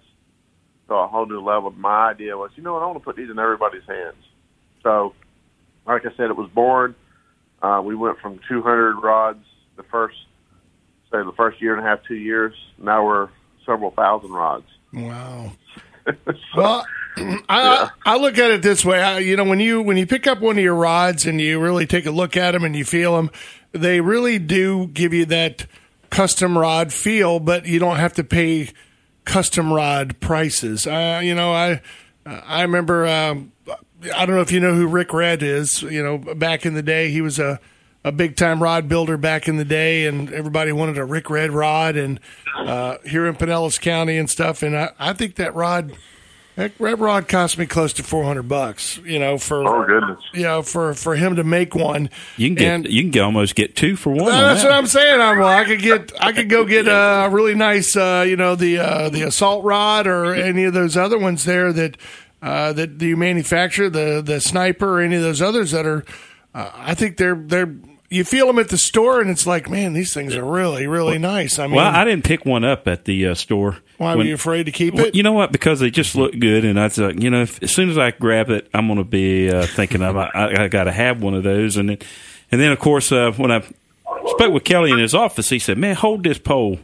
to 0.89 0.93
a 0.93 1.07
whole 1.07 1.25
new 1.25 1.41
level. 1.41 1.71
My 1.71 2.09
idea 2.09 2.37
was, 2.37 2.51
you 2.55 2.63
know 2.63 2.73
what, 2.73 2.83
I 2.83 2.85
want 2.85 2.97
to 2.97 3.03
put 3.03 3.15
these 3.15 3.29
in 3.29 3.39
everybody's 3.39 3.85
hands. 3.87 4.15
So, 4.83 5.15
like 5.85 6.05
I 6.05 6.15
said, 6.17 6.29
it 6.29 6.37
was 6.37 6.49
born. 6.51 6.95
Uh, 7.61 7.81
we 7.83 7.95
went 7.95 8.19
from 8.19 8.39
200 8.47 8.97
rods 9.01 9.43
the 9.75 9.83
first, 9.83 10.15
say, 11.11 11.17
the 11.23 11.33
first 11.35 11.61
year 11.61 11.75
and 11.75 11.85
a 11.85 11.87
half, 11.87 11.99
two 12.07 12.15
years. 12.15 12.53
Now 12.77 13.05
we're 13.05 13.29
several 13.65 13.91
thousand 13.91 14.31
rods. 14.31 14.65
wow. 14.93 15.51
Well, 16.55 16.85
I, 17.49 17.89
I 18.05 18.17
look 18.17 18.37
at 18.37 18.51
it 18.51 18.61
this 18.61 18.85
way. 18.85 19.01
I, 19.01 19.17
you 19.19 19.35
know, 19.35 19.43
when 19.43 19.59
you 19.59 19.81
when 19.81 19.97
you 19.97 20.05
pick 20.05 20.27
up 20.27 20.39
one 20.39 20.55
of 20.55 20.63
your 20.63 20.75
rods 20.75 21.25
and 21.25 21.41
you 21.41 21.59
really 21.59 21.87
take 21.87 22.05
a 22.05 22.11
look 22.11 22.37
at 22.37 22.51
them 22.51 22.63
and 22.63 22.75
you 22.75 22.85
feel 22.85 23.15
them, 23.15 23.31
they 23.71 24.01
really 24.01 24.37
do 24.37 24.85
give 24.85 25.15
you 25.15 25.25
that 25.25 25.65
custom 26.11 26.55
rod 26.57 26.93
feel, 26.93 27.39
but 27.39 27.65
you 27.65 27.79
don't 27.79 27.95
have 27.95 28.13
to 28.13 28.23
pay 28.23 28.69
custom 29.23 29.73
rod 29.73 30.19
prices. 30.19 30.85
Uh, 30.85 31.21
you 31.23 31.33
know, 31.33 31.51
I 31.51 31.81
I 32.25 32.61
remember. 32.61 33.07
Um, 33.07 33.51
I 34.13 34.25
don't 34.25 34.35
know 34.35 34.41
if 34.41 34.51
you 34.51 34.59
know 34.59 34.73
who 34.73 34.87
Rick 34.87 35.13
Red 35.13 35.41
is. 35.43 35.81
You 35.81 36.03
know, 36.03 36.17
back 36.17 36.65
in 36.65 36.73
the 36.73 36.83
day, 36.83 37.09
he 37.11 37.21
was 37.21 37.39
a 37.39 37.59
a 38.03 38.11
big 38.11 38.35
time 38.35 38.61
rod 38.61 38.87
builder 38.87 39.17
back 39.17 39.47
in 39.47 39.57
the 39.57 39.65
day, 39.65 40.05
and 40.05 40.31
everybody 40.31 40.71
wanted 40.71 40.97
a 40.97 41.05
Rick 41.05 41.29
Red 41.29 41.51
rod, 41.51 41.95
and 41.95 42.19
uh, 42.57 42.97
here 43.05 43.25
in 43.25 43.35
Pinellas 43.35 43.79
County 43.81 44.17
and 44.17 44.29
stuff. 44.29 44.61
And 44.61 44.77
I, 44.77 44.89
I 44.99 45.13
think 45.13 45.35
that 45.37 45.55
rod, 45.55 45.91
that, 46.55 46.77
that 46.77 46.99
rod 46.99 47.27
cost 47.27 47.57
me 47.57 47.65
close 47.65 47.93
to 47.93 48.03
four 48.03 48.23
hundred 48.23 48.47
bucks. 48.47 48.97
You 48.99 49.17
know, 49.17 49.39
for 49.39 49.67
Oh, 49.67 49.85
goodness. 49.87 50.19
you 50.35 50.43
know 50.43 50.61
for 50.61 50.93
for 50.93 51.15
him 51.15 51.35
to 51.37 51.43
make 51.43 51.73
one. 51.73 52.11
You 52.37 52.49
can 52.49 52.55
get 52.55 52.73
And- 52.75 52.85
you 52.87 53.01
can 53.01 53.09
get, 53.11 53.23
almost 53.23 53.55
get 53.55 53.75
two 53.75 53.95
for 53.95 54.11
one. 54.11 54.21
on 54.21 54.27
that's 54.29 54.61
that. 54.61 54.69
what 54.69 54.77
I'm 54.77 54.85
saying. 54.85 55.19
I'm 55.19 55.39
well, 55.39 55.47
I 55.47 55.65
could 55.65 55.81
get 55.81 56.11
I 56.21 56.31
could 56.31 56.47
go 56.47 56.63
get 56.63 56.87
a 56.87 57.27
really 57.31 57.55
nice 57.55 57.95
uh, 57.95 58.23
you 58.27 58.35
know 58.35 58.53
the 58.55 58.77
uh, 58.77 59.09
the 59.09 59.23
assault 59.23 59.63
rod 59.65 60.05
or 60.05 60.35
any 60.35 60.65
of 60.65 60.73
those 60.75 60.95
other 60.95 61.17
ones 61.17 61.43
there 61.45 61.73
that 61.73 61.97
uh, 62.45 62.71
that 62.73 63.01
you 63.01 63.17
manufacture 63.17 63.89
the 63.89 64.21
the 64.21 64.39
sniper 64.39 64.99
or 64.99 65.01
any 65.01 65.15
of 65.15 65.21
those 65.23 65.41
others 65.41 65.71
that 65.71 65.85
are 65.85 66.03
uh, 66.53 66.69
I 66.75 66.93
think 66.93 67.17
they're 67.17 67.35
they're 67.35 67.73
you 68.07 68.23
feel 68.23 68.45
them 68.47 68.59
at 68.59 68.69
the 68.69 68.77
store 68.77 69.19
and 69.19 69.29
it's 69.31 69.47
like 69.47 69.67
man 69.69 69.93
these 69.93 70.13
things 70.13 70.35
are 70.35 70.45
really 70.45 70.85
really 70.87 71.17
nice. 71.17 71.57
I 71.57 71.65
mean 71.65 71.75
Well, 71.77 71.93
I 71.93 72.05
didn't 72.05 72.23
pick 72.23 72.45
one 72.45 72.63
up 72.63 72.87
at 72.87 73.05
the 73.05 73.27
uh, 73.27 73.33
store. 73.33 73.77
why 73.97 74.15
were 74.15 74.23
you 74.23 74.35
afraid 74.35 74.67
to 74.67 74.71
keep 74.71 74.93
Well, 74.93 75.07
it? 75.07 75.15
you 75.15 75.23
know 75.23 75.33
what? 75.33 75.51
Because 75.51 75.79
they 75.79 75.89
just 75.89 76.15
look 76.15 76.37
good, 76.37 76.63
and 76.65 76.79
I 76.79 76.83
was 76.83 76.97
like, 76.99 77.19
you 77.21 77.29
know, 77.31 77.41
if, 77.41 77.61
as 77.63 77.73
soon 77.73 77.89
as 77.89 77.97
I 77.97 78.11
grab 78.11 78.49
it, 78.51 78.69
I'm 78.75 78.85
going 78.87 78.99
to 78.99 79.03
be 79.03 79.49
uh, 79.49 79.65
thinking 79.65 80.03
I'm, 80.03 80.15
I, 80.17 80.29
I 80.65 80.67
got 80.67 80.83
to 80.85 80.91
have 80.91 81.21
one 81.23 81.33
of 81.33 81.43
those, 81.43 81.77
and 81.77 81.89
then, 81.89 81.97
and 82.51 82.61
then 82.61 82.71
of 82.71 82.79
course 82.79 83.11
uh, 83.11 83.31
when 83.37 83.51
I 83.51 83.61
spoke 84.27 84.53
with 84.53 84.63
Kelly 84.63 84.91
in 84.91 84.99
his 84.99 85.15
office, 85.15 85.49
he 85.49 85.57
said, 85.59 85.77
"Man, 85.79 85.95
hold 85.95 86.23
this 86.23 86.37
pole," 86.37 86.77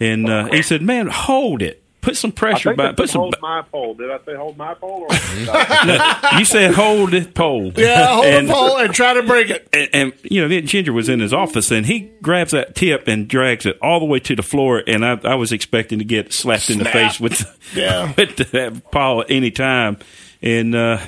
and 0.00 0.28
uh, 0.28 0.46
he 0.50 0.62
said, 0.62 0.82
"Man, 0.82 1.06
hold 1.06 1.62
it, 1.62 1.82
put 2.08 2.16
some 2.16 2.32
pressure 2.32 2.70
think 2.70 2.78
by, 2.78 2.88
it 2.90 2.96
put 2.96 3.10
some." 3.10 3.20
hold 3.20 3.36
my 3.40 3.62
pole. 3.62 3.94
Did 3.94 4.10
I 4.10 4.18
say 4.24 4.34
hold 4.34 4.56
my 4.56 4.74
pole? 4.74 5.06
Or 5.08 5.14
you 6.38 6.44
said 6.44 6.74
hold 6.74 7.10
this 7.10 7.26
pole, 7.26 7.72
yeah, 7.76 8.14
hold 8.14 8.24
and, 8.26 8.48
the 8.48 8.52
pole 8.52 8.78
and 8.78 8.94
try 8.94 9.14
to 9.14 9.22
break 9.22 9.50
it. 9.50 9.68
and, 9.72 9.88
and 9.92 10.12
you 10.22 10.40
know, 10.40 10.48
then 10.48 10.66
Ginger 10.66 10.92
was 10.92 11.08
in 11.08 11.20
his 11.20 11.32
office, 11.32 11.70
and 11.70 11.84
he 11.86 12.10
grabs 12.22 12.52
that 12.52 12.74
tip 12.74 13.08
and 13.08 13.28
drags 13.28 13.66
it 13.66 13.78
all 13.82 14.00
the 14.00 14.06
way 14.06 14.20
to 14.20 14.34
the 14.34 14.42
floor, 14.42 14.82
and 14.86 15.04
I, 15.04 15.18
I 15.24 15.34
was 15.34 15.52
expecting 15.52 15.98
to 15.98 16.04
get 16.04 16.32
slapped 16.32 16.70
in 16.70 16.78
the 16.78 16.86
face 16.86 17.20
with, 17.20 17.44
Yeah. 17.74 18.12
with 18.16 18.36
that 18.36 18.90
paw 18.90 19.20
at 19.20 19.30
any 19.30 19.50
time, 19.50 19.98
and 20.40 20.74
uh, 20.74 20.98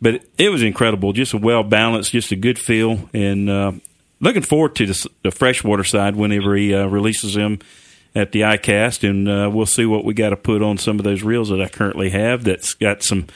but 0.00 0.24
it 0.38 0.48
was 0.48 0.62
incredible, 0.62 1.12
just 1.12 1.34
a 1.34 1.38
well 1.38 1.62
balanced, 1.62 2.12
just 2.12 2.32
a 2.32 2.36
good 2.36 2.58
feel, 2.58 3.08
and 3.12 3.50
uh, 3.50 3.72
looking 4.20 4.42
forward 4.42 4.74
to 4.76 4.86
the, 4.86 5.08
the 5.22 5.30
freshwater 5.30 5.84
side 5.84 6.16
whenever 6.16 6.56
he 6.56 6.74
uh, 6.74 6.86
releases 6.86 7.34
them 7.34 7.58
at 8.16 8.32
the 8.32 8.40
ICAST, 8.40 9.08
and 9.08 9.28
uh, 9.28 9.50
we'll 9.52 9.66
see 9.66 9.84
what 9.84 10.04
we 10.04 10.14
got 10.14 10.30
to 10.30 10.36
put 10.36 10.62
on 10.62 10.78
some 10.78 10.98
of 10.98 11.04
those 11.04 11.22
reels 11.22 11.50
that 11.50 11.60
I 11.60 11.68
currently 11.68 12.10
have. 12.10 12.44
That's 12.44 12.74
got 12.74 13.02
some. 13.02 13.26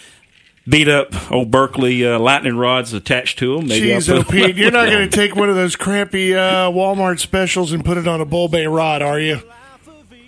Beat 0.69 0.89
up 0.89 1.33
old 1.33 1.51
Berkley 1.51 2.07
uh, 2.07 2.19
lightning 2.19 2.57
rods 2.57 2.93
attached 2.93 3.39
to 3.41 3.57
them. 3.57 3.67
Maybe 3.67 3.89
Jeez, 3.89 4.09
oh, 4.13 4.23
Pete, 4.23 4.57
you're 4.57 4.71
not 4.71 4.89
going 4.89 5.09
to 5.09 5.17
take 5.17 5.35
one 5.35 5.49
of 5.49 5.57
those 5.57 5.75
crappy 5.75 6.35
uh, 6.35 6.71
Walmart 6.71 7.19
specials 7.19 7.73
and 7.73 7.85
put 7.85 7.97
it 7.97 8.07
on 8.07 8.21
a 8.21 8.25
Bull 8.27 8.47
Bay 8.49 8.67
rod, 8.67 9.03
are 9.03 9.19
you? 9.19 9.41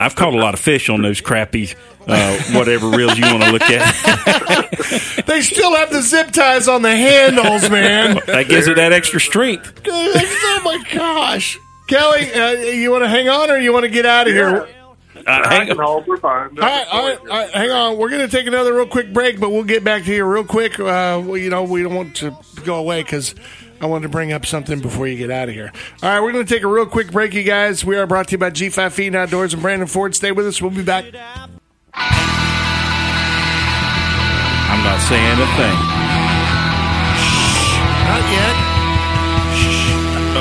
I've 0.01 0.17
caught 0.17 0.35
a 0.35 0.39
lot 0.39 0.55
of 0.55 0.59
fish 0.61 0.89
on 0.89 1.03
those 1.03 1.21
crappy, 1.21 1.69
uh, 2.09 2.39
whatever 2.55 2.89
reels 2.89 3.17
you 3.17 3.25
want 3.25 3.45
to 3.45 3.53
look 3.53 3.63
at. 3.63 4.69
They 5.27 5.41
still 5.43 5.75
have 5.77 5.91
the 5.91 6.03
zip 6.03 6.33
ties 6.33 6.67
on 6.69 6.83
the 6.83 6.95
handles, 6.95 7.71
man. 7.71 8.21
That 8.27 8.49
gives 8.49 8.67
it 8.67 8.77
that 8.77 8.93
extra 8.93 9.21
strength. 9.21 9.81
oh 9.87 10.61
my 10.65 10.83
gosh, 10.93 11.59
Kelly, 11.93 12.33
uh, 12.33 12.53
you 12.53 12.91
want 12.91 13.05
to 13.05 13.09
hang 13.09 13.29
on 13.29 13.51
or 13.51 13.59
you 13.59 13.71
want 13.71 13.83
to 13.83 13.91
get 13.91 14.07
out 14.07 14.27
of 14.27 14.33
here? 14.33 14.67
Uh, 15.15 15.49
hang 15.51 15.71
on. 15.79 16.05
We're 16.07 16.17
fine. 16.17 16.59
All 16.59 16.65
right, 16.65 16.87
all 16.91 17.07
right, 17.07 17.19
all 17.19 17.27
right, 17.27 17.51
hang 17.51 17.71
on. 17.71 17.99
We're 17.99 18.09
going 18.09 18.27
to 18.27 18.35
take 18.35 18.47
another 18.47 18.73
real 18.73 18.87
quick 18.87 19.13
break, 19.13 19.39
but 19.39 19.51
we'll 19.51 19.65
get 19.65 19.85
back 19.85 20.05
to 20.05 20.15
you 20.15 20.25
real 20.25 20.43
quick. 20.43 20.81
Uh, 20.81 21.21
well, 21.23 21.37
you 21.37 21.51
know, 21.51 21.65
we 21.65 21.83
don't 21.83 21.95
want 21.95 22.17
to 22.17 22.35
go 22.65 22.77
away 22.77 23.03
because 23.03 23.35
I 23.83 23.87
wanted 23.87 24.05
to 24.05 24.09
bring 24.09 24.33
up 24.33 24.47
something 24.47 24.81
before 24.81 25.07
you 25.07 25.19
get 25.19 25.31
out 25.31 25.51
of 25.51 25.55
here. 25.55 25.71
All 26.03 26.09
right, 26.09 26.23
we're 26.23 26.33
going 26.33 26.47
to 26.47 26.55
take 26.55 26.63
a 26.63 26.67
real 26.67 26.87
quick 26.87 27.13
break, 27.13 27.35
you 27.35 27.43
guys. 27.43 27.85
We 27.85 27.99
are 27.99 28.07
brought 28.07 28.29
to 28.29 28.33
you 28.33 28.39
by 28.39 28.49
G5 28.49 28.93
Feed 28.93 29.09
and 29.09 29.17
Outdoors 29.17 29.53
and 29.53 29.61
Brandon 29.61 29.87
Ford. 29.87 30.15
Stay 30.15 30.33
with 30.33 30.47
us. 30.47 30.63
We'll 30.63 30.71
be 30.71 30.83
back. 30.83 31.05
I'm 31.05 31.13
not 34.83 34.99
saying 35.03 35.39
a 35.39 35.47
thing. 35.61 35.77
Not 38.09 38.25
yet. 38.33 38.57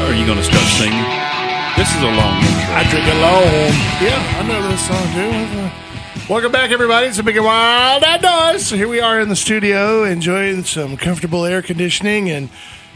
Are 0.08 0.16
you 0.16 0.26
going 0.26 0.38
to 0.38 0.43
start 0.45 0.64
singing? 0.64 1.21
This 1.82 1.96
is 1.96 2.04
a 2.04 2.06
long 2.06 2.38
intro. 2.44 2.76
I 2.76 2.88
drink 2.92 3.08
alone. 3.08 3.74
Yeah, 4.04 4.38
I 4.38 4.48
know 4.48 4.68
this 4.70 4.86
song 4.86 5.02
too. 5.16 6.32
Welcome 6.32 6.52
back, 6.52 6.70
everybody. 6.70 7.08
It's 7.08 7.18
a 7.18 7.24
big 7.24 7.38
and 7.38 7.44
wild 7.44 8.04
outdoors. 8.04 8.68
So 8.68 8.76
here 8.76 8.88
we 8.88 9.00
are 9.00 9.20
in 9.20 9.30
the 9.30 9.36
studio, 9.36 10.04
enjoying 10.04 10.64
some 10.64 10.96
comfortable 10.96 11.44
air 11.44 11.64
conditioning, 11.64 12.30
and 12.30 12.50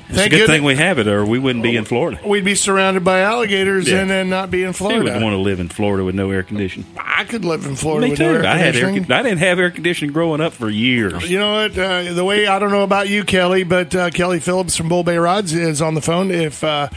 It's 0.09 0.19
a 0.19 0.29
good 0.29 0.45
thing 0.45 0.63
we 0.63 0.75
have 0.75 0.99
it, 0.99 1.07
or 1.07 1.25
we 1.25 1.39
wouldn't 1.39 1.63
be 1.63 1.75
in 1.75 1.83
Florida. 1.85 2.19
we'd 2.23 2.45
be 2.45 2.53
surrounded 2.53 3.03
by 3.03 3.21
alligators 3.21 3.89
Yeah. 3.89 4.01
and 4.01 4.09
then 4.11 4.29
not 4.29 4.51
be 4.51 4.61
in 4.61 4.73
Florida. 4.73 4.99
Who 4.99 5.03
would 5.05 5.23
want 5.23 5.33
to 5.33 5.39
live 5.41 5.59
in 5.59 5.67
Florida 5.69 6.03
with 6.03 6.13
no 6.13 6.29
air 6.29 6.43
conditioning? 6.43 6.87
I 6.95 7.23
could 7.23 7.43
live 7.43 7.65
in 7.65 7.75
Florida 7.75 8.05
Me 8.05 8.11
with 8.11 8.19
no 8.19 8.33
too. 8.33 8.43
air 8.43 8.45
I 8.45 8.57
had 8.57 8.75
air. 8.75 8.89
I 8.89 8.93
didn't 9.23 9.39
have 9.39 9.57
air 9.57 9.71
conditioning 9.71 10.13
growing 10.13 10.41
up 10.41 10.53
for 10.53 10.69
years. 10.69 11.27
You 11.27 11.39
know 11.39 11.53
what? 11.53 11.75
Uh, 11.75 12.13
the 12.13 12.23
way 12.23 12.45
I 12.45 12.59
don't 12.59 12.69
know 12.71 12.83
about 12.83 13.09
you, 13.09 13.23
Kelly, 13.23 13.63
but 13.63 13.95
uh, 13.95 14.11
Kelly 14.11 14.39
Phillips 14.39 14.77
from 14.77 14.89
Bull 14.89 15.03
Bay 15.03 15.17
Rods 15.17 15.53
is 15.53 15.81
on 15.81 15.95
the 15.95 16.01
phone. 16.01 16.29
If 16.29 16.63
uh, 16.63 16.89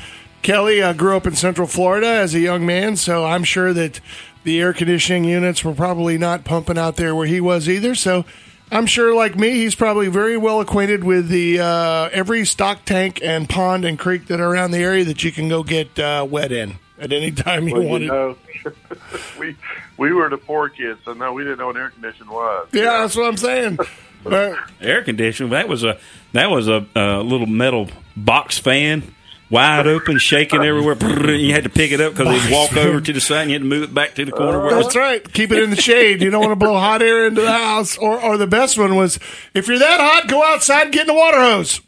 Kelly 0.43 0.81
uh, 0.83 0.93
grew 0.93 1.17
up 1.17 1.27
in 1.27 1.35
Central 1.35 1.67
Florida 1.67 2.07
as 2.07 2.35
a 2.35 2.41
young 2.41 2.65
man, 2.65 2.97
so 2.97 3.25
I'm 3.25 3.45
sure 3.45 3.73
that 3.73 4.01
the 4.45 4.61
air 4.61 4.73
conditioning 4.73 5.25
units 5.25 5.65
were 5.65 5.75
probably 5.75 6.17
not 6.17 6.45
pumping 6.45 6.79
out 6.79 6.97
there 6.97 7.15
where 7.15 7.27
he 7.27 7.41
was 7.41 7.69
either. 7.69 7.95
So 7.95 8.25
I'm 8.71 8.87
sure, 8.87 9.15
like 9.15 9.37
me, 9.37 9.51
he's 9.51 9.75
probably 9.75 10.09
very 10.09 10.37
well 10.37 10.61
acquainted 10.61 11.05
with 11.05 11.29
the 11.29 11.61
uh, 11.61 12.09
every 12.13 12.45
stock 12.47 12.85
tank 12.85 13.21
and 13.23 13.49
pond 13.49 13.85
and 13.85 13.99
creek 13.99 14.27
that 14.27 14.41
are 14.41 14.51
around 14.51 14.71
the 14.71 14.79
area 14.79 15.05
that 15.05 15.23
you 15.25 15.33
can 15.33 15.49
go 15.49 15.63
get 15.63 15.99
uh, 15.99 16.27
wet 16.29 16.53
in 16.53 16.77
at 16.99 17.13
any 17.13 17.31
time 17.33 17.69
you 17.69 17.75
Well, 17.75 17.85
want 17.85 18.03
you 18.03 18.09
know, 18.09 18.37
we 19.39 19.57
we 19.97 20.13
were 20.13 20.29
the 20.29 20.39
poor 20.39 20.69
kids, 20.69 21.01
so 21.05 21.13
no, 21.15 21.33
we 21.33 21.43
didn't 21.45 21.59
know 21.59 21.67
what 21.67 21.77
air 21.77 21.91
conditioning 21.91 22.33
was. 22.33 22.69
Yeah, 22.73 23.01
that's 23.01 23.17
what 23.17 23.27
I'm 23.27 23.37
saying. 23.37 23.79
But 24.25 24.57
Air 24.81 25.05
conditioning. 25.05 25.53
That 25.53 25.69
was 25.69 25.85
a 25.85 25.97
that 26.33 26.51
was 26.51 26.67
a, 26.67 26.85
a 26.97 27.23
little 27.23 27.47
metal 27.47 27.89
box 28.17 28.59
fan, 28.59 29.15
wide 29.51 29.87
open, 29.87 30.19
shaking 30.19 30.63
everywhere. 30.63 30.95
Brrr, 30.95 31.39
You 31.41 31.53
had 31.53 31.65
to 31.65 31.71
pick 31.71 31.91
it 31.93 32.01
up 32.01 32.15
because 32.15 32.35
it'd 32.37 32.51
walk 32.53 32.77
over 32.77 33.01
to 33.01 33.13
the 33.13 33.21
side, 33.21 33.43
and 33.43 33.51
you 33.51 33.55
had 33.55 33.63
to 33.63 33.69
move 33.69 33.83
it 33.85 33.95
back 33.95 34.15
to 34.17 34.25
the 34.25 34.33
corner. 34.33 34.59
where 34.61 34.73
it 34.73 34.77
was 34.77 34.87
That's 34.87 34.97
right. 34.97 35.33
Keep 35.33 35.53
it 35.53 35.63
in 35.63 35.71
the 35.71 35.77
shade. 35.77 36.23
You 36.23 36.31
don't 36.31 36.41
want 36.41 36.53
to 36.53 36.57
blow 36.57 36.75
hot 36.79 37.03
air 37.03 37.27
into 37.27 37.41
the 37.43 37.53
house. 37.53 37.97
Or, 37.99 38.21
or 38.21 38.37
the 38.37 38.47
best 38.47 38.79
one 38.79 38.97
was, 38.97 39.19
if 39.55 39.69
you're 39.69 39.79
that 39.79 40.01
hot, 40.01 40.29
go 40.29 40.45
outside 40.45 40.85
and 40.85 40.93
get 40.93 41.03
in 41.03 41.07
the 41.09 41.15
water 41.15 41.39
hose. 41.41 41.81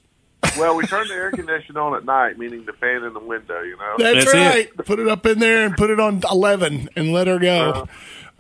Well, 0.58 0.74
we 0.74 0.86
turned 0.86 1.11
the 1.11 1.14
air 1.14 1.30
conditioner 1.30 1.80
on 1.80 1.94
at 1.94 2.04
night, 2.04 2.38
meaning 2.38 2.64
the 2.64 2.72
fan 2.72 3.04
in 3.04 3.12
the 3.12 3.20
window. 3.20 3.61
You 3.61 3.76
know. 3.76 3.94
That's, 3.98 4.24
That's 4.24 4.34
it. 4.34 4.38
right. 4.38 4.86
Put 4.86 4.98
it 4.98 5.06
up 5.06 5.26
in 5.26 5.38
there 5.38 5.66
and 5.66 5.76
put 5.76 5.90
it 5.90 6.00
on 6.00 6.22
11 6.30 6.88
and 6.96 7.12
let 7.12 7.26
her 7.26 7.38
go. 7.38 7.70
Uh-huh. 7.70 7.86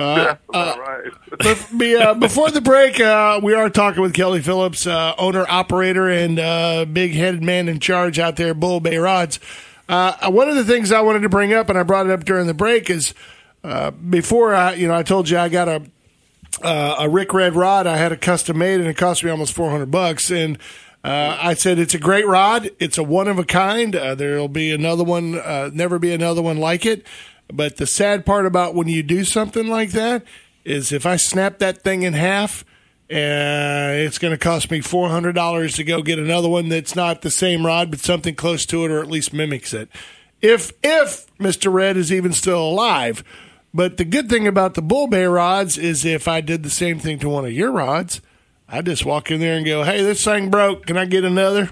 Yeah, 0.00 0.36
that's 0.52 0.78
right. 0.78 1.68
Be, 1.78 1.96
uh, 1.96 2.14
before 2.14 2.50
the 2.50 2.60
break, 2.60 3.00
uh, 3.00 3.40
we 3.42 3.54
are 3.54 3.68
talking 3.70 4.02
with 4.02 4.14
Kelly 4.14 4.40
Phillips, 4.40 4.86
uh, 4.86 5.14
owner, 5.18 5.44
operator, 5.48 6.08
and 6.08 6.38
uh, 6.38 6.84
big 6.86 7.12
headed 7.12 7.42
man 7.42 7.68
in 7.68 7.80
charge 7.80 8.18
out 8.18 8.36
there, 8.36 8.54
Bull 8.54 8.80
Bay 8.80 8.96
Rods. 8.96 9.38
Uh, 9.88 10.30
one 10.30 10.48
of 10.48 10.56
the 10.56 10.64
things 10.64 10.92
I 10.92 11.00
wanted 11.00 11.20
to 11.20 11.28
bring 11.28 11.52
up, 11.52 11.68
and 11.68 11.78
I 11.78 11.82
brought 11.82 12.06
it 12.06 12.12
up 12.12 12.24
during 12.24 12.46
the 12.46 12.54
break, 12.54 12.88
is 12.88 13.12
uh, 13.62 13.90
before 13.90 14.54
I, 14.54 14.74
you 14.74 14.88
know, 14.88 14.94
I 14.94 15.02
told 15.02 15.28
you 15.28 15.38
I 15.38 15.48
got 15.48 15.68
a 15.68 15.82
uh, 16.62 16.96
a 17.00 17.08
Rick 17.08 17.32
Red 17.32 17.54
rod. 17.54 17.86
I 17.86 17.96
had 17.96 18.12
a 18.12 18.16
custom 18.16 18.58
made, 18.58 18.80
and 18.80 18.88
it 18.88 18.96
cost 18.96 19.24
me 19.24 19.30
almost 19.30 19.52
four 19.52 19.70
hundred 19.70 19.90
bucks. 19.90 20.30
And 20.30 20.58
uh, 21.04 21.38
I 21.40 21.54
said 21.54 21.78
it's 21.78 21.94
a 21.94 21.98
great 21.98 22.26
rod. 22.26 22.70
It's 22.78 22.98
a 22.98 23.02
one 23.02 23.28
of 23.28 23.38
a 23.38 23.44
kind. 23.44 23.94
Uh, 23.94 24.14
there'll 24.14 24.48
be 24.48 24.72
another 24.72 25.04
one. 25.04 25.38
Uh, 25.38 25.70
never 25.72 25.98
be 25.98 26.12
another 26.12 26.42
one 26.42 26.58
like 26.58 26.84
it. 26.86 27.06
But 27.52 27.76
the 27.76 27.86
sad 27.86 28.24
part 28.26 28.46
about 28.46 28.74
when 28.74 28.88
you 28.88 29.02
do 29.02 29.24
something 29.24 29.66
like 29.68 29.90
that 29.90 30.24
is 30.64 30.92
if 30.92 31.06
I 31.06 31.16
snap 31.16 31.58
that 31.58 31.82
thing 31.82 32.02
in 32.02 32.14
half. 32.14 32.64
Uh, 33.10 33.90
it's 34.06 34.18
going 34.18 34.30
to 34.30 34.38
cost 34.38 34.70
me 34.70 34.80
four 34.80 35.08
hundred 35.08 35.34
dollars 35.34 35.74
to 35.74 35.82
go 35.82 36.00
get 36.00 36.20
another 36.20 36.48
one 36.48 36.68
that's 36.68 36.94
not 36.94 37.22
the 37.22 37.30
same 37.30 37.66
rod, 37.66 37.90
but 37.90 37.98
something 37.98 38.36
close 38.36 38.64
to 38.64 38.84
it, 38.84 38.90
or 38.92 39.00
at 39.00 39.08
least 39.08 39.32
mimics 39.32 39.74
it. 39.74 39.88
If 40.40 40.70
if 40.84 41.26
Mister 41.40 41.70
Red 41.70 41.96
is 41.96 42.12
even 42.12 42.32
still 42.32 42.62
alive, 42.62 43.24
but 43.74 43.96
the 43.96 44.04
good 44.04 44.28
thing 44.28 44.46
about 44.46 44.74
the 44.74 44.82
Bull 44.82 45.08
Bay 45.08 45.24
rods 45.24 45.76
is 45.76 46.04
if 46.04 46.28
I 46.28 46.40
did 46.40 46.62
the 46.62 46.70
same 46.70 47.00
thing 47.00 47.18
to 47.18 47.28
one 47.28 47.44
of 47.44 47.50
your 47.50 47.72
rods, 47.72 48.20
I 48.68 48.80
just 48.80 49.04
walk 49.04 49.28
in 49.32 49.40
there 49.40 49.56
and 49.56 49.66
go, 49.66 49.82
"Hey, 49.82 50.04
this 50.04 50.24
thing 50.24 50.48
broke. 50.48 50.86
Can 50.86 50.96
I 50.96 51.04
get 51.04 51.24
another?" 51.24 51.70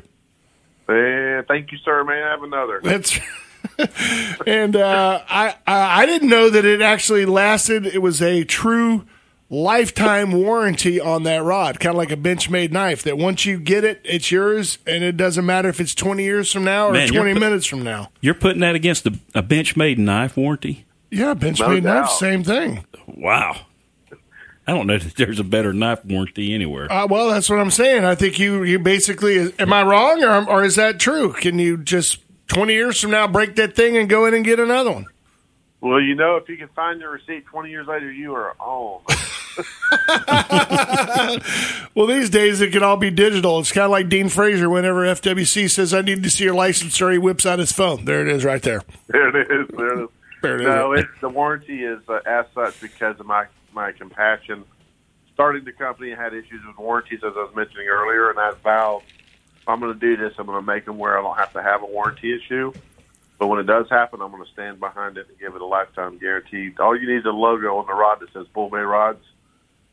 Yeah, 0.89 1.43
thank 1.47 1.71
you, 1.71 1.79
sir. 1.85 2.03
May 2.03 2.21
I 2.21 2.31
have 2.31 2.43
another? 2.43 2.81
That's 2.83 3.17
and 4.47 4.77
uh, 4.77 5.23
I 5.29 5.55
I 5.67 6.03
I 6.03 6.07
didn't 6.07 6.29
know 6.29 6.51
that 6.51 6.65
it 6.65 6.81
actually 6.83 7.27
lasted. 7.27 7.87
It 7.87 7.99
was 7.99 8.21
a 8.21 8.45
true 8.45 9.05
lifetime 9.51 10.33
warranty 10.33 11.01
on 11.01 11.23
that 11.23 11.43
rod, 11.43 11.81
kind 11.81 11.95
of 11.95 11.99
like 11.99 12.11
a 12.13 12.17
Benchmade 12.17 12.73
knife. 12.73 13.03
That 13.05 13.17
once 13.19 13.47
you 13.47 13.59
get 13.59 13.85
it, 13.85 14.01
it's 14.05 14.31
yours, 14.31 14.79
and 14.87 15.03
it 15.05 15.17
doesn't 15.17 15.47
matter 15.47 15.69
if 15.69 15.81
it's 15.81 15.95
twenty 15.95 16.25
years 16.25 16.53
from 16.53 16.65
now 16.65 16.89
or 16.89 16.93
Man, 16.93 17.09
twenty 17.09 17.33
put- 17.33 17.41
minutes 17.41 17.67
from 17.67 17.83
now. 17.83 18.11
You're 18.21 18.35
putting 18.35 18.61
that 18.61 18.75
against 18.75 19.07
a, 19.07 19.19
a 19.35 19.43
Benchmade 19.43 19.99
knife 19.99 20.37
warranty. 20.37 20.87
Yeah, 21.11 21.35
Benchmade 21.35 21.83
No 21.83 22.01
knife, 22.01 22.11
same 22.11 22.45
thing. 22.45 22.85
Wow. 23.07 23.63
I 24.67 24.73
don't 24.73 24.87
know 24.87 24.99
that 24.99 25.15
there's 25.17 25.41
a 25.41 25.45
better 25.45 25.73
knife 25.73 26.05
warranty 26.05 26.53
anywhere. 26.55 26.93
Uh, 26.93 27.07
well, 27.07 27.31
that's 27.31 27.49
what 27.49 27.59
I'm 27.59 27.71
saying. 27.71 28.05
I 28.05 28.15
think 28.15 28.39
you 28.39 28.65
you 28.65 28.79
basically 28.79 29.51
am 29.59 29.73
I 29.73 29.83
wrong 29.83 30.23
or 30.23 30.47
or 30.47 30.63
is 30.65 30.75
that 30.75 31.01
true? 31.01 31.33
Can 31.33 31.59
you 31.59 31.79
just 31.79 32.19
twenty 32.49 32.75
years 32.75 33.01
from 33.01 33.13
now 33.13 33.27
break 33.27 33.57
that 33.57 33.77
thing 33.77 33.97
and 33.97 34.09
go 34.09 34.27
in 34.27 34.35
and 34.35 34.45
get 34.45 34.59
another 34.59 34.91
one? 34.91 35.07
Well, 35.81 36.01
you 36.01 36.17
know, 36.17 36.37
if 36.37 36.49
you 36.49 36.57
can 36.57 36.69
find 36.69 37.01
your 37.01 37.13
receipt 37.13 37.47
20 37.47 37.71
years 37.71 37.87
later, 37.87 38.11
you 38.11 38.35
are 38.35 38.53
on. 38.59 39.03
Well, 41.95 42.07
these 42.07 42.31
days 42.31 42.61
it 42.61 42.71
can 42.71 42.85
all 42.85 42.97
be 42.97 43.11
digital. 43.11 43.59
It's 43.59 43.73
kind 43.73 43.87
of 43.87 43.91
like 43.91 44.09
Dean 44.09 44.29
Fraser. 44.29 44.71
Whenever 44.71 45.05
FWC 45.05 45.69
says, 45.69 45.93
"I 45.93 46.01
need 46.01 46.23
to 46.23 46.31
see 46.31 46.45
your 46.45 46.55
license," 46.55 47.03
or 47.03 47.11
he 47.11 47.19
whips 47.19 47.45
out 47.45 47.59
his 47.59 47.73
phone. 47.73 48.05
There 48.05 48.25
it 48.25 48.29
is, 48.29 48.45
right 48.45 48.63
there. 48.63 48.83
there 49.09 49.29
it 49.29 49.51
is. 49.51 49.67
There 49.77 49.99
it 49.99 50.05
is. 50.05 50.09
There 50.43 50.55
it 50.55 50.61
is. 50.61 50.67
No, 50.67 50.97
the 51.21 51.29
warranty 51.29 51.83
is 51.83 51.99
uh, 52.09 52.21
as 52.25 52.47
such 52.55 52.81
because 52.81 53.19
of 53.19 53.27
my 53.27 53.47
my 53.73 53.91
compassion. 53.91 54.65
Starting 55.35 55.65
the 55.65 55.73
company 55.73 56.13
had 56.13 56.35
issues 56.35 56.65
with 56.65 56.79
warranties, 56.79 57.25
as 57.25 57.33
I 57.35 57.43
was 57.43 57.53
mentioning 57.57 57.89
earlier, 57.89 58.31
and 58.31 58.39
I 58.39 58.53
vowed 58.63 59.03
if 59.69 59.73
I'm 59.73 59.81
going 59.81 59.93
to 59.93 60.01
do 60.01 60.17
this, 60.17 60.33
I'm 60.39 60.47
going 60.47 60.59
to 60.59 60.67
make 60.67 60.87
them 60.87 60.97
where 60.97 61.19
I 61.19 61.21
don't 61.21 61.37
have 61.37 61.53
to 61.53 61.63
have 61.63 61.83
a 61.83 61.87
warranty 61.87 62.35
issue. 62.35 62.73
But 63.39 63.49
when 63.49 63.61
it 63.61 63.65
does 63.65 63.87
happen, 63.91 64.23
I'm 64.23 64.31
going 64.31 64.43
to 64.43 64.51
stand 64.51 64.81
behind 64.81 65.19
it 65.19 65.29
and 65.29 65.39
give 65.39 65.55
it 65.55 65.61
a 65.61 65.67
lifetime 65.67 66.17
guarantee. 66.17 66.73
All 66.81 66.99
you 66.99 67.07
need 67.07 67.19
is 67.19 67.27
a 67.27 67.31
logo 67.31 67.77
on 67.77 67.87
the 67.87 67.93
rod 67.93 68.21
that 68.21 68.33
says 68.33 68.47
Bull 68.55 68.71
Bay 68.71 68.79
Rods, 68.79 69.23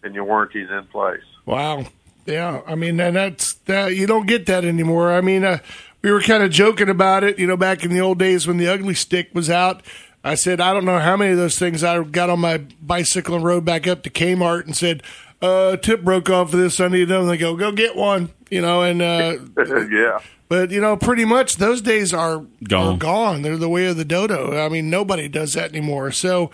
and 0.02 0.16
your 0.16 0.24
warranty's 0.24 0.70
in 0.70 0.86
place. 0.86 1.26
Wow. 1.46 1.86
Yeah, 2.26 2.62
I 2.66 2.76
mean, 2.76 2.98
and 3.02 3.18
that's 3.18 3.56
that. 3.66 3.96
You 3.96 4.08
don't 4.08 4.26
get 4.26 4.46
that 4.46 4.64
anymore. 4.64 5.12
I 5.12 5.20
mean, 5.20 5.44
uh, 5.44 5.60
we 6.02 6.10
were 6.10 6.22
kind 6.22 6.42
of 6.42 6.52
joking 6.52 6.88
about 6.88 7.26
it, 7.26 7.38
you 7.38 7.46
know, 7.46 7.58
back 7.58 7.84
in 7.84 7.92
the 7.92 8.00
old 8.00 8.18
days 8.18 8.48
when 8.48 8.56
the 8.56 8.70
Ugly 8.70 8.96
Stik 8.96 9.36
was 9.36 9.50
out. 9.50 9.84
I 10.24 10.36
said, 10.36 10.62
I 10.62 10.74
don't 10.74 10.86
know 10.86 11.00
how 11.00 11.18
many 11.18 11.34
of 11.34 11.38
those 11.38 11.60
things 11.60 11.84
I 11.84 12.02
got 12.02 12.30
on 12.30 12.40
my 12.40 12.60
bicycle 12.82 13.36
and 13.36 13.44
rode 13.44 13.66
back 13.66 13.88
up 13.88 14.04
to 14.04 14.10
Kmart 14.10 14.66
and 14.66 14.76
said, 14.76 15.04
uh, 15.46 15.78
tip 15.78 16.04
broke 16.04 16.30
off 16.30 16.54
of 16.54 16.60
this. 16.60 16.80
I 16.80 16.88
need 16.88 17.10
another. 17.10 17.28
They 17.28 17.38
go, 17.38 17.56
go 17.56 17.72
get 17.72 17.96
one, 17.96 18.30
you 18.50 18.62
know, 18.62 18.82
and, 18.82 19.02
uh, 19.02 19.38
yeah. 19.92 20.20
but 20.50 20.72
you 20.72 20.82
know, 20.82 20.98
pretty 20.98 21.26
much 21.26 21.58
those 21.58 21.82
days 21.82 22.14
are 22.14 22.46
Gone. 22.64 22.96
Are 22.96 22.98
gone. 22.98 23.42
They're 23.42 23.58
the 23.58 23.70
way 23.70 23.86
of 23.88 23.98
the 23.98 24.06
dodo. 24.06 24.58
I 24.64 24.70
mean, 24.70 24.90
nobody 24.90 25.28
does 25.28 25.54
that 25.54 25.72
anymore. 25.72 26.12
So, 26.12 26.52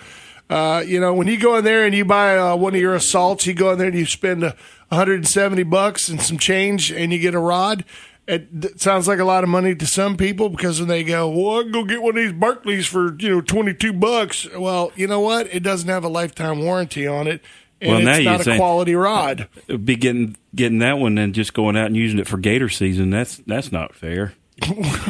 uh, 0.49 0.83
you 0.85 0.99
know, 0.99 1.13
when 1.13 1.27
you 1.27 1.39
go 1.39 1.55
in 1.55 1.63
there 1.63 1.85
and 1.85 1.95
you 1.95 2.03
buy 2.03 2.37
uh, 2.37 2.55
one 2.55 2.75
of 2.75 2.81
your 2.81 2.95
assaults, 2.95 3.45
you 3.47 3.53
go 3.53 3.71
in 3.71 3.77
there 3.77 3.87
and 3.87 3.97
you 3.97 4.05
spend 4.05 4.43
uh, 4.43 4.53
170 4.89 5.63
bucks 5.63 6.09
and 6.09 6.21
some 6.21 6.37
change, 6.37 6.91
and 6.91 7.13
you 7.13 7.19
get 7.19 7.33
a 7.33 7.39
rod. 7.39 7.85
It, 8.27 8.49
it 8.61 8.81
sounds 8.81 9.07
like 9.07 9.19
a 9.19 9.25
lot 9.25 9.43
of 9.43 9.49
money 9.49 9.73
to 9.73 9.85
some 9.85 10.15
people 10.17 10.49
because 10.49 10.79
when 10.79 10.89
they 10.89 11.03
go, 11.03 11.29
well, 11.29 11.59
I 11.59 11.63
can 11.63 11.71
go 11.71 11.83
get 11.85 12.01
one 12.01 12.17
of 12.17 12.23
these 12.23 12.33
Barclays 12.33 12.87
for 12.87 13.15
you 13.17 13.29
know 13.29 13.41
22 13.41 13.93
bucks. 13.93 14.47
Well, 14.55 14.91
you 14.95 15.07
know 15.07 15.21
what? 15.21 15.47
It 15.47 15.63
doesn't 15.63 15.89
have 15.89 16.03
a 16.03 16.09
lifetime 16.09 16.61
warranty 16.61 17.07
on 17.07 17.27
it, 17.27 17.41
and 17.41 17.41
Well, 17.81 17.99
now 18.01 18.11
it's 18.11 18.19
you're 18.21 18.31
not 18.31 18.41
a 18.41 18.43
saying- 18.43 18.59
quality 18.59 18.95
rod. 18.95 19.47
Be 19.85 19.95
getting 19.95 20.37
getting 20.55 20.79
that 20.79 20.99
one 20.99 21.17
and 21.17 21.33
just 21.33 21.53
going 21.53 21.75
out 21.75 21.87
and 21.87 21.95
using 21.95 22.19
it 22.19 22.27
for 22.27 22.37
gator 22.37 22.69
season. 22.69 23.09
That's 23.09 23.37
that's 23.47 23.71
not 23.71 23.95
fair. 23.95 24.33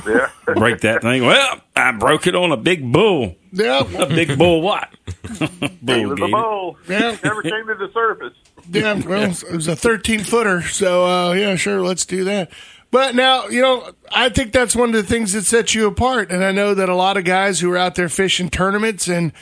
Yeah. 0.07 0.29
Break 0.55 0.79
that 0.81 1.01
thing. 1.01 1.25
Well, 1.25 1.59
I 1.75 1.91
broke 1.91 2.25
it 2.27 2.35
on 2.35 2.51
a 2.53 2.57
big 2.57 2.89
bull. 2.89 3.35
Yeah, 3.51 3.79
A 3.97 4.05
big 4.05 4.37
bull 4.37 4.61
what? 4.61 4.87
It 5.41 5.85
bull 5.85 6.03
was 6.03 6.11
a 6.13 6.15
gator. 6.15 6.31
bowl. 6.31 6.77
Yeah. 6.87 7.17
Never 7.23 7.41
came 7.41 7.67
to 7.67 7.75
the 7.75 7.89
surface. 7.93 8.33
Yeah, 8.71 8.93
well, 9.05 9.23
it 9.31 9.51
was 9.51 9.67
a 9.67 9.75
13 9.75 10.21
footer. 10.21 10.61
So, 10.61 11.05
uh, 11.05 11.33
yeah, 11.33 11.55
sure, 11.55 11.81
let's 11.81 12.05
do 12.05 12.23
that. 12.25 12.51
But 12.91 13.15
now, 13.15 13.47
you 13.47 13.61
know, 13.61 13.91
I 14.11 14.29
think 14.29 14.53
that's 14.53 14.75
one 14.75 14.89
of 14.89 14.95
the 14.95 15.03
things 15.03 15.33
that 15.33 15.43
sets 15.43 15.73
you 15.75 15.87
apart. 15.87 16.31
And 16.31 16.43
I 16.45 16.51
know 16.51 16.73
that 16.73 16.87
a 16.87 16.95
lot 16.95 17.17
of 17.17 17.25
guys 17.25 17.59
who 17.59 17.71
are 17.71 17.77
out 17.77 17.95
there 17.95 18.07
fishing 18.09 18.49
tournaments 18.49 19.07
and 19.09 19.33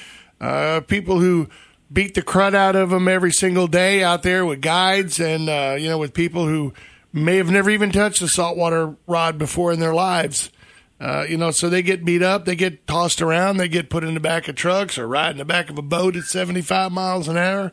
uh, 0.42 0.82
people 0.88 1.20
who 1.20 1.50
beat 1.92 2.14
the 2.14 2.22
crud 2.22 2.54
out 2.54 2.76
of 2.76 2.90
them 2.90 3.08
every 3.08 3.32
single 3.32 3.68
day 3.68 4.04
out 4.04 4.24
there 4.24 4.46
with 4.46 4.62
guides 4.62 5.20
and 5.20 5.50
uh, 5.50 5.76
you 5.78 5.90
know 5.90 5.98
with 5.98 6.14
people 6.14 6.48
who 6.48 6.74
may 7.12 7.38
have 7.38 7.50
never 7.50 7.70
even 7.70 7.92
touched 7.92 8.22
a 8.22 8.28
saltwater 8.28 8.96
rod 9.08 9.38
before 9.38 9.72
in 9.72 9.80
their 9.80 9.94
lives. 9.94 10.52
Uh, 11.00 11.26
you 11.28 11.38
know, 11.38 11.50
so 11.50 11.70
they 11.70 11.82
get 11.82 12.04
beat 12.04 12.22
up, 12.22 12.44
they 12.46 12.56
get 12.56 12.86
tossed 12.86 13.22
around, 13.22 13.58
they 13.58 13.70
get 13.70 13.90
put 13.90 14.04
in 14.04 14.14
the 14.14 14.20
back 14.20 14.48
of 14.50 14.56
trucks 14.56 14.98
or 14.98 15.08
ride 15.08 15.32
in 15.32 15.38
the 15.38 15.46
back 15.46 15.70
of 15.70 15.78
a 15.78 15.82
boat 15.82 16.16
at 16.16 16.24
75 16.24 16.92
miles 16.92 17.28
an 17.30 17.38
hour. 17.38 17.72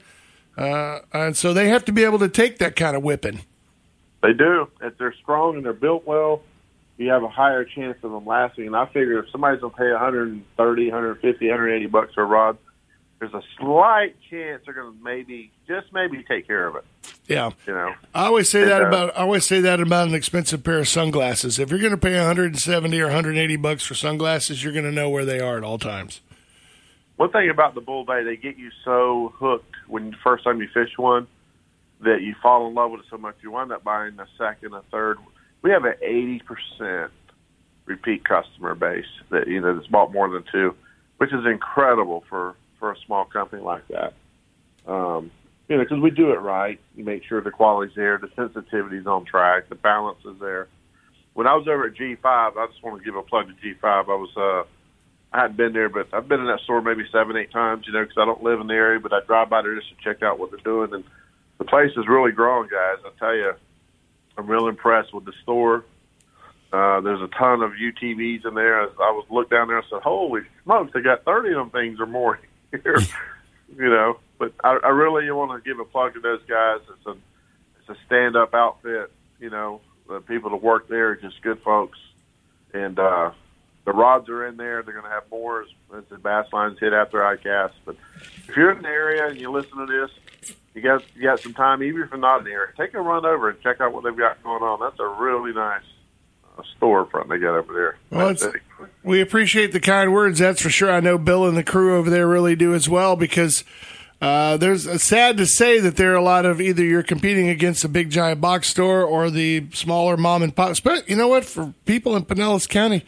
Uh, 0.57 1.01
and 1.12 1.37
so 1.37 1.53
they 1.53 1.69
have 1.69 1.85
to 1.85 1.93
be 1.93 2.05
able 2.05 2.21
to 2.21 2.29
take 2.29 2.59
that 2.59 2.77
kind 2.77 2.97
of 2.97 3.03
whipping. 3.03 3.41
They 4.23 4.33
do. 4.33 4.71
If 4.81 4.97
they're 4.97 5.14
strong 5.23 5.57
and 5.57 5.64
they're 5.64 5.73
built 5.73 6.07
well, 6.07 6.43
you 6.99 7.11
have 7.11 7.25
a 7.25 7.29
higher 7.29 7.64
chance 7.64 7.99
of 8.03 8.12
them 8.12 8.25
lasting. 8.25 8.69
And 8.69 8.77
I 8.77 8.87
figure 8.87 9.19
if 9.19 9.31
somebody's 9.31 9.61
going 9.61 9.73
to 9.73 9.79
pay 9.79 9.91
130, 9.91 10.85
150, 10.85 11.49
180 11.49 11.87
bucks 11.87 12.14
for 12.14 12.23
a 12.23 12.27
rod, 12.27 12.57
there's 13.19 13.35
a 13.35 13.43
slight 13.59 14.14
chance 14.31 14.62
they're 14.64 14.75
going 14.75 14.97
to 14.97 15.05
maybe, 15.05 15.51
just 15.67 15.93
maybe, 15.93 16.23
take 16.23 16.47
care 16.47 16.67
of 16.67 16.77
it. 16.77 16.85
Yeah. 17.27 17.51
You 17.67 17.73
know, 17.75 17.95
I 18.14 18.27
always 18.27 18.49
say 18.51 18.62
And, 18.62 18.71
that 18.71 18.83
uh, 18.83 18.89
about 18.89 19.17
I 19.17 19.23
always 19.23 19.47
say 19.47 19.61
that 19.61 19.81
about 19.81 20.09
an 20.09 20.14
expensive 20.14 20.62
pair 20.62 20.79
of 20.79 20.89
sunglasses. 20.89 21.59
If 21.59 21.71
you're 21.71 21.81
going 21.81 21.93
to 21.93 21.97
pay 21.99 22.14
170 22.17 23.01
or 23.01 23.07
180 23.07 23.57
bucks 23.57 23.85
for 23.85 23.95
sunglasses, 23.95 24.62
you're 24.62 24.73
going 24.73 24.85
to 24.85 24.93
know 24.93 25.09
where 25.11 25.25
they 25.25 25.41
are 25.41 25.57
at 25.57 25.64
all 25.64 25.79
times. 25.79 26.21
one 27.17 27.31
thing 27.33 27.51
about 27.51 27.75
the 27.75 27.81
bull 27.81 28.05
bay, 28.05 28.23
they 28.23 28.37
get 28.37 28.59
you 28.59 28.71
so 28.85 29.33
hooked 29.39 29.75
when 29.89 30.11
the 30.11 30.17
first 30.23 30.45
time 30.45 30.61
you 30.61 30.69
fish 30.73 30.93
one 30.97 31.27
that 32.01 32.21
you 32.21 32.35
fall 32.43 32.69
in 32.69 32.75
love 32.75 32.91
with 32.91 33.01
it 33.01 33.07
so 33.11 33.17
much 33.17 33.35
you 33.43 33.51
wind 33.51 33.73
up 33.73 33.83
buying 33.83 34.19
a 34.21 34.27
second, 34.37 34.75
a 34.75 34.83
third. 34.93 35.17
We 35.62 35.71
have 35.71 35.85
an 35.85 35.95
eighty 36.03 36.41
percent 36.41 37.11
repeat 37.87 38.25
customer 38.25 38.75
base 38.75 39.07
that 39.31 39.49
you 39.49 39.61
know 39.61 39.75
that's 39.75 39.87
bought 39.89 40.12
more 40.12 40.29
than 40.29 40.45
two, 40.53 40.75
which 41.17 41.33
is 41.33 41.45
incredible 41.47 42.23
for 42.29 42.55
for 42.87 42.93
a 42.93 43.05
small 43.05 43.24
company 43.24 43.62
like 43.62 43.82
that. 43.89 44.14
Um, 44.87 45.32
you 45.68 45.76
know, 45.76 45.82
because 45.82 45.99
we 45.99 46.11
do 46.12 46.30
it 46.30 46.41
right. 46.41 46.78
You 46.95 47.05
make 47.05 47.24
sure 47.24 47.41
the 47.41 47.51
quality's 47.51 47.97
there, 47.97 48.16
the 48.16 48.28
sensitivity's 48.28 49.09
on 49.09 49.24
track, 49.24 49.68
the 49.68 49.74
balance 49.74 50.20
is 50.24 50.39
there. 50.41 50.68
When 51.34 51.49
I 51.49 51.55
was 51.55 51.66
over 51.66 51.87
at 51.87 51.95
G5, 51.95 52.24
I 52.24 52.66
just 52.70 52.84
want 52.84 52.99
to 52.99 53.05
give 53.05 53.16
a 53.16 53.22
plug 53.22 53.49
to 53.49 53.55
G5. 53.55 53.82
I 53.84 54.01
was 54.03 54.30
uh, 54.37 54.68
I 55.37 55.43
hadn't 55.43 55.57
been 55.57 55.72
there, 55.72 55.89
but 55.89 56.07
I've 56.12 56.28
been 56.28 56.39
in 56.39 56.47
that 56.47 56.61
store 56.61 56.80
maybe 56.80 57.03
seven, 57.11 57.37
eight 57.37 57.51
times. 57.51 57.87
You 57.89 57.93
know, 57.93 58.03
because 58.03 58.18
I 58.18 58.24
don't 58.24 58.45
live 58.45 58.61
in 58.61 58.68
the 58.68 58.74
area, 58.74 59.01
but 59.01 59.12
I 59.12 59.18
drive 59.26 59.51
by 59.51 59.62
there 59.62 59.74
just 59.74 59.89
to 59.89 59.97
check 60.05 60.22
out 60.22 60.39
what 60.39 60.53
they're 60.53 60.61
doing. 60.61 60.95
And 60.95 61.03
the 61.59 61.64
place 61.64 61.91
is 61.97 62.07
really 62.07 62.30
growing, 62.30 62.68
guys. 62.70 62.99
I 63.05 63.11
tell 63.18 63.34
you, 63.34 63.53
I'm 64.39 64.47
real 64.47 64.68
impressed 64.68 65.12
with 65.12 65.24
the 65.24 65.32
store. 65.43 65.84
Uh, 66.72 67.01
there's 67.01 67.20
a 67.20 67.28
ton 67.37 67.62
of 67.62 67.72
UTVs 67.72 68.47
in 68.47 68.55
there. 68.55 68.82
I 68.82 69.11
was 69.11 69.26
looked 69.28 69.51
down 69.51 69.66
there 69.66 69.78
and 69.78 69.87
said, 69.91 70.03
"Holy 70.03 70.43
smokes, 70.62 70.93
they 70.95 71.01
got 71.01 71.24
30 71.24 71.51
of 71.51 71.55
them 71.57 71.70
things 71.70 71.99
or 71.99 72.07
more 72.07 72.39
here." 72.71 72.99
you 73.77 73.91
know, 73.91 74.19
but 74.39 74.53
I, 74.62 74.79
I 74.83 74.89
really 74.89 75.31
want 75.31 75.62
to 75.62 75.69
give 75.69 75.81
a 75.81 75.85
plug 75.85 76.14
to 76.14 76.21
those 76.21 76.43
guys. 76.49 76.81
It's 76.91 77.07
a 77.07 77.17
it's 77.81 77.89
a 77.89 77.97
stand 78.07 78.37
up 78.37 78.55
outfit. 78.55 79.11
You 79.41 79.51
know, 79.51 79.81
the 80.09 80.21
people 80.21 80.51
that 80.51 80.62
work 80.62 80.89
there 80.89 81.11
are 81.11 81.17
just 81.17 81.43
good 81.43 81.61
folks, 81.62 81.99
and 82.73 82.99
uh, 82.99 83.33
the 83.85 83.93
rods 83.93 84.29
are 84.29 84.47
in 84.47 84.57
there. 84.57 84.83
They're 84.83 84.95
going 84.95 85.05
to 85.05 85.11
have 85.11 85.31
more 85.31 85.62
as, 85.62 85.69
as 85.97 86.05
the 86.11 86.19
bass 86.19 86.47
lines 86.53 86.79
hit 86.79 86.93
after 86.93 87.19
ICAST. 87.19 87.73
But 87.85 87.97
if 88.49 88.57
you're 88.57 88.73
in 88.73 88.83
the 88.83 88.89
area 88.89 89.29
and 89.29 89.41
you 89.41 89.51
listen 89.51 89.79
to 89.79 89.87
this, 89.87 90.57
you 90.75 90.83
got 90.83 91.05
you 91.14 91.23
got 91.23 91.41
some 91.41 91.55
time, 91.55 91.83
even 91.83 92.03
if 92.03 92.11
you're 92.11 92.19
not 92.19 92.39
in 92.39 92.45
the 92.45 92.53
area, 92.53 92.73
take 92.77 92.95
a 92.95 93.01
run 93.01 93.25
over 93.25 93.51
and 93.51 93.61
check 93.62 93.81
out 93.81 93.93
what 93.93 94.05
they've 94.05 94.17
got 94.17 94.43
going 94.43 94.62
on. 94.62 94.81
That's 94.81 95.01
a 95.01 95.07
really 95.07 95.53
nice 95.53 95.83
uh, 96.59 96.63
storefront 96.81 97.29
they 97.29 97.39
got 97.39 97.57
over 97.57 97.73
there. 97.73 97.97
Well, 98.11 98.29
we 99.03 99.21
appreciate 99.21 99.73
the 99.73 99.81
kind 99.81 100.13
words, 100.13 100.39
that's 100.39 100.61
for 100.61 100.71
sure. 100.71 100.91
I 100.91 101.01
know 101.01 101.19
Bill 101.19 101.47
and 101.47 101.57
the 101.57 101.63
crew 101.65 101.97
over 101.97 102.11
there 102.11 102.27
really 102.27 102.57
do 102.57 102.75
as 102.75 102.89
well 102.89 103.17
because 103.17 103.65
uh, 104.21 104.57
there's 104.57 104.87
it's 104.87 105.05
sad 105.05 105.37
to 105.37 105.47
say 105.47 105.79
that 105.81 105.97
there 105.97 106.13
are 106.13 106.17
a 106.17 106.23
lot 106.23 106.47
of 106.47 106.61
either 106.61 106.83
you're 106.83 107.03
competing 107.03 107.49
against 107.49 107.85
a 107.85 107.89
big 107.89 108.11
giant 108.11 108.41
box 108.41 108.69
store 108.69 109.03
or 109.03 109.31
the 109.31 109.67
smaller 109.73 110.17
mom 110.17 110.43
and 110.43 110.57
pop. 110.57 110.77
But 110.83 111.09
you 111.09 111.17
know 111.17 111.29
what? 111.29 111.45
For 111.45 111.75
people 111.85 112.17
in 112.17 112.25
Pinellas 112.25 112.69
County, 112.69 113.05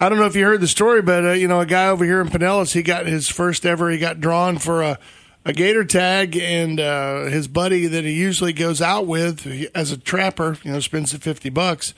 I 0.00 0.08
don't 0.08 0.18
know 0.18 0.26
if 0.26 0.36
you 0.36 0.44
heard 0.44 0.60
the 0.60 0.68
story, 0.68 1.02
but 1.02 1.24
uh, 1.24 1.32
you 1.32 1.48
know 1.48 1.60
a 1.60 1.66
guy 1.66 1.88
over 1.88 2.04
here 2.04 2.20
in 2.20 2.28
Pinellas, 2.28 2.72
he 2.72 2.82
got 2.82 3.06
his 3.06 3.28
first 3.28 3.66
ever. 3.66 3.90
He 3.90 3.98
got 3.98 4.20
drawn 4.20 4.58
for 4.58 4.82
a 4.82 4.98
a 5.44 5.52
gator 5.52 5.84
tag, 5.84 6.36
and 6.36 6.80
uh, 6.80 7.24
his 7.24 7.48
buddy 7.48 7.86
that 7.86 8.04
he 8.04 8.12
usually 8.12 8.52
goes 8.52 8.80
out 8.80 9.06
with 9.06 9.40
he- 9.40 9.68
as 9.74 9.92
a 9.92 9.98
trapper, 9.98 10.56
you 10.62 10.72
know, 10.72 10.80
spends 10.80 11.12
the 11.12 11.18
fifty 11.18 11.50
bucks. 11.50 11.94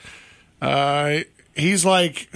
Uh, 0.61 1.19
he's 1.55 1.85
like, 1.85 2.29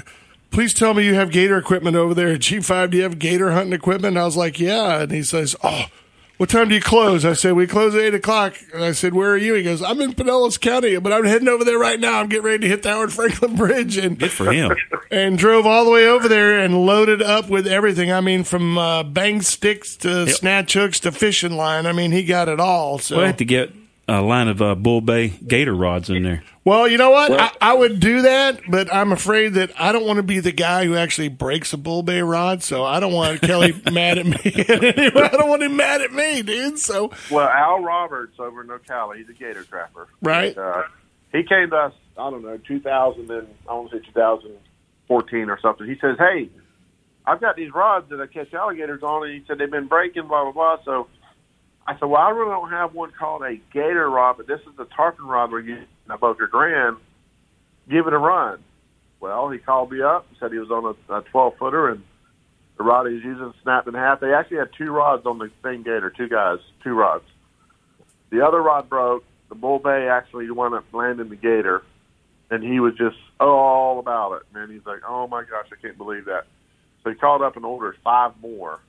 please 0.51 0.73
tell 0.73 0.93
me 0.93 1.05
you 1.05 1.15
have 1.15 1.31
gator 1.31 1.57
equipment 1.57 1.95
over 1.95 2.13
there 2.13 2.29
at 2.29 2.41
G5. 2.41 2.91
Do 2.91 2.97
you 2.97 3.03
have 3.03 3.19
gator 3.19 3.51
hunting 3.51 3.73
equipment? 3.73 4.15
And 4.15 4.19
I 4.19 4.25
was 4.25 4.37
like, 4.37 4.59
yeah. 4.59 5.01
And 5.01 5.11
he 5.11 5.23
says, 5.23 5.55
oh, 5.63 5.85
what 6.37 6.49
time 6.49 6.69
do 6.69 6.75
you 6.75 6.81
close? 6.81 7.23
I 7.23 7.33
said, 7.33 7.53
we 7.53 7.67
close 7.67 7.93
at 7.93 8.01
8 8.01 8.15
o'clock. 8.15 8.55
And 8.73 8.83
I 8.83 8.93
said, 8.93 9.13
where 9.13 9.31
are 9.31 9.37
you? 9.37 9.53
He 9.53 9.61
goes, 9.61 9.83
I'm 9.83 10.01
in 10.01 10.13
Pinellas 10.13 10.59
County, 10.59 10.97
but 10.97 11.13
I'm 11.13 11.23
heading 11.23 11.47
over 11.47 11.63
there 11.63 11.77
right 11.77 11.99
now. 11.99 12.19
I'm 12.19 12.29
getting 12.29 12.45
ready 12.45 12.59
to 12.59 12.67
hit 12.67 12.81
the 12.81 12.89
Howard 12.89 13.13
Franklin 13.13 13.55
Bridge. 13.57 13.97
And 13.97 14.17
Good 14.17 14.31
for 14.31 14.51
him. 14.51 14.75
and 15.11 15.37
drove 15.37 15.67
all 15.67 15.85
the 15.85 15.91
way 15.91 16.07
over 16.07 16.27
there 16.27 16.59
and 16.59 16.85
loaded 16.85 17.21
up 17.21 17.47
with 17.47 17.67
everything. 17.67 18.11
I 18.11 18.21
mean, 18.21 18.43
from 18.43 18.77
uh, 18.77 19.03
bang 19.03 19.41
sticks 19.43 19.95
to 19.97 20.27
snatch 20.29 20.73
hooks 20.73 20.99
to 21.01 21.11
fishing 21.11 21.55
line. 21.55 21.85
I 21.85 21.91
mean, 21.91 22.11
he 22.11 22.23
got 22.23 22.49
it 22.49 22.59
all. 22.59 22.97
So, 22.97 23.17
We'll 23.17 23.27
have 23.27 23.37
to 23.37 23.45
get 23.45 23.71
a 24.11 24.21
line 24.21 24.47
of 24.47 24.61
uh, 24.61 24.75
Bull 24.75 25.01
Bay 25.01 25.29
gator 25.29 25.73
rods 25.73 26.09
in 26.09 26.23
there. 26.23 26.43
well, 26.65 26.87
you 26.87 26.97
know 26.97 27.11
what? 27.11 27.31
I, 27.31 27.51
I 27.61 27.73
would 27.73 27.99
do 27.99 28.23
that, 28.23 28.59
but 28.69 28.93
I'm 28.93 29.11
afraid 29.11 29.53
that 29.53 29.71
I 29.79 29.91
don't 29.91 30.05
want 30.05 30.17
to 30.17 30.23
be 30.23 30.39
the 30.39 30.51
guy 30.51 30.85
who 30.85 30.95
actually 30.95 31.29
breaks 31.29 31.71
a 31.73 31.77
bull 31.77 32.03
bay 32.03 32.21
rod. 32.21 32.61
So 32.61 32.83
I 32.83 32.99
don't 32.99 33.13
want 33.13 33.41
Kelly 33.41 33.73
mad 33.91 34.17
at 34.17 34.25
me. 34.25 34.35
I 34.43 35.29
don't 35.31 35.49
want 35.49 35.63
him 35.63 35.75
mad 35.77 36.01
at 36.01 36.11
me, 36.11 36.41
dude. 36.41 36.77
So 36.79 37.11
Well, 37.29 37.47
Al 37.47 37.81
Roberts 37.81 38.39
over 38.39 38.61
in 38.61 38.67
Ocala, 38.67 39.17
he's 39.17 39.29
a 39.29 39.33
gator 39.33 39.63
trapper. 39.63 40.07
Right. 40.21 40.57
Uh, 40.57 40.83
he 41.31 41.43
came 41.43 41.69
to 41.69 41.77
us, 41.77 41.93
I 42.17 42.29
don't 42.29 42.43
know, 42.43 42.57
2000 42.57 43.31
and 43.31 43.47
I 43.69 43.73
want 43.73 43.91
to 43.91 43.99
say 43.99 44.05
2014 44.07 45.49
or 45.49 45.59
something. 45.61 45.87
He 45.87 45.97
says, 45.99 46.17
"Hey, 46.17 46.49
I've 47.25 47.39
got 47.39 47.55
these 47.55 47.73
rods 47.73 48.09
that 48.09 48.19
I 48.19 48.27
catch 48.27 48.53
alligators 48.53 49.03
on," 49.03 49.23
and 49.23 49.33
he 49.33 49.43
said 49.47 49.57
they've 49.57 49.71
been 49.71 49.87
breaking, 49.87 50.27
blah 50.27 50.43
blah 50.43 50.51
blah. 50.51 50.83
So 50.83 51.07
I 51.87 51.93
said, 51.93 52.05
"Well, 52.05 52.21
I 52.21 52.29
really 52.29 52.51
don't 52.51 52.69
have 52.69 52.93
one 52.93 53.11
called 53.11 53.43
a 53.43 53.55
gator 53.73 54.09
rod, 54.09 54.37
but 54.37 54.47
this 54.47 54.61
is 54.61 54.75
the 54.77 54.85
tarpon 54.85 55.25
rod 55.25 55.51
we're 55.51 55.61
using 55.61 55.87
at 56.09 56.19
Boca 56.19 56.47
Grande. 56.47 56.97
Give 57.89 58.07
it 58.07 58.13
a 58.13 58.17
run." 58.17 58.63
Well, 59.19 59.49
he 59.49 59.59
called 59.59 59.91
me 59.91 60.01
up 60.01 60.25
and 60.29 60.37
said 60.39 60.51
he 60.51 60.57
was 60.57 60.71
on 60.71 60.95
a, 61.09 61.13
a 61.13 61.21
12 61.21 61.53
footer 61.59 61.89
and 61.89 62.01
the 62.77 62.83
rod 62.83 63.05
he 63.07 63.13
was 63.13 63.23
using 63.23 63.53
snapped 63.61 63.87
in 63.87 63.93
half. 63.93 64.19
They 64.19 64.33
actually 64.33 64.57
had 64.57 64.69
two 64.75 64.91
rods 64.91 65.27
on 65.27 65.37
the 65.37 65.51
thing 65.61 65.83
gator, 65.83 66.09
two 66.09 66.27
guys, 66.27 66.57
two 66.83 66.93
rods. 66.93 67.25
The 68.31 68.45
other 68.45 68.61
rod 68.61 68.89
broke. 68.89 69.23
The 69.49 69.55
bull 69.55 69.77
bay 69.77 70.07
actually 70.07 70.49
wound 70.49 70.73
up 70.73 70.85
landing 70.93 71.29
the 71.29 71.35
gator, 71.35 71.83
and 72.49 72.63
he 72.63 72.79
was 72.79 72.93
just 72.95 73.17
oh, 73.39 73.51
all 73.51 73.99
about 73.99 74.33
it. 74.33 74.43
Man, 74.53 74.71
he's 74.71 74.85
like, 74.85 75.01
"Oh 75.07 75.27
my 75.27 75.43
gosh, 75.43 75.67
I 75.71 75.79
can't 75.79 75.97
believe 75.97 76.25
that." 76.25 76.45
So 77.03 77.09
he 77.09 77.15
called 77.15 77.41
up 77.41 77.57
and 77.57 77.65
ordered 77.65 77.97
five 78.03 78.31
more. 78.41 78.79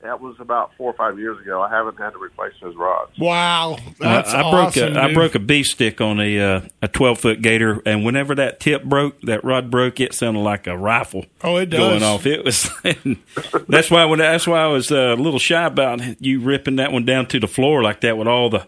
That 0.00 0.20
was 0.20 0.36
about 0.38 0.70
four 0.76 0.90
or 0.90 0.94
five 0.94 1.18
years 1.18 1.40
ago. 1.40 1.60
I 1.60 1.68
haven't 1.70 1.98
had 1.98 2.10
to 2.10 2.18
replace 2.18 2.52
those 2.62 2.76
rods. 2.76 3.18
wow, 3.18 3.76
that's 3.98 4.32
I, 4.32 4.40
I 4.40 4.50
broke 4.50 4.66
awesome. 4.68 4.96
a, 4.96 5.00
I 5.00 5.06
dude. 5.08 5.14
broke 5.14 5.34
a 5.34 5.38
beef 5.40 5.66
stick 5.66 6.00
on 6.00 6.20
a 6.20 6.38
uh, 6.40 6.60
a 6.82 6.86
twelve 6.88 7.18
foot 7.18 7.42
gator, 7.42 7.82
and 7.84 8.04
whenever 8.04 8.34
that 8.36 8.60
tip 8.60 8.84
broke, 8.84 9.20
that 9.22 9.42
rod 9.42 9.72
broke, 9.72 9.98
it 9.98 10.14
sounded 10.14 10.40
like 10.40 10.68
a 10.68 10.78
rifle. 10.78 11.26
Oh, 11.42 11.56
it 11.56 11.66
does. 11.66 11.80
going 11.80 12.02
off. 12.04 12.26
It 12.26 12.44
was. 12.44 12.70
that's 13.68 13.90
why 13.90 14.04
when 14.04 14.20
that's 14.20 14.46
why 14.46 14.60
I 14.60 14.66
was 14.68 14.92
uh, 14.92 15.14
a 15.18 15.20
little 15.20 15.40
shy 15.40 15.64
about 15.64 16.00
you 16.22 16.40
ripping 16.40 16.76
that 16.76 16.92
one 16.92 17.04
down 17.04 17.26
to 17.26 17.40
the 17.40 17.48
floor 17.48 17.82
like 17.82 18.00
that 18.02 18.16
with 18.16 18.28
all 18.28 18.50
the 18.50 18.66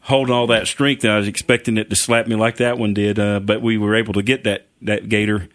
holding 0.00 0.32
all 0.34 0.46
that 0.46 0.66
strength. 0.66 1.04
I 1.04 1.18
was 1.18 1.28
expecting 1.28 1.76
it 1.76 1.90
to 1.90 1.96
slap 1.96 2.26
me 2.26 2.34
like 2.34 2.56
that 2.56 2.78
one 2.78 2.94
did, 2.94 3.18
uh, 3.18 3.40
but 3.40 3.60
we 3.60 3.76
were 3.76 3.94
able 3.94 4.14
to 4.14 4.22
get 4.22 4.44
that 4.44 4.66
that 4.80 5.10
gator 5.10 5.48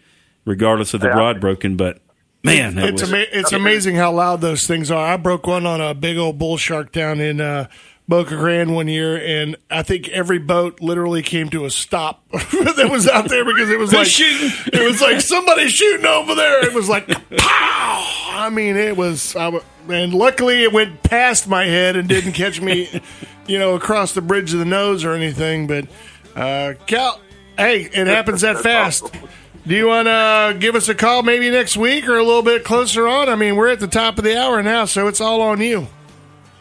regardless 0.44 0.94
of 0.94 1.00
the 1.00 1.08
Yeah. 1.08 1.18
rod 1.18 1.40
broken. 1.40 1.76
But 1.76 1.98
man, 2.42 2.78
it's 2.78 3.02
ama- 3.02 3.26
it's 3.32 3.52
amazing 3.52 3.96
how 3.96 4.12
loud 4.12 4.40
those 4.40 4.66
things 4.66 4.90
are. 4.90 5.06
I 5.06 5.16
broke 5.16 5.46
one 5.46 5.66
on 5.66 5.80
a 5.80 5.94
big 5.94 6.16
old 6.16 6.38
bull 6.38 6.56
shark 6.56 6.92
down 6.92 7.20
in 7.20 7.40
uh, 7.40 7.68
Boca 8.08 8.36
Grande 8.36 8.74
one 8.74 8.88
year, 8.88 9.16
and 9.18 9.56
I 9.70 9.82
think 9.82 10.08
every 10.08 10.38
boat 10.38 10.80
literally 10.80 11.22
came 11.22 11.50
to 11.50 11.66
a 11.66 11.70
stop 11.70 12.26
that 12.30 12.88
was 12.90 13.06
out 13.06 13.28
there 13.28 13.44
because 13.44 13.68
it 13.68 13.78
was 13.78 13.92
like 13.94 14.06
shooting? 14.06 14.50
It 14.72 14.82
was 14.86 15.02
like 15.02 15.20
somebody 15.20 15.68
shooting 15.68 16.06
over 16.06 16.34
there. 16.34 16.64
It 16.64 16.72
was 16.72 16.88
like 16.88 17.06
pow. 17.36 18.28
I 18.30 18.50
mean, 18.50 18.76
it 18.76 18.96
was. 18.96 19.36
I, 19.36 19.60
and 19.88 20.14
luckily, 20.14 20.62
it 20.62 20.72
went 20.72 21.02
past 21.02 21.48
my 21.48 21.64
head 21.64 21.96
and 21.96 22.08
didn't 22.08 22.32
catch 22.32 22.60
me, 22.62 22.88
you 23.46 23.58
know, 23.58 23.74
across 23.74 24.12
the 24.12 24.22
bridge 24.22 24.52
of 24.54 24.58
the 24.58 24.64
nose 24.64 25.04
or 25.04 25.12
anything. 25.12 25.66
But 25.66 25.86
uh, 26.34 26.74
Cal, 26.86 27.20
hey, 27.58 27.82
it 27.82 28.06
happens 28.06 28.40
that 28.40 28.60
fast. 28.60 29.14
Do 29.68 29.76
you 29.76 29.86
want 29.86 30.08
to 30.08 30.56
give 30.58 30.74
us 30.76 30.88
a 30.88 30.94
call 30.94 31.22
maybe 31.22 31.50
next 31.50 31.76
week 31.76 32.08
or 32.08 32.16
a 32.16 32.24
little 32.24 32.42
bit 32.42 32.64
closer 32.64 33.06
on? 33.06 33.28
I 33.28 33.34
mean, 33.34 33.54
we're 33.54 33.68
at 33.68 33.80
the 33.80 33.86
top 33.86 34.16
of 34.16 34.24
the 34.24 34.34
hour 34.40 34.62
now, 34.62 34.86
so 34.86 35.08
it's 35.08 35.20
all 35.20 35.42
on 35.42 35.60
you. 35.60 35.86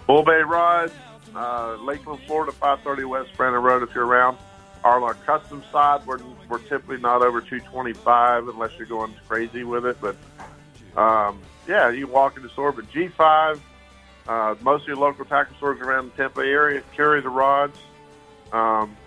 Bull 0.07 0.23
Bay 0.23 0.41
Rods, 0.41 0.91
uh, 1.33 1.77
Lakeland, 1.79 2.19
Florida, 2.27 2.51
530 2.51 3.05
West 3.05 3.29
Brandon 3.37 3.63
Road. 3.63 3.81
If 3.81 3.95
you're 3.95 4.05
around, 4.05 4.37
our 4.83 5.13
custom 5.13 5.63
side, 5.71 6.05
we're 6.05 6.19
we're 6.49 6.59
typically 6.59 6.97
not 6.97 7.21
over 7.21 7.39
225 7.39 8.49
unless 8.49 8.71
you're 8.77 8.87
going 8.87 9.13
crazy 9.25 9.63
with 9.63 9.85
it. 9.85 9.97
But 10.01 10.17
um, 11.01 11.39
yeah, 11.65 11.89
you 11.89 12.07
walk 12.07 12.35
in 12.35 12.43
the 12.43 12.49
store. 12.49 12.73
But 12.73 12.91
G5, 12.91 13.59
Uh, 14.27 14.55
most 14.59 14.81
of 14.81 14.87
your 14.89 14.97
local 14.97 15.23
tackle 15.23 15.55
stores 15.55 15.79
around 15.79 16.11
the 16.11 16.17
Tampa 16.17 16.41
area 16.41 16.81
carry 16.93 17.21
the 17.21 17.29
rods. 17.29 17.77
Um, 18.51 18.97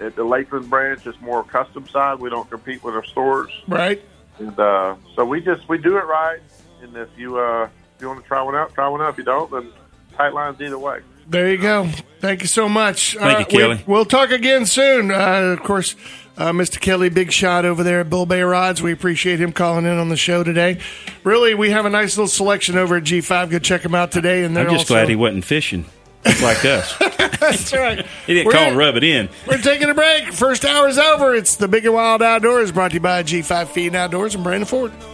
at 0.00 0.16
the 0.16 0.24
Lakeland 0.24 0.70
branch, 0.70 1.06
it's 1.06 1.20
more 1.20 1.42
custom 1.44 1.86
side. 1.88 2.18
We 2.20 2.30
don't 2.30 2.48
compete 2.50 2.82
with 2.84 2.94
our 2.94 3.04
stores, 3.04 3.50
Right. 3.66 4.02
and 4.38 4.58
uh, 4.58 4.94
so 5.16 5.24
we 5.24 5.40
just 5.40 5.68
we 5.68 5.78
do 5.78 5.96
it 5.96 6.04
right. 6.06 6.40
And 6.82 6.96
if 6.96 7.08
you 7.16 7.38
uh, 7.38 7.64
if 7.96 8.00
you 8.02 8.08
want 8.08 8.22
to 8.22 8.26
try 8.28 8.42
one 8.42 8.54
out, 8.54 8.72
try 8.74 8.88
one 8.88 9.00
out. 9.00 9.10
If 9.10 9.18
you 9.18 9.24
don't, 9.24 9.50
then 9.50 9.72
tight 10.16 10.32
lines 10.34 10.60
either 10.60 10.78
way. 10.78 11.00
There 11.28 11.50
you 11.50 11.58
go. 11.58 11.88
Thank 12.20 12.40
you 12.40 12.46
so 12.48 12.68
much. 12.68 13.14
Thank 13.18 13.52
you, 13.52 13.58
we- 13.58 13.62
Kelly. 13.74 13.84
we'll 13.86 14.04
talk 14.06 14.30
again 14.30 14.64
soon. 14.64 15.10
Uh, 15.10 15.56
of 15.58 15.62
course, 15.62 15.94
uh, 16.38 16.52
Mr. 16.52 16.80
Kelly, 16.80 17.10
big 17.10 17.32
shot 17.32 17.66
over 17.66 17.82
there 17.82 18.00
at 18.00 18.08
Bull 18.08 18.24
Bay 18.24 18.40
Rods. 18.40 18.80
We 18.80 18.92
appreciate 18.92 19.38
him 19.38 19.52
calling 19.52 19.84
in 19.84 19.98
on 19.98 20.08
the 20.08 20.16
show 20.16 20.42
today. 20.42 20.78
Really, 21.24 21.54
we 21.54 21.68
have 21.70 21.84
a 21.84 21.90
nice 21.90 22.16
little 22.16 22.28
selection 22.28 22.78
over 22.78 22.96
at 22.96 23.02
G5. 23.02 23.50
Go 23.50 23.58
check 23.58 23.82
them 23.82 23.94
out 23.94 24.10
today. 24.10 24.42
And 24.44 24.56
I'm 24.58 24.66
just 24.66 24.82
also- 24.82 24.94
glad 24.94 25.08
he 25.10 25.16
wasn't 25.16 25.44
fishing. 25.44 25.84
Just 26.24 26.42
like 26.42 26.64
us. 26.64 26.94
That's 27.40 27.72
right. 27.72 28.04
He 28.26 28.34
didn't 28.34 28.46
We're- 28.46 28.58
call 28.58 28.68
and 28.68 28.76
rub 28.78 28.96
it 28.96 29.04
in. 29.04 29.28
We're 29.46 29.58
taking 29.58 29.88
a 29.90 29.94
break. 29.94 30.32
First 30.32 30.64
hour 30.64 30.88
is 30.88 30.98
over. 30.98 31.34
It's 31.34 31.56
the 31.56 31.68
Big 31.68 31.84
and 31.84 31.94
Wild 31.94 32.22
Outdoors 32.22 32.72
brought 32.72 32.88
to 32.90 32.94
you 32.94 33.00
by 33.00 33.22
G5 33.22 33.68
Feed 33.68 33.94
Outdoors 33.94 34.34
and 34.34 34.44
Brandon 34.44 34.66
Ford. 34.66 34.92